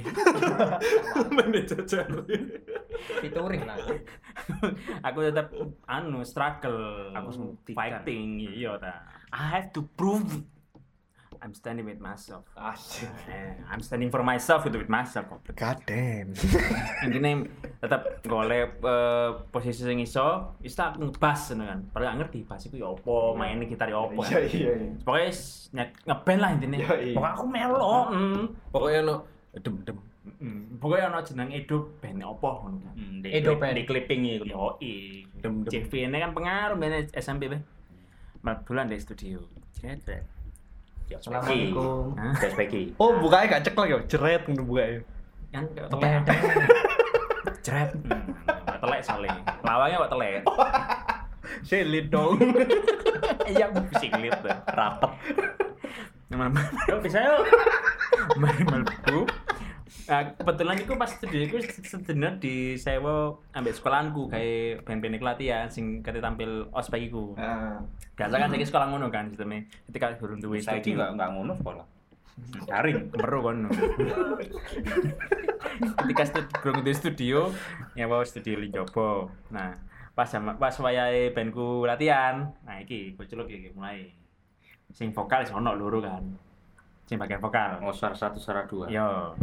Mana 1.35 1.59
jajan. 1.65 2.09
Featuring 3.21 3.63
lah. 3.65 3.77
aku 5.07 5.17
tetap 5.25 5.49
anu 5.89 6.21
struggle. 6.21 7.09
Aku 7.17 7.29
membuktikan. 7.33 7.77
fighting 8.05 8.45
iya 8.45 8.77
ta. 8.77 9.09
I 9.33 9.57
have 9.57 9.73
to 9.73 9.81
prove. 9.97 10.45
I'm 11.39 11.55
standing 11.55 11.87
with 11.87 12.03
myself. 12.03 12.43
Asik. 12.59 13.07
Eh, 13.31 13.55
I'm 13.71 13.79
standing 13.79 14.11
for 14.11 14.19
myself 14.19 14.67
itu 14.67 14.75
with 14.75 14.91
myself. 14.91 15.31
God 15.55 15.79
damn. 15.87 16.35
Intinya 17.07 17.47
tetap 17.79 18.19
golek 18.27 18.83
eh, 18.83 19.29
posisi 19.47 19.87
sing 19.87 20.03
iso, 20.03 20.59
wis 20.59 20.75
tak 20.75 20.99
aku 20.99 21.07
ngebas 21.07 21.55
ngono 21.55 21.63
kan. 21.63 21.79
Padahal 21.95 22.07
gak 22.11 22.17
ngerti 22.19 22.39
bass 22.43 22.67
iku 22.67 22.75
ya 22.83 22.91
apa, 22.91 23.17
main 23.39 23.63
gitar 23.71 23.87
ya 23.87 24.03
apa. 24.03 24.19
Iya 24.19 24.39
iya 24.51 24.71
iya. 24.83 24.91
Pokoknya 24.99 25.31
ngeband 26.03 26.39
lah 26.43 26.49
intinya. 26.59 26.77
Iya, 26.83 26.95
iya. 27.07 27.15
Pokoknya 27.15 27.33
aku 27.39 27.45
melo. 27.47 27.97
mm. 28.11 28.41
Pokoknya 28.75 29.01
no 29.07 29.15
dem 29.57 29.81
dem. 29.81 29.97
Mm, 30.39 30.77
pokoknya 30.77 31.09
ono 31.09 31.19
jeneng 31.25 31.49
Edo 31.49 31.89
band 31.97 32.21
apa 32.21 32.49
ngono 32.61 32.77
kan. 32.85 32.93
Hmm, 32.93 33.17
di, 33.23 33.27
Edo 33.33 33.57
klip- 33.57 33.61
Band. 33.65 33.75
di 33.75 33.83
clipping 33.83 34.21
itu. 34.29 34.45
Yo 34.45 34.77
i. 34.79 34.93
Dem 35.41 35.65
dem. 35.65 35.71
CV 35.73 36.05
ini 36.05 36.17
kan 36.21 36.31
pengaruh 36.31 36.77
band 36.77 37.09
SMP 37.17 37.49
be. 37.49 37.57
Mal 38.45 38.61
bulan 38.61 38.87
di 38.87 39.01
studio. 39.01 39.41
Jret. 39.73 40.05
Assalamualaikum. 41.09 42.13
Despeki. 42.37 42.93
Oh, 43.01 43.17
bukanya 43.17 43.57
gak 43.57 43.73
ceklek 43.73 43.89
ya, 43.89 43.97
jeret 44.05 44.41
ngono 44.45 44.63
bukanya. 44.63 45.01
Kan 45.49 45.63
telek. 45.73 46.21
Jret. 47.65 47.89
Hmm, 47.97 48.29
telek 48.77 49.01
soalnya. 49.01 49.33
Lawangnya 49.65 50.05
kok 50.05 50.11
telek. 50.13 50.33
Selit 51.67 52.07
dong. 52.13 52.37
Iya, 53.49 53.65
tuh. 53.73 54.53
Rapet. 54.69 55.11
Yuk 56.85 56.99
bisa 57.01 57.17
yuk. 57.17 57.41
Mari 58.35 58.61
mlebu. 58.63 59.19
Nah, 60.09 60.21
kebetulan 60.33 60.75
itu 60.75 60.93
pas 60.95 61.05
studio 61.07 61.39
itu 61.39 61.55
sejenak 61.83 62.37
di 62.37 62.73
sewa 62.75 63.37
ambek 63.53 63.73
sekolahanku 63.73 64.25
kayak 64.27 64.81
band-band 64.81 65.15
iku 65.15 65.25
latihan 65.27 65.69
sing 65.69 66.01
kate 66.01 66.17
tampil 66.17 66.65
ospek 66.71 67.09
iku. 67.09 67.37
Nah, 67.37 67.77
Biasa 68.13 68.35
kan 68.35 68.49
saiki 68.49 68.65
sekolah 68.65 68.89
ngono 68.89 69.07
kan 69.07 69.29
sistemnya. 69.29 69.63
Ketika 69.85 70.17
durung 70.17 70.41
duwe 70.41 70.57
Saya 70.59 70.81
studio 70.81 70.97
nggak 70.97 71.09
nggak 71.13 71.29
ngono 71.31 71.53
sekolah. 71.55 71.85
Daring. 72.65 72.97
kemeru 73.11 73.39
kono. 73.43 73.69
Ketika 75.99 76.23
stu- 76.25 76.49
durung 76.59 76.81
duwe 76.81 76.95
studio, 76.95 77.39
nyewa 77.93 78.23
studio 78.23 78.57
li 78.57 78.69
jobo. 78.69 79.29
Nah, 79.49 79.77
pas 80.11 80.25
sama 80.25 80.55
pas 80.55 80.73
wayahe 80.75 81.31
bandku 81.31 81.85
latihan. 81.85 82.49
Nah, 82.63 82.77
iki 82.77 83.13
kuculuk 83.13 83.47
iki 83.47 83.71
mulai. 83.71 84.09
Sing 84.89 85.13
vokal 85.13 85.45
sing 85.45 85.53
ono 85.53 85.75
loro 85.75 86.01
kan. 86.01 86.23
Sing 87.09 87.17
bagian 87.17 87.41
vokal. 87.41 87.81
Oh, 87.81 87.89
suara 87.89 88.13
satu, 88.13 88.37
suara 88.37 88.69
dua. 88.69 88.85
Yo. 88.85 89.33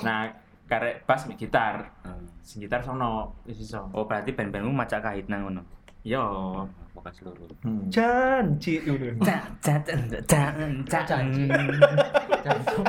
Nah, 0.00 0.32
karek 0.64 1.04
bass 1.04 1.28
mbek 1.28 1.44
gitar. 1.44 1.92
Hmm. 2.00 2.24
Sing 2.40 2.64
gitar 2.64 2.80
sono 2.80 3.36
wis 3.44 3.60
iso. 3.60 3.84
Oh, 3.92 4.08
berarti 4.08 4.32
band-bandmu 4.32 4.72
macak 4.72 5.04
kahit 5.04 5.28
nang 5.28 5.44
ngono. 5.44 5.60
Yo. 6.08 6.24
Bukan 6.96 7.12
seluruh. 7.12 7.44
Hmm. 7.60 7.84
janji 7.92 8.80
ngono. 8.80 9.20
Cantik, 9.20 9.92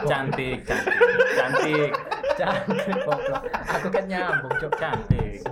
cantik, 0.07 1.03
cantik, 1.35 1.91
Janji 2.39 2.91
goblok. 3.03 3.43
Aku 3.75 3.87
kan 3.91 4.07
nyambung, 4.07 4.55
Cuk. 4.55 4.71
cantik. 4.79 5.43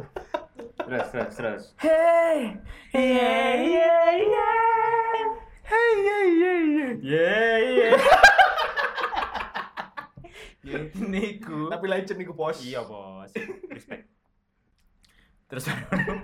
Terus, 0.79 1.07
terus, 1.11 1.31
terus. 1.35 1.63
Hey, 1.75 2.55
yeah, 2.95 3.51
yeah, 3.59 4.15
yeah. 4.15 5.27
Hey, 5.67 5.91
yeah, 6.07 6.23
yeah, 6.23 6.59
yeah. 6.63 6.91
Yeah, 7.03 7.55
yeah. 7.99 8.39
Ya 10.61 10.79
niku. 11.13 11.69
Tapi 11.69 11.85
legend 11.89 12.19
iku, 12.21 12.33
Bos. 12.37 12.61
Iya, 12.61 12.85
Bos. 12.85 13.31
Respect. 13.69 14.05
Terus 15.51 15.65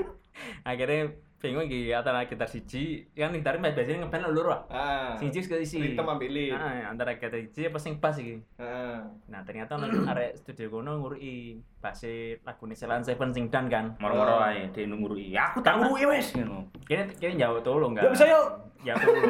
akhirnya 0.70 1.20
bingung 1.38 1.70
iki 1.70 1.94
antara 1.94 2.26
gitar 2.26 2.50
siji 2.50 3.06
kan 3.14 3.30
gitar 3.30 3.62
biasanya 3.62 4.10
ngeband 4.10 4.34
loro 4.34 4.50
ah. 4.50 4.62
Ah. 4.74 5.14
Siji 5.22 5.46
ke 5.46 5.62
isi. 5.62 5.78
Ritem 5.78 6.10
ambil 6.10 6.34
lead. 6.34 6.58
Ah, 6.58 6.90
antara 6.90 7.14
gitar 7.14 7.38
siji 7.38 7.70
apa 7.70 7.78
sing 7.78 8.02
bass 8.02 8.18
iki. 8.18 8.42
Heeh. 8.58 8.98
Nah, 9.30 9.42
ternyata 9.46 9.78
ono 9.78 9.86
arek 10.12 10.42
studio 10.42 10.74
kono 10.74 10.98
ngurui 10.98 11.62
base 11.78 12.42
lagune 12.42 12.74
Celan 12.74 13.06
Seven 13.06 13.30
sing 13.30 13.54
dan 13.54 13.70
kan. 13.70 13.94
Moro-moro 14.02 14.42
ae 14.42 14.74
dia 14.74 14.90
nungguruki. 14.90 15.38
Aku 15.38 15.62
tak 15.62 15.78
ngurui 15.78 16.10
wis 16.10 16.34
ngono. 16.34 16.66
Kene 16.90 17.06
kene 17.22 17.38
jauh 17.38 17.62
tolong 17.62 17.94
enggak? 17.94 18.10
Ya 18.10 18.14
bisa 18.18 18.26
yuk. 18.26 18.48
Ya 18.82 18.94
tolong. 18.98 19.22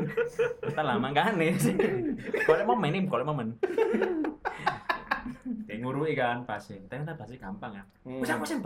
Kita 0.70 0.82
lama 0.86 1.08
kan 1.10 1.34
nih 1.34 1.58
sih. 1.58 1.74
Kalau 2.46 2.62
momen 2.62 2.94
ini, 2.94 3.10
kalau 3.10 3.26
momen. 3.26 3.58
Dia 5.66 5.76
ngurui 5.82 6.14
kan 6.14 6.46
pasti. 6.46 6.78
Ternyata 6.86 7.18
pasti 7.18 7.42
gampang 7.42 7.74
ya. 7.74 7.82
Hmm. 8.06 8.22
Wis 8.22 8.30
aku 8.30 8.46
sing. 8.46 8.62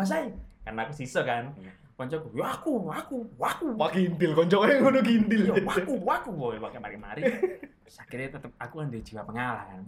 Karena 0.69 0.85
aku 0.85 0.93
sisa 0.93 1.25
kan. 1.25 1.57
Koncoku, 1.99 2.31
ya 2.39 2.55
aku, 2.55 2.87
aku, 2.87 3.17
aku. 3.43 3.75
Wah 3.75 3.91
gintil 3.91 4.31
koncoke 4.31 4.71
ngono 4.71 5.03
gintil. 5.03 5.51
Iya, 5.51 5.67
aku, 5.67 5.99
aku 5.99 6.31
boy 6.31 6.55
pakai 6.63 6.79
mari-mari. 6.79 7.27
Terus 7.27 7.99
akhirnya 7.99 8.39
tetep 8.39 8.55
aku 8.55 8.75
kan 8.79 8.87
di 8.87 9.03
jiwa 9.03 9.27
pengalah 9.27 9.67
kan. 9.67 9.83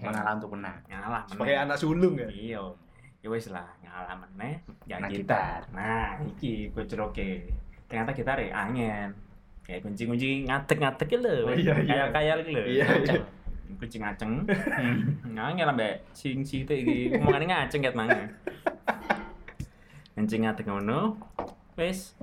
Mengalah 0.00 0.32
untuk 0.40 0.56
menang. 0.56 0.80
Ngalah. 0.88 1.28
meneh. 1.28 1.32
Sebagai 1.36 1.56
anak 1.60 1.76
sulung 1.76 2.16
ya. 2.16 2.28
Iya. 2.32 2.64
Ya 3.20 3.28
wis 3.28 3.52
lah, 3.52 3.68
ngalah 3.84 4.16
meneh 4.16 4.64
ya 4.88 4.96
Nah, 4.96 5.12
gitar. 5.12 5.60
Nah, 5.76 6.16
iki 6.24 6.72
gue 6.72 6.84
ceroke. 6.88 7.52
Ternyata 7.84 8.16
gitar 8.16 8.40
ya 8.40 8.56
angin. 8.56 9.12
Kayak 9.60 9.84
kunci-kunci 9.84 10.48
ngadek-ngadek 10.48 11.10
lho. 11.20 11.36
Oh, 11.42 11.52
iya, 11.52 11.76
iya. 11.84 11.84
Kayak 11.84 12.08
kayak 12.16 12.34
lho. 12.40 12.64
Iya, 12.64 12.86
iya. 12.96 13.20
Kunci 13.76 14.00
ngaceng. 14.00 14.32
Angin 15.36 15.68
ambek 15.68 16.00
sing 16.16 16.40
site 16.40 16.80
iki. 16.80 17.12
Omongane 17.20 17.44
ngaceng 17.44 17.84
ket 17.84 17.92
mangan. 17.92 18.24
Kunci 20.16 20.40
ngadek 20.40 20.64
ngono. 20.64 21.12
Wis. 21.76 22.16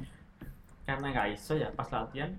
Karena 0.83 1.13
gak 1.13 1.29
iso 1.31 1.53
ya 1.53 1.69
pas 1.71 1.85
latihan 1.87 2.33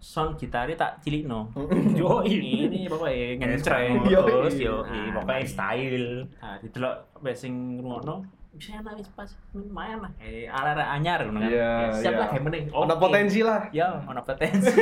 sound 0.00 0.38
gitarnya 0.38 0.78
tak 0.78 1.02
cilikno. 1.04 1.50
Yo 1.98 2.22
ini 2.24 2.88
pokoknya 2.88 3.36
ngencreng 3.36 4.06
Yo, 4.08 4.22
terus 4.24 4.56
iya. 4.56 4.70
yo 4.72 4.76
Ih, 4.86 5.10
pokoknya 5.12 5.44
style. 5.44 6.08
Nah, 6.40 6.56
didelok 6.62 6.94
mbek 7.20 7.36
sing 7.36 7.52
ngrungokno 7.76 8.22
bisa 8.50 8.82
enak 8.82 8.98
wis 8.98 9.06
pas 9.14 9.30
main 9.54 9.94
lah. 10.02 10.10
Eh, 10.18 10.50
arek-arek 10.50 10.88
anyar 10.90 11.22
ngono 11.22 11.38
kan. 11.38 11.50
Iya, 11.54 11.70
Ya, 11.70 11.90
Siap 12.02 12.12
iya. 12.14 12.18
lah 12.18 12.28
game 12.34 12.44
meneh. 12.50 12.62
Ada 12.66 12.94
Oke. 12.98 13.02
potensi 13.02 13.40
lah. 13.46 13.60
Ya, 13.70 13.88
ono 14.02 14.20
potensi. 14.26 14.74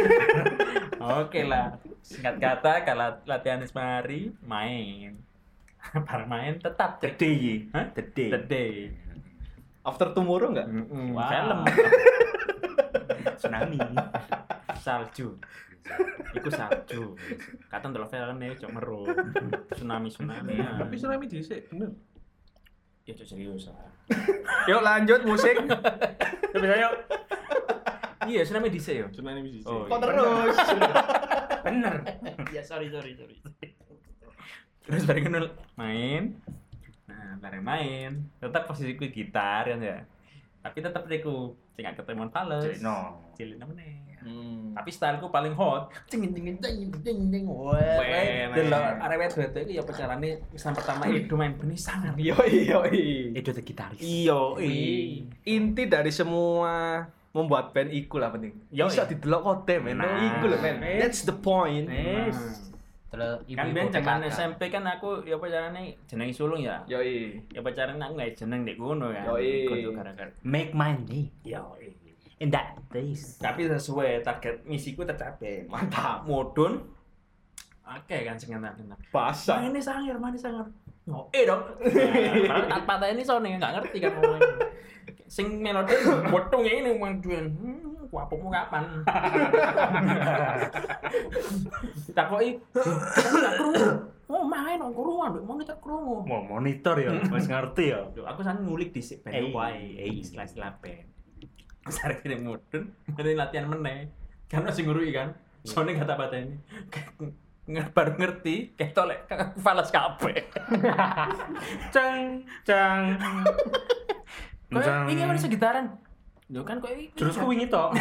Oke 1.21 1.41
lah. 1.45 1.67
Singkat 2.01 2.35
kata 2.41 2.73
kalau 2.89 3.09
latihan 3.29 3.61
semari 3.69 4.33
main. 4.41 5.21
Bareng 6.09 6.29
main 6.33 6.57
tetap 6.57 6.97
Gede? 7.01 7.69
Gede. 7.93 8.27
Gede. 8.33 8.67
After 9.89 10.13
tomorrow 10.13 10.53
enggak? 10.53 10.69
Mm-mm, 10.69 11.07
Wow. 11.11 11.25
Film 11.27 11.59
Tsunami. 13.39 13.79
salju. 14.77 15.39
Iku 16.35 16.49
salju. 16.51 17.17
Kata 17.67 17.89
ndelok 17.89 18.09
filmnya 18.09 18.53
cok 18.55 18.71
meru. 18.71 19.09
Tsunami 19.73 20.09
tsunami. 20.09 20.53
ya. 20.55 20.77
Tapi 20.77 20.95
tsunami 20.95 21.25
dhisik 21.25 21.71
bener. 21.71 21.97
Ya 23.03 23.15
cok 23.15 23.27
serius 23.27 23.67
lah. 23.67 23.89
Yuk 24.69 24.81
lanjut 24.81 25.21
musik. 25.25 25.57
Ya 25.57 26.59
bisa 26.59 26.77
yuk. 26.77 26.95
Iya, 28.29 28.41
tsunami 28.45 28.69
dhisik 28.69 28.97
yo. 28.99 29.07
Tsunami 29.09 29.41
dhisik. 29.43 29.65
Oh, 29.65 29.87
Kok 29.87 29.97
iya. 29.97 30.05
terus? 30.05 30.57
Bener. 31.65 31.95
ya 32.55 32.63
sorry 32.63 32.93
sorry 32.93 33.17
sorry. 33.17 33.37
Terus 34.83 35.05
bareng 35.05 35.25
kenal 35.27 35.47
main. 35.75 36.37
Nah, 37.19 37.35
bareng 37.43 37.65
main. 37.67 38.11
Tetap 38.39 38.71
posisiku 38.71 39.11
gitar 39.11 39.67
kan 39.67 39.83
ya. 39.83 40.07
Tapi 40.63 40.79
tetap 40.79 41.03
deku 41.11 41.59
tinggal 41.75 41.99
ketemu 41.99 42.31
fales. 42.31 42.79
No. 42.79 43.27
Cilin 43.35 43.59
meneh. 43.59 44.09
Hmm. 44.19 44.75
Tapi 44.75 44.91
styleku 44.91 45.31
paling 45.31 45.55
hot. 45.55 45.95
Cing 46.11 46.27
cing 46.35 46.59
cing 46.59 47.19
cing. 47.31 47.45
Wah, 47.47 47.79
Weh, 48.03 48.51
delok 48.51 48.83
arek 48.99 49.17
wedok 49.19 49.63
itu 49.63 49.79
ya 49.79 49.83
pacarane 49.87 50.43
kesan 50.51 50.75
pertama 50.75 51.07
itu 51.07 51.35
main 51.39 51.55
benih 51.55 51.79
sangar. 51.79 52.15
Yo 52.19 52.35
yo. 52.47 52.83
Itu 53.35 53.55
the 53.55 53.63
gitaris. 53.63 54.03
Iyo, 54.03 54.59
Inti 55.47 55.83
dari 55.87 56.11
semua 56.11 57.07
membuat 57.31 57.71
band 57.71 57.95
iku 57.95 58.19
lah 58.19 58.35
penting. 58.35 58.59
Yo, 58.75 58.91
Bisa 58.91 59.07
didelok 59.07 59.41
kote 59.47 59.79
men. 59.79 60.03
Nah. 60.03 60.19
Iku 60.35 60.51
lho 60.51 60.59
men. 60.59 60.83
That's 60.99 61.23
the 61.23 61.37
point. 61.37 61.87
Yes. 61.87 62.68
Terus 63.09 63.41
Kan 63.49 63.73
ibu-ibu 63.73 63.75
ben 63.75 63.89
zaman. 63.89 64.21
SMP 64.25 64.69
kan 64.69 64.85
aku 64.85 65.25
ya 65.25 65.37
pacarane 65.37 65.97
jeneng 66.05 66.29
sulung 66.29 66.61
ya. 66.61 66.77
Yo 66.85 67.01
i. 67.01 67.41
Ya 67.49 67.61
pacarane 67.61 67.97
aku 67.99 68.13
nggak 68.15 68.37
jeneng 68.37 68.61
dek 68.63 68.77
ngono 68.77 69.09
kan. 69.11 69.25
Yoi. 69.33 69.65
Kudu 69.65 69.91
gara-gara. 69.93 70.29
Make 70.45 70.73
money 70.73 71.33
Yo, 71.41 71.73
in 72.39 72.49
that 72.49 72.77
days. 72.89 73.35
tapi 73.37 73.67
sesuai 73.67 74.23
target 74.23 74.63
misiku 74.63 75.03
tercapai 75.03 75.67
Mantap. 75.73 76.23
mudun 76.23 76.79
oke 77.83 78.17
kan 78.23 78.37
sing 78.39 78.55
enak 78.55 78.79
enak 78.79 78.95
Basah. 79.11 79.59
ini 79.65 79.81
sangar 79.83 80.15
mana 80.17 80.39
sangar 80.39 80.63
oh 81.09 81.27
eh 81.33 81.43
dong 81.43 81.59
nah, 82.47 82.63
tanpa 82.69 82.95
tanya 82.97 83.17
ini 83.17 83.25
soalnya 83.25 83.59
nggak 83.59 83.73
ngerti 83.81 83.97
kan 83.99 84.11
ngomongnya 84.15 84.55
sing 85.27 85.47
melodi 85.59 85.97
botung 86.31 86.63
ini 86.63 86.95
manjuan 86.95 87.49
hmm, 87.51 87.88
wapomu 88.09 88.49
kapan 88.49 88.85
takoi 92.11 92.57
nggak 92.59 93.53
kerungu 93.55 93.89
oh 94.29 94.45
main 94.45 94.77
nong 94.77 94.93
kerungu 94.93 95.21
ambek 95.23 95.43
monitor 95.43 95.77
kerungu 95.79 96.17
Mau 96.23 96.43
monitor 96.43 96.97
ya, 96.97 97.11
wis 97.29 97.47
ngerti 97.47 97.85
ya. 97.89 98.01
Aku 98.27 98.41
sana 98.43 98.61
ngulik 98.61 98.93
di 98.93 99.01
sik 99.01 99.25
Eh, 99.25 99.41
band 99.41 99.49
wae, 99.53 99.97
eh. 99.97 100.21
istilah-istilah 100.21 100.77
band. 100.79 101.09
Sare 101.89 102.21
kene 102.21 102.37
mudun, 102.37 102.93
mene 103.09 103.31
latihan 103.33 103.65
meneh. 103.65 104.13
Kan 104.45 104.63
masih 104.63 104.85
ngurui 104.85 105.09
kan. 105.11 105.33
Soalnya 105.63 106.05
kata 106.05 106.15
kata 106.15 106.37
ini. 106.39 106.57
Nge- 107.65 107.89
baru 107.91 108.13
ngerti 108.15 108.73
ketok 108.75 109.05
lek 109.07 109.21
aku 109.27 109.59
falas 109.59 109.89
kabeh. 109.89 110.45
Cang 111.95 112.45
cang. 112.63 113.17
Kok 114.69 115.09
ini 115.09 115.25
mana 115.25 115.41
segitaran? 115.41 115.97
Yo 116.49 116.65
kan 116.65 116.81
kok 116.81 116.89
iki. 116.97 117.13
Terus 117.13 117.37
ku 117.37 117.53
wingi 117.53 117.69
tok. 117.69 117.93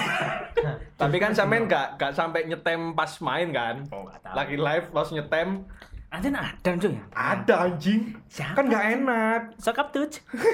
Tapi 1.01 1.15
kan 1.19 1.35
sampean 1.35 1.67
gak 1.67 1.99
gak 1.99 2.15
sampai 2.15 2.47
nyetem 2.47 2.95
pas 2.95 3.11
main 3.19 3.51
kan? 3.51 3.83
Oh, 3.91 4.07
tahu. 4.07 4.33
Lagi 4.33 4.55
live 4.55 4.87
pas 4.95 5.07
nyetem 5.11 5.67
Ada 6.07 6.31
ada 6.31 6.71
cuy. 6.79 6.95
ada 7.11 7.55
anjing. 7.67 8.15
Siapa? 8.31 8.55
Kan 8.55 8.71
gak 8.71 8.85
enak. 8.95 9.41
Sokap 9.59 9.91
tuh. 9.91 10.07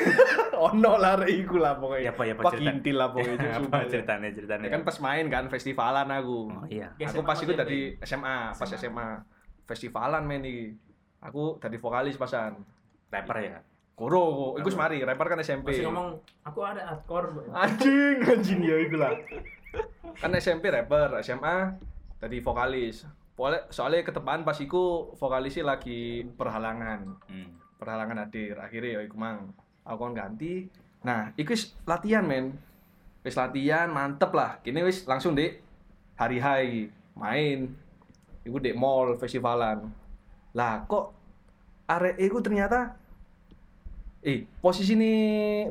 Ono 0.74 0.98
lah 0.98 1.14
rek 1.22 1.46
iku 1.46 1.62
lah 1.62 1.78
pokoknya. 1.78 2.10
Ya, 2.10 2.12
apa, 2.18 2.26
ya, 2.26 2.34
apa 2.34 2.50
cerita? 2.58 2.74
gintil 2.74 2.96
lah 2.98 3.10
pokoknya. 3.14 3.50
Apa 3.54 3.62
sumpah. 3.62 3.80
ceritanya 3.86 4.30
ceritanya? 4.34 4.66
Ya 4.66 4.72
kan 4.74 4.82
pas 4.82 4.98
main 4.98 5.26
kan 5.30 5.46
festivalan 5.54 6.10
aku. 6.10 6.40
Oh 6.50 6.66
iya. 6.66 6.90
Ya, 6.98 7.06
aku 7.14 7.22
SMA 7.22 7.30
pas 7.30 7.38
itu 7.38 7.54
SMP. 7.54 7.62
tadi 7.62 7.80
SMA, 8.02 8.38
pas 8.58 8.70
SMA. 8.74 9.10
Festivalan 9.70 10.26
main 10.26 10.42
iki. 10.42 10.74
Aku 11.22 11.62
tadi 11.62 11.78
vokalis 11.78 12.18
pasan. 12.18 12.58
Rapper 13.14 13.38
ya. 13.46 13.62
Kuro, 13.94 14.58
iku 14.58 14.74
semari, 14.74 15.06
rapper 15.06 15.38
kan 15.38 15.40
SMP. 15.46 15.78
Masih 15.78 15.86
ngomong 15.86 16.18
aku 16.42 16.60
ada 16.66 16.82
hardcore. 16.82 17.46
anjing, 17.54 18.18
anjing 18.26 18.60
ya 18.66 18.76
iku 18.82 18.98
lah. 18.98 19.14
Kan 20.18 20.34
SMP 20.38 20.74
rapper, 20.74 21.14
SMA 21.22 21.78
tadi 22.18 22.42
vokalis. 22.42 23.06
Soalnya 23.70 24.02
ketepaan 24.02 24.42
pas 24.42 24.58
iku 24.58 25.14
vokalisnya 25.14 25.78
lagi 25.78 26.26
perhalangan. 26.38 27.22
Hmm. 27.30 27.64
perhalangan 27.84 28.24
hadir 28.24 28.56
akhirnya 28.56 28.96
ya 28.96 29.02
iku 29.04 29.20
mang 29.20 29.52
aku 29.84 30.08
kan 30.08 30.14
ganti 30.16 30.72
nah 31.04 31.36
iku 31.36 31.52
latihan 31.84 32.24
men 32.24 32.56
wis 33.28 33.36
latihan 33.36 33.92
mantep 33.92 34.32
lah 34.32 34.64
kini 34.64 34.88
wis 34.88 35.04
langsung 35.04 35.36
dek 35.36 35.60
hari 36.16 36.40
hari 36.40 36.88
main 37.20 37.76
iku 38.48 38.64
dek 38.64 38.80
mall 38.80 39.20
festivalan 39.20 39.92
lah 40.56 40.88
kok 40.88 41.12
arek 41.92 42.16
iku 42.24 42.40
ternyata 42.40 42.96
eh 44.24 44.48
posisi 44.58 44.96
ini 44.96 45.14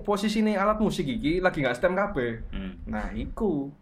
posisi 0.05 0.45
ini 0.45 0.53
alat 0.53 0.77
musik 0.77 1.09
iki 1.09 1.41
lagi 1.41 1.65
nggak 1.65 1.73
stem 1.75 1.97
kabeh. 1.97 2.31
Hmm. 2.53 2.73
nah 2.85 3.09
iku. 3.13 3.73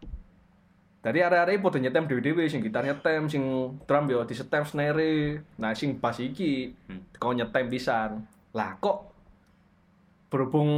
Dari 1.01 1.25
area-area 1.25 1.57
podo 1.57 1.81
nyetem 1.81 2.05
dewe-dewe 2.05 2.45
sing 2.45 2.61
gitar 2.61 2.85
nyetem 2.85 3.25
sing 3.25 3.41
drum 3.83 4.05
yo 4.05 4.21
di 4.23 4.37
setem 4.37 4.63
snare 4.63 5.41
nah 5.57 5.73
sing 5.73 5.97
bass 5.97 6.21
iki 6.21 6.77
Hmm. 6.87 7.03
kau 7.17 7.33
nyetem 7.33 7.67
pisan. 7.67 8.23
Lah 8.53 8.77
kok 8.77 9.11
berhubung 10.31 10.71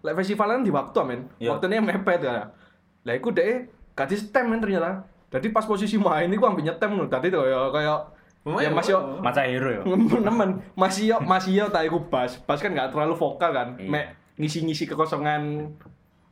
lek 0.00 0.14
festivalan 0.14 0.62
di 0.62 0.70
waktu 0.70 0.98
men 1.02 1.20
Iya. 1.42 1.50
waktunya 1.50 1.82
mepet 1.82 2.22
ya. 2.22 2.54
Lah 3.02 3.14
iku 3.16 3.34
deh 3.34 3.66
gak 3.92 4.06
di 4.06 4.16
setem 4.16 4.46
men 4.46 4.62
ternyata. 4.62 5.02
Jadi 5.32 5.48
pas 5.48 5.64
posisi 5.64 5.96
main 5.96 6.28
iku 6.28 6.46
ambil 6.46 6.62
nyetem 6.62 6.90
lho 6.92 7.08
tadi 7.08 7.32
tuh 7.32 7.42
ya 7.42 7.72
kayak 7.72 8.00
ya 8.44 8.68
masih 8.68 8.92
yo 8.92 9.00
Maca 9.18 9.42
hero 9.42 9.70
ya. 9.70 9.82
nemen 10.20 10.50
masih 10.74 11.04
yo 11.08 11.16
masih 11.20 11.52
yo 11.54 11.64
tak 11.68 11.86
iku 11.86 12.02
bass 12.04 12.42
bass 12.42 12.58
kan 12.58 12.72
gak 12.72 12.90
terlalu 12.90 13.14
vokal 13.14 13.50
kan 13.50 13.74
Iya. 13.76 13.86
mek 13.88 14.04
ngisi-ngisi 14.34 14.84
kekosongan 14.84 15.70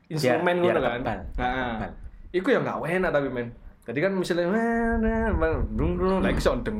instrumen 0.08 0.58
ngono 0.58 0.80
kan 0.80 1.00
nah 1.00 1.16
tebal. 1.30 1.90
iku 2.32 2.48
ya 2.50 2.58
gak 2.60 2.82
enak 2.82 3.10
tapi 3.10 3.28
men 3.28 3.54
jadi 3.80 3.98
kan 4.02 4.12
misalnya 4.12 4.50
dung 5.70 5.96
dung 5.96 6.18
lagi 6.18 6.38
sok 6.38 6.62
deng 6.62 6.78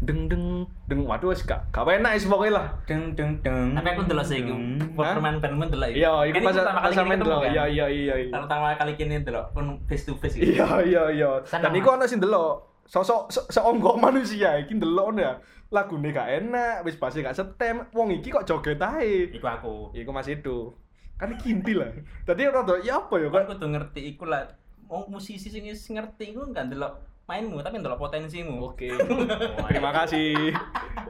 deng 0.00 0.26
deng 0.26 0.44
deng 0.86 1.00
waduh 1.02 1.28
wis 1.28 1.42
gak 1.42 1.62
gak 1.70 1.86
enak 1.86 2.14
wis 2.14 2.26
pokoknya 2.26 2.52
lah 2.54 2.66
Deng 2.84 3.14
deng 3.14 3.38
deng. 3.40 3.72
Tapi 3.72 3.88
aku 3.88 4.00
ndelok 4.02 4.24
sih 4.24 4.36
iku. 4.40 4.54
Permain 4.94 5.36
ndelok. 5.36 5.88
iku. 5.88 5.98
iya 5.98 6.12
iku 6.26 6.34
Kan 6.34 6.42
pas 6.42 6.54
pertama 6.54 6.72
pas 6.72 6.84
kali 6.84 6.94
sampean 6.96 7.18
delok 7.20 7.40
kan? 7.40 7.50
iya 7.50 7.64
iya 7.66 7.86
iya 7.86 8.14
iya 8.18 8.32
Pertama 8.32 8.66
kali 8.74 8.92
kini 8.94 9.14
ndelok 9.20 9.46
pun 9.50 9.64
face 9.86 10.04
to 10.04 10.14
face 10.16 10.36
gitu. 10.36 10.52
iya 10.52 10.66
iya 10.82 11.02
iya 11.10 11.30
dan 11.44 11.60
Seneng, 11.64 11.74
iku 11.76 11.88
ana 11.90 12.04
sing 12.04 12.18
delok 12.18 12.69
sosok 12.90 13.30
se- 13.30 13.46
seonggok 13.48 14.02
manusia 14.02 14.58
iki 14.58 14.74
ndelok 14.74 15.14
ya 15.14 15.38
lagune 15.70 16.10
gak 16.10 16.26
enak 16.26 16.82
wis 16.82 16.98
pasti 16.98 17.22
gak 17.22 17.38
setem 17.38 17.86
wong 17.94 18.10
iki 18.10 18.34
kok 18.34 18.42
joget 18.42 18.82
ae 18.82 19.30
Iku 19.30 19.46
aku. 19.46 19.74
iku 19.94 20.10
Mas 20.10 20.26
Edo 20.26 20.74
kan 21.14 21.30
kinti 21.38 21.78
lah 21.78 21.94
tadi 22.26 22.50
rada 22.50 22.74
ya 22.82 22.98
apa 22.98 23.14
ya 23.16 23.30
Kan 23.30 23.46
kudu 23.46 23.66
ngerti 23.70 24.00
iku 24.10 24.26
lah. 24.26 24.50
Wong 24.90 25.06
musisi 25.06 25.46
sing 25.46 25.62
ngerti 25.94 26.34
iku 26.34 26.50
kan 26.50 26.66
ndelok 26.66 26.98
mainmu 27.30 27.62
tapi 27.62 27.78
ndelok 27.78 28.02
potensimu. 28.02 28.74
oke 28.74 28.90
terima 29.70 29.94
kasih 29.94 30.50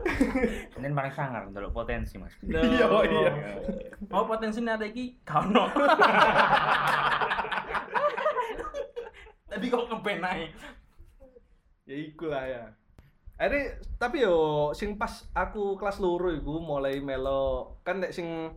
Ini 0.76 0.92
paling 0.92 1.14
sangar 1.16 1.48
untuk 1.48 1.72
potensi 1.72 2.20
mas. 2.20 2.36
Loh. 2.44 2.60
Iya, 2.60 2.86
iya. 3.08 3.30
Oh 4.12 4.28
potensi 4.28 4.60
ada 4.60 4.84
iki 4.84 5.16
gak 5.24 5.48
ono. 5.48 5.64
Tapi 9.48 9.64
kok 9.66 9.88
ngeband 9.88 10.24
ae. 10.26 10.44
Ya 11.90 11.96
iku 11.98 12.30
lah 12.30 12.46
ya. 12.46 12.62
Akhirnya, 13.34 13.82
tapi 13.98 14.22
yo 14.22 14.70
sing 14.76 14.94
pas 14.94 15.26
aku 15.34 15.74
kelas 15.74 15.98
loro 15.98 16.30
iku 16.30 16.62
mulai 16.62 17.02
melo 17.02 17.74
kan 17.82 17.98
nek 17.98 18.14
sing 18.14 18.54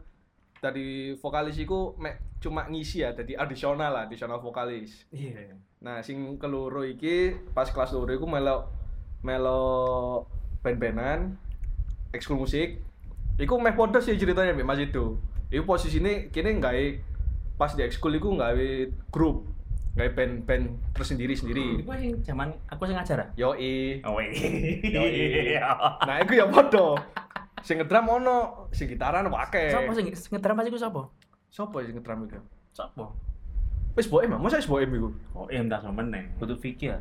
dari 0.61 1.17
vokalis 1.17 1.57
iku 1.57 1.97
mek 1.97 2.37
cuma 2.37 2.67
ngisi 2.67 3.01
ya 3.01 3.15
jadi 3.15 3.41
adisional 3.41 3.89
lah 3.89 4.05
adisional 4.05 4.37
vokalis. 4.37 5.09
Iya. 5.09 5.57
nah 5.83 5.99
sing 5.99 6.39
keloro 6.39 6.87
iki 6.87 7.35
pas 7.51 7.67
kelas 7.67 7.91
loro 7.91 8.11
iku 8.13 8.23
melo 8.29 8.69
melo 9.25 9.63
band-bandan 10.61 11.39
ekskul 12.13 12.37
musik. 12.37 12.83
Iku 13.41 13.57
meh 13.57 13.73
podo 13.73 13.97
sih 13.97 14.13
ceritanya 14.13 14.53
Mas 14.61 14.77
itu 14.77 15.17
iku 15.49 15.63
posisine 15.65 16.29
kini 16.29 16.61
nggawe 16.61 16.85
pas 17.57 17.73
di 17.73 17.81
ekskul 17.81 18.13
iku 18.17 18.29
nggawe 18.37 18.69
grup 19.09 19.52
nggawe 19.93 20.09
band-band 20.17 20.65
tersendiri 20.97 21.37
sendiri 21.37 21.85
Iku 21.85 21.93
sing 21.93 22.11
zaman 22.25 22.49
aku 22.65 22.89
sing 22.89 22.97
ngajar 22.97 23.17
ah. 23.21 23.29
yoi 23.37 24.01
Oh 24.01 24.17
Yoi. 24.17 25.53
Nah, 26.09 26.15
iku 26.25 26.33
ya 26.33 26.49
padha. 26.49 26.97
Sing 27.61 27.77
ngedram 27.77 28.09
ono, 28.09 28.67
sing 28.73 28.89
gitaran 28.89 29.29
akeh. 29.29 29.69
Sopo 29.69 29.91
sing 29.93 30.05
ngedram 30.09 30.57
pas 30.57 30.65
iku 30.65 30.77
sopo? 30.81 31.01
Sopo 31.53 31.77
sing 31.85 31.93
ngedram 31.93 32.25
iku? 32.25 32.41
Sopo? 32.73 33.13
Wis 33.93 34.09
boem, 34.09 34.33
ah? 34.33 34.41
masa 34.41 34.57
wis 34.57 34.65
boem 34.65 34.89
iku? 34.89 35.13
Oh, 35.37 35.45
iya 35.53 35.61
entah 35.61 35.77
sama 35.77 36.01
meneh. 36.01 36.33
Butuh 36.41 36.57
Vicky 36.57 36.89
ya. 36.89 36.97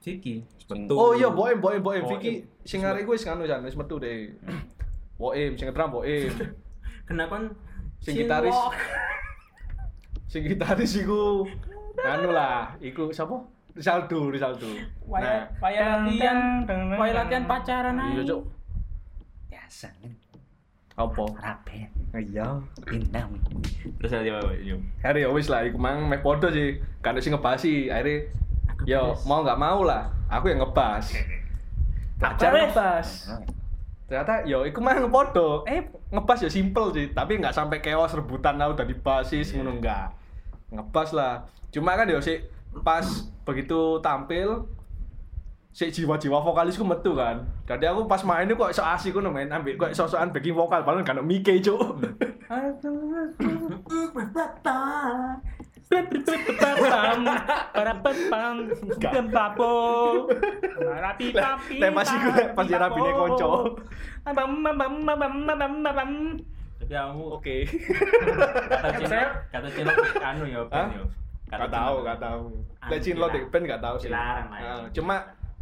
Vicky. 0.00 0.48
Betul. 0.64 0.96
Oh 0.96 1.12
iya, 1.12 1.28
boem, 1.28 1.60
boem, 1.60 1.84
boem. 1.84 2.08
Boem. 2.08 2.16
Vicky 2.16 2.48
sing 2.64 2.80
arek 2.80 3.04
iku 3.04 3.12
wis 3.12 3.28
nganu 3.28 3.44
jan, 3.44 3.60
wis 3.60 3.76
metu 3.76 4.00
deh. 4.00 4.32
Boem, 5.20 5.60
sing 5.60 5.68
ngedram 5.68 5.92
boem. 5.92 6.32
Kenapa 7.08 7.52
Sing 7.98 8.14
gitaris. 8.14 8.54
Sing 10.30 10.42
gitaris 10.46 10.92
iku 10.96 11.44
anu 12.04 12.30
lah, 12.30 12.74
iku 12.78 13.10
sapa? 13.10 13.42
Risaldo, 13.74 14.30
Risaldo. 14.34 14.66
Waya 15.06 15.46
waya 15.62 16.02
latihan, 16.02 16.66
waya 16.98 17.12
latihan 17.24 17.44
pacaran 17.46 17.98
ae. 17.98 18.18
Iya, 18.18 18.22
Cuk. 18.26 18.42
Biasa 19.46 19.88
kan. 20.02 20.12
Apa? 20.98 21.24
Rapen. 21.38 21.88
Iya. 22.10 22.58
Bintang. 22.82 23.38
Terus 24.02 24.10
ada 24.10 24.42
apa? 24.42 24.50
Yo. 24.58 24.82
Akhirnya 24.98 25.26
ya 25.26 25.28
wis 25.30 25.46
lah, 25.46 25.62
iku 25.62 25.78
mang 25.78 26.10
meh 26.10 26.18
podo 26.18 26.50
sih. 26.50 26.82
Kan 26.98 27.14
sing 27.22 27.30
ngebasi, 27.30 27.86
akhirnya 27.86 28.26
Yo, 28.86 29.18
mau 29.26 29.42
nggak 29.42 29.58
mau 29.58 29.82
lah, 29.82 30.06
aku 30.30 30.54
yang 30.54 30.62
ngebas. 30.62 31.10
Belajar 32.18 32.50
Apa, 32.54 32.58
ngebas. 32.62 33.08
Ternyata 34.06 34.34
yo 34.46 34.62
iku 34.64 34.78
mah 34.78 34.96
ngepodo. 35.02 35.66
Eh, 35.66 35.82
ngebas 36.14 36.46
ya 36.46 36.50
simple 36.50 36.94
sih, 36.94 37.10
tapi 37.10 37.42
nggak 37.42 37.52
sampai 37.52 37.82
chaos 37.82 38.14
rebutan 38.14 38.56
tau 38.56 38.72
dari 38.78 38.94
basis 38.94 39.52
ngono 39.52 39.82
enggak. 39.82 40.14
Ngebas 40.70 41.10
lah. 41.12 41.44
Cuma 41.68 41.96
kan 41.96 42.08
yo 42.08 42.20
sih 42.20 42.40
pas 42.80 43.04
begitu 43.44 44.00
tampil 44.04 44.68
si 45.72 45.86
jiwa-jiwa 45.92 46.42
vokalisku 46.42 46.82
metu 46.82 47.14
kan. 47.14 47.44
Jadi 47.68 47.86
aku 47.86 48.08
pas 48.10 48.24
main 48.24 48.48
itu 48.48 48.56
kok 48.58 48.72
iso 48.72 48.82
asik 48.82 49.14
ngono 49.14 49.30
main 49.30 49.52
ambil 49.52 49.76
kok 49.76 49.94
sosokan 49.94 50.32
backing 50.34 50.56
vokal 50.56 50.82
padahal 50.82 51.04
kan 51.04 51.22
mike 51.22 51.62
cuk. 51.62 51.78
Rapi 60.82 61.32
Lah, 61.32 61.56
lah 61.56 61.90
pas 61.96 62.08
iku 62.12 62.28
lah, 62.28 62.52
pas 62.52 62.64
dia 62.68 62.76
rapine 62.76 63.10
konco. 63.16 63.48
Tapi 66.78 66.92
kamu 66.92 67.24
Oke. 67.40 67.64
kata 68.68 68.88
cinta, 69.00 69.20
kata 69.48 69.68
cinta 69.72 69.92
anu 70.20 70.44
ya? 70.44 70.60
Ben 70.68 70.92
yo. 70.92 71.04
Gak 71.48 71.68
tahu, 71.68 71.94
gak 72.02 72.18
tahu. 72.18 72.42
Ah, 72.78 72.88
dilarang. 72.92 73.32
di 73.34 73.40
band 73.48 73.64
gak 73.66 73.82
tahu 73.82 73.96
sih. 73.98 74.08
Dilarang 74.08 74.48
lah. 74.48 74.60
Ah, 74.60 74.86
Cuma 74.92 75.16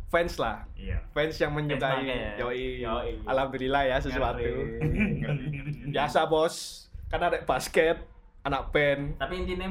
fans 0.07 0.35
lah. 0.37 0.57
Iya. 0.75 0.99
Fans 1.11 1.35
yang 1.35 1.53
menyukai. 1.53 2.03
pakai 2.03 2.17
ya? 2.17 2.33
Yoi. 2.43 2.67
Yoi. 2.83 3.11
Alhamdulillah 3.25 3.83
ya 3.87 3.97
sesuatu. 3.99 4.43
Biasa 5.95 6.27
bos. 6.27 6.87
Kan 7.07 7.23
ada 7.23 7.39
basket, 7.43 8.03
anak 8.43 8.71
band. 8.71 9.15
Tapi 9.17 9.47
intinya 9.47 9.71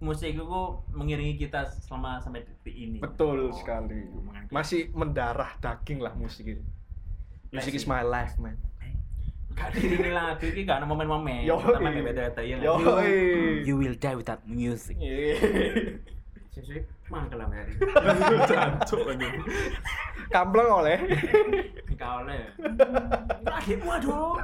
musik 0.00 0.32
itu 0.32 0.42
mengiringi 0.90 1.36
kita 1.36 1.62
selama 1.68 2.18
sampai 2.18 2.42
detik 2.42 2.74
ini. 2.74 2.98
Betul 2.98 3.50
Oh, 3.50 3.54
sekali. 3.54 4.08
Masih 4.50 4.90
mendarah 4.90 5.54
daging 5.58 6.00
lah 6.00 6.10
musik 6.12 6.46
ini. 6.48 6.64
Music 7.50 7.74
is 7.74 7.86
my 7.86 8.02
life, 8.02 8.34
man. 8.38 8.58
Gak 9.58 9.68
diiringi 9.76 10.10
lagu 10.14 10.44
ini 10.46 10.60
gak 10.64 10.82
ada 10.82 10.86
momen-momen. 10.86 11.44
Kita 11.44 11.78
main 11.82 12.00
beda-beda 12.02 12.40
ya. 12.42 12.56
nggak 12.58 12.72
sih? 12.74 12.86
Yoi. 12.86 13.66
You 13.66 13.74
will 13.76 13.96
die 13.98 14.16
without 14.16 14.42
music. 14.46 14.96
Yeay. 14.96 15.36
Sesuai 16.50 16.82
mangkel 17.10 17.38
lah 17.38 17.46
hari. 17.50 17.72
Jancuk 18.50 19.06
anjing. 19.06 19.34
Kampleng 20.34 20.70
oleh. 20.70 20.98
Kau 21.94 22.26
lah. 22.26 22.42
Lagi 23.44 23.74
waduh. 23.82 24.34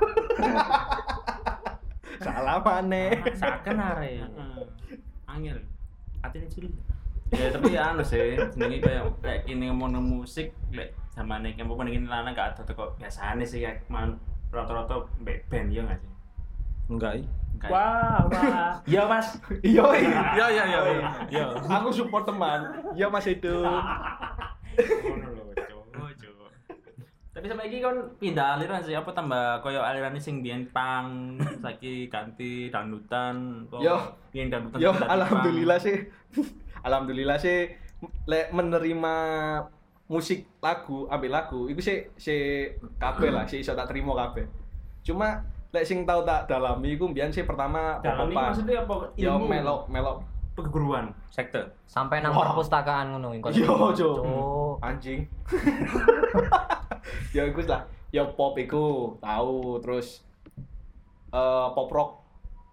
Salah 2.22 2.62
maneh. 2.62 3.10
Saken 3.34 3.78
are. 3.80 4.06
Heeh. 4.06 4.58
Angel. 5.26 5.58
Atine 6.22 6.46
curi. 6.50 6.68
Ya 7.34 7.50
tapi 7.50 7.74
ya 7.74 7.90
anu 7.90 8.06
sih, 8.06 8.38
jenenge 8.54 8.78
kayak 8.86 9.02
kayak 9.18 9.42
ini 9.50 9.66
ngomong 9.66 9.98
musik 9.98 10.54
lek 10.70 10.94
yang 11.16 11.66
pokoknya 11.66 11.96
ini 11.96 12.06
lanang 12.06 12.36
gak 12.36 12.54
ada 12.54 12.72
kok 12.76 13.00
biasanya 13.00 13.42
sih 13.42 13.64
kayak 13.64 13.88
man 13.88 14.20
rata-rata 14.56 14.94
band 15.20 15.68
ya 15.68 15.84
nggak 15.84 15.98
sih? 16.00 16.10
Enggak. 16.86 17.12
i. 17.18 17.24
Kayak- 17.56 17.72
Wah, 17.72 18.18
wah. 18.28 18.72
Ya 18.94 19.02
mas. 19.04 19.28
Iya. 19.60 19.84
Ya 20.32 20.46
ya 20.48 20.64
ya. 20.64 20.80
Ya. 21.28 21.44
Aku 21.56 21.88
support 21.90 22.24
teman. 22.24 22.60
Iya 22.92 23.08
Mas 23.08 23.26
itu. 23.26 23.56
Tapi 27.36 27.52
sampai 27.52 27.68
ini 27.68 27.84
kan 27.84 27.92
pindah 28.16 28.56
aliran 28.56 28.80
sih, 28.80 28.96
apa 28.96 29.12
tambah 29.12 29.60
koyo 29.60 29.84
aliran 29.84 30.16
sing 30.16 30.40
biyen 30.40 30.64
pang, 30.72 31.36
saiki 31.60 32.08
ganti 32.08 32.72
dangdutan, 32.72 33.60
kok 33.68 33.84
Yo. 33.84 33.92
biyen 34.32 34.48
dangdutan. 34.48 34.80
Yo, 34.80 34.96
alhamdulillah 34.96 35.76
sih. 35.76 36.08
alhamdulillah 36.86 37.36
sih 37.36 37.76
lek 38.24 38.56
menerima 38.56 39.14
musik 40.06 40.46
lagu, 40.58 41.06
ambil 41.06 41.30
lagu, 41.32 41.66
itu 41.66 41.80
sih 41.80 41.98
si 42.14 42.34
kabeh 42.96 43.28
lah, 43.28 43.42
sih 43.44 43.58
iso 43.58 43.74
tak 43.74 43.90
terima 43.90 44.14
kabeh. 44.16 44.46
Cuma 45.02 45.42
lek 45.70 45.82
sing 45.82 46.02
tau 46.02 46.22
tak 46.22 46.46
dalami 46.46 46.94
iku 46.94 47.06
mbiyen 47.06 47.28
sih 47.28 47.42
pertama 47.42 47.98
Dalam 48.00 48.26
ini 48.26 48.32
popopan. 48.32 48.44
maksudnya 48.48 48.76
apa? 48.80 48.94
Yo 49.14 49.34
Ilmu. 49.34 49.46
melok 49.46 49.82
melok 49.86 50.18
Perguruan. 50.56 51.12
Sekte. 51.28 51.68
Sampai 51.84 52.24
nang 52.24 52.32
perpustakaan 52.32 53.12
ngono 53.12 53.36
iku. 53.36 53.52
Yo, 53.52 53.92
Jo. 53.92 54.08
Cuk. 54.16 54.80
anjing. 54.80 55.28
ya 57.36 57.44
iku 57.44 57.60
lah. 57.68 57.84
Ya 58.08 58.24
pop 58.24 58.56
iku 58.56 59.14
tahu 59.20 59.76
terus 59.84 60.24
eh 61.28 61.66
pop 61.68 61.92
rock 61.92 62.10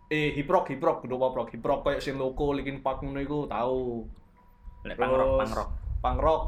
eh 0.07 0.31
hip 0.31 0.47
rock 0.47 0.71
hip 0.71 0.79
rock 0.79 1.03
kudu 1.03 1.19
pop 1.19 1.35
rock 1.35 1.51
hip 1.51 1.59
rock 1.59 1.83
kayak 1.83 1.99
sing 1.99 2.15
loko 2.15 2.55
Linkin 2.55 2.79
Park 2.79 3.03
ngono 3.03 3.19
iku 3.19 3.51
tahu. 3.51 4.07
Lek 4.87 4.95
punk 4.95 5.11
rock, 5.11 5.27
Terus 5.27 5.39
punk 5.41 5.51
rock. 5.51 5.69
Punk 5.99 6.19
rock. 6.21 6.41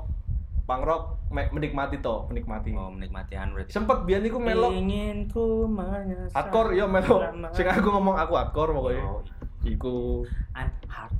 Punk 0.65 0.81
rock 0.81 1.03
me- 1.29 1.51
menikmati 1.51 2.01
to, 2.01 2.25
menikmati. 2.25 2.73
Oh, 2.73 2.89
menikmati 2.89 3.33
anu 3.33 3.53
berarti. 3.55 3.69
Sempet 3.69 4.01
biyen 4.01 4.25
iku 4.25 4.37
melok 4.37 4.73
Ingin 4.73 5.29
ku 5.29 5.63
menyesal. 5.63 6.33
hardcore 6.33 6.73
yo 6.73 6.85
melok. 6.87 7.21
lama. 7.21 7.53
Sing 7.53 7.65
aku 7.65 7.85
ngomong 7.87 8.15
aku 8.15 8.33
hardcore 8.33 8.73
pokoknya. 8.73 8.99
Yo, 8.99 9.21
Iku 9.63 10.25
I'm 10.53 10.69
hard. 10.87 11.13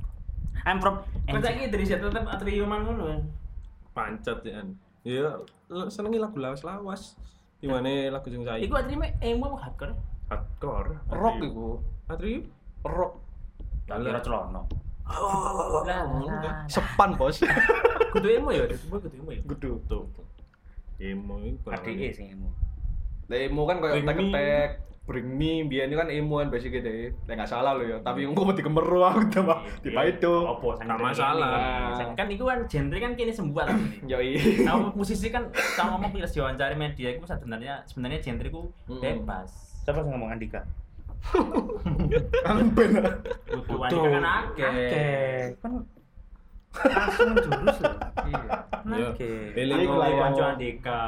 I'm 0.62 0.78
from 0.78 0.98
Kan 1.24 1.38
saiki 1.40 1.66
dari 1.66 1.82
situ 1.82 2.02
tetep 2.04 2.26
atriuman 2.26 2.82
ngono. 2.82 3.04
kan? 3.06 3.20
Pancet 3.92 4.42
ya. 4.42 4.62
Ya 5.02 5.30
l- 5.68 5.88
senengi 5.88 6.18
lagu 6.18 6.34
lawas-lawas. 6.36 7.14
Di 7.56 7.66
mana 7.66 7.86
lagu 8.08 8.26
sing 8.26 8.42
saya 8.42 8.58
Iku 8.58 8.74
atriume 8.74 9.14
emo 9.20 9.46
apa 9.48 9.58
hardcore. 9.64 9.94
hardcore. 10.26 10.90
rock 11.08 11.36
iku. 11.40 11.68
Atrium. 12.06 12.42
Rock. 12.82 13.12
Tak 13.84 13.98
kira 14.00 14.18
celono. 14.18 14.66
Lah, 15.06 16.66
Sepan, 16.66 17.14
Bos. 17.14 17.38
kudu 18.14 18.26
emo 18.32 18.48
ya, 18.50 18.64
semua 18.72 18.98
kudu 18.98 19.16
emo 19.16 19.30
ya. 19.30 19.40
Kudu. 19.44 19.70
Tuh. 19.86 20.04
Emo 20.98 21.36
iku. 21.40 21.68
ADE 21.70 22.08
sing 22.10 22.32
emo. 22.32 22.48
Lah 23.28 23.38
emo 23.38 23.62
kan 23.66 23.78
me. 23.78 24.02
tek-tek, 24.02 24.70
bring 25.04 25.28
me, 25.28 25.66
biyen 25.66 25.92
kan 25.92 26.08
emo 26.08 26.40
kan 26.40 26.48
basic 26.48 26.72
gitu. 26.72 27.12
Lah 27.26 27.34
enggak 27.34 27.46
salah 27.46 27.74
lo 27.74 27.84
ya, 27.84 27.98
tapi 28.00 28.24
engko 28.24 28.42
mau 28.42 28.50
dikemeru 28.50 28.98
aku 29.00 29.20
udah 29.28 29.42
mah 29.44 29.58
di 29.78 29.90
itu. 29.92 30.32
Nggak 30.80 31.00
masalah. 31.00 31.52
Sang- 31.94 32.16
Kan 32.16 32.26
itu 32.26 32.42
kan 32.42 32.58
genre 32.64 32.98
kan 32.98 33.12
kini 33.14 33.30
sembuh 33.30 33.62
lah. 33.62 33.76
Yo 34.10 34.18
iya. 34.18 34.64
Tahu 34.64 34.96
musisi 34.96 35.28
kan 35.28 35.46
sama 35.76 36.00
ngomong 36.00 36.16
pas 36.16 36.32
diwawancara 36.32 36.74
media 36.74 37.08
itu 37.12 37.22
sebenarnya 37.22 37.84
sebenarnya 37.84 38.18
genre 38.18 38.48
ku 38.48 38.62
Mm-mm. 38.88 38.98
bebas. 38.98 39.50
Siapa 39.84 40.02
sing 40.02 40.10
ngomong 40.10 40.32
Andika? 40.32 40.64
Kan 42.42 42.56
bener. 42.72 43.04
Butuh 43.66 44.02
kan 44.06 44.24
akeh. 44.24 45.52
Kan 45.58 45.72
langsung 46.86 47.32
jurus 47.40 47.78
loh. 47.80 47.96
Iya. 48.26 49.08
Oke. 49.10 49.30
Eling 49.54 49.80
Iku 49.82 49.94
lah, 49.94 50.06
Ini 50.06 50.12
ya. 50.12 50.22
kanca 50.22 50.44
Andika. 50.52 51.02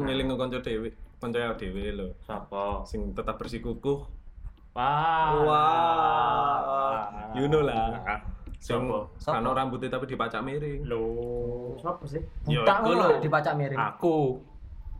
ngeling 0.00 0.28
kanca 0.32 0.58
dhewe, 0.58 0.88
kanca 1.18 1.52
dhewe 1.54 1.84
lho. 1.92 2.08
Siapa? 2.20 2.82
Sing 2.82 3.12
tetap 3.12 3.36
bersikukuh. 3.36 4.08
Wah. 4.72 5.30
Wah. 5.44 7.00
You 7.36 7.44
know 7.46 7.60
lah. 7.60 7.92
Sing 8.56 8.78
Siapa? 9.18 9.36
kano 9.36 9.52
rambutnya 9.52 9.90
tapi 9.90 10.06
dipacak 10.06 10.40
miring. 10.40 10.86
Lo, 10.86 11.02
siapa 11.76 12.02
sih? 12.06 12.22
Yo, 12.46 12.62
Buta 12.62 12.74
ngono 12.80 13.04
lho. 13.04 13.16
dipacak 13.20 13.52
miring. 13.52 13.78
Aku. 13.78 14.38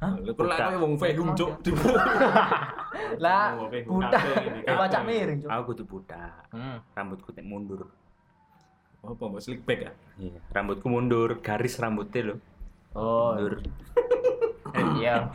Hah? 0.02 0.18
Kowe 0.18 0.76
wong 0.82 0.94
fehum 0.98 1.30
cuk. 1.38 1.62
Lah, 3.22 3.54
dipacak 3.70 5.00
kabeh. 5.06 5.06
miring, 5.06 5.38
Cuk. 5.46 5.50
Aku 5.54 5.62
kudu 5.70 5.82
budak. 5.86 6.42
Hmm. 6.50 6.82
Rambutku 6.90 7.30
tek 7.30 7.46
mundur. 7.46 7.86
Apa 9.02 9.22
mbok 9.30 9.38
slick 9.38 9.62
back 9.62 9.86
ya? 9.86 9.92
Iya, 10.18 10.38
rambutku 10.50 10.86
mundur, 10.90 11.38
garis 11.38 11.78
rambutnya 11.78 12.34
loh. 12.34 12.38
Oh, 12.98 13.38
Mundur. 13.38 13.62
iya. 14.98 15.30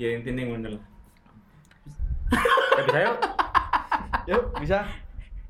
Ya 0.00 0.08
intinya 0.16 0.48
ngono 0.48 0.68
lah. 0.80 0.82
Ya 2.76 2.82
bisa 2.88 2.98
yuk. 3.04 3.18
Yuk, 4.28 4.44
bisa. 4.64 4.78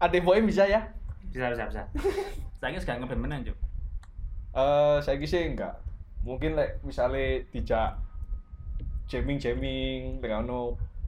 Ada 0.03 0.19
boy 0.19 0.43
bisa 0.43 0.67
ya? 0.67 0.91
Bisa 1.31 1.55
bisa 1.55 1.65
bisa. 1.71 1.83
Saya 2.59 2.79
gak 2.83 2.99
ngeband 2.99 3.23
menang, 3.23 3.41
Cuk. 3.47 3.57
Eh, 4.59 4.99
saya 5.07 5.23
sih 5.23 5.55
enggak. 5.55 5.79
Mungkin 6.27 6.59
lek 6.59 6.83
misalnya 6.83 7.47
dijak 7.55 8.10
jamming-jamming 9.11 10.23
dengan 10.23 10.47
no 10.47 10.61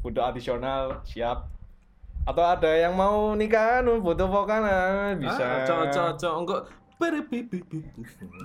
butuh 0.03 0.35
addisional 0.35 1.01
siap. 1.07 1.47
Atau 2.23 2.43
ada 2.43 2.71
yang 2.71 2.95
mau 2.95 3.35
nikah 3.35 3.83
anu 3.83 4.03
butuh 4.03 4.27
vokal 4.27 4.63
bisa. 5.19 5.43
Ah, 5.43 5.67
Cok 5.67 5.83
cok 5.91 6.11
cok 6.19 6.35
engko 6.43 6.57
berepipipi. 7.03 7.83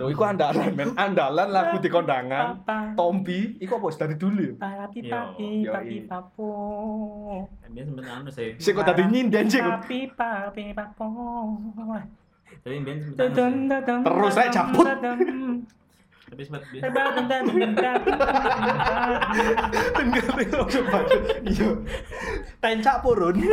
Loh, 0.02 0.10
iku 0.10 0.26
andalan 0.26 0.74
men, 0.74 0.90
andalan 0.98 1.54
lagu 1.54 1.78
di 1.78 1.90
kondangan. 1.94 2.66
Tompi, 2.98 3.54
iku 3.62 3.78
apa 3.78 3.94
dari 3.94 4.16
dulu? 4.18 4.58
Papi 4.58 5.00
yoi. 5.06 5.70
papi 5.70 5.98
papo. 6.10 6.50
Dia 7.70 7.86
sempet 7.86 8.06
anu 8.10 8.30
sih. 8.34 8.58
Sik 8.58 8.82
kok 8.82 8.86
tadi 8.90 9.06
nyinden 9.06 9.46
sih. 9.46 9.62
kok. 9.62 9.86
Papi 9.86 10.00
papi 10.10 10.64
papo. 10.74 11.08
Tapi 12.66 12.82
sempet 12.82 13.30
anu 13.30 13.46
sih. 13.46 14.06
Terus 14.10 14.34
saya 14.34 14.50
cabut 14.50 14.88
tapi 16.28 16.44
sempat 16.44 16.60
tentang 17.16 17.16
tentang 17.16 17.44
tentang 19.96 20.28
tencak 22.60 23.00
purun. 23.00 23.40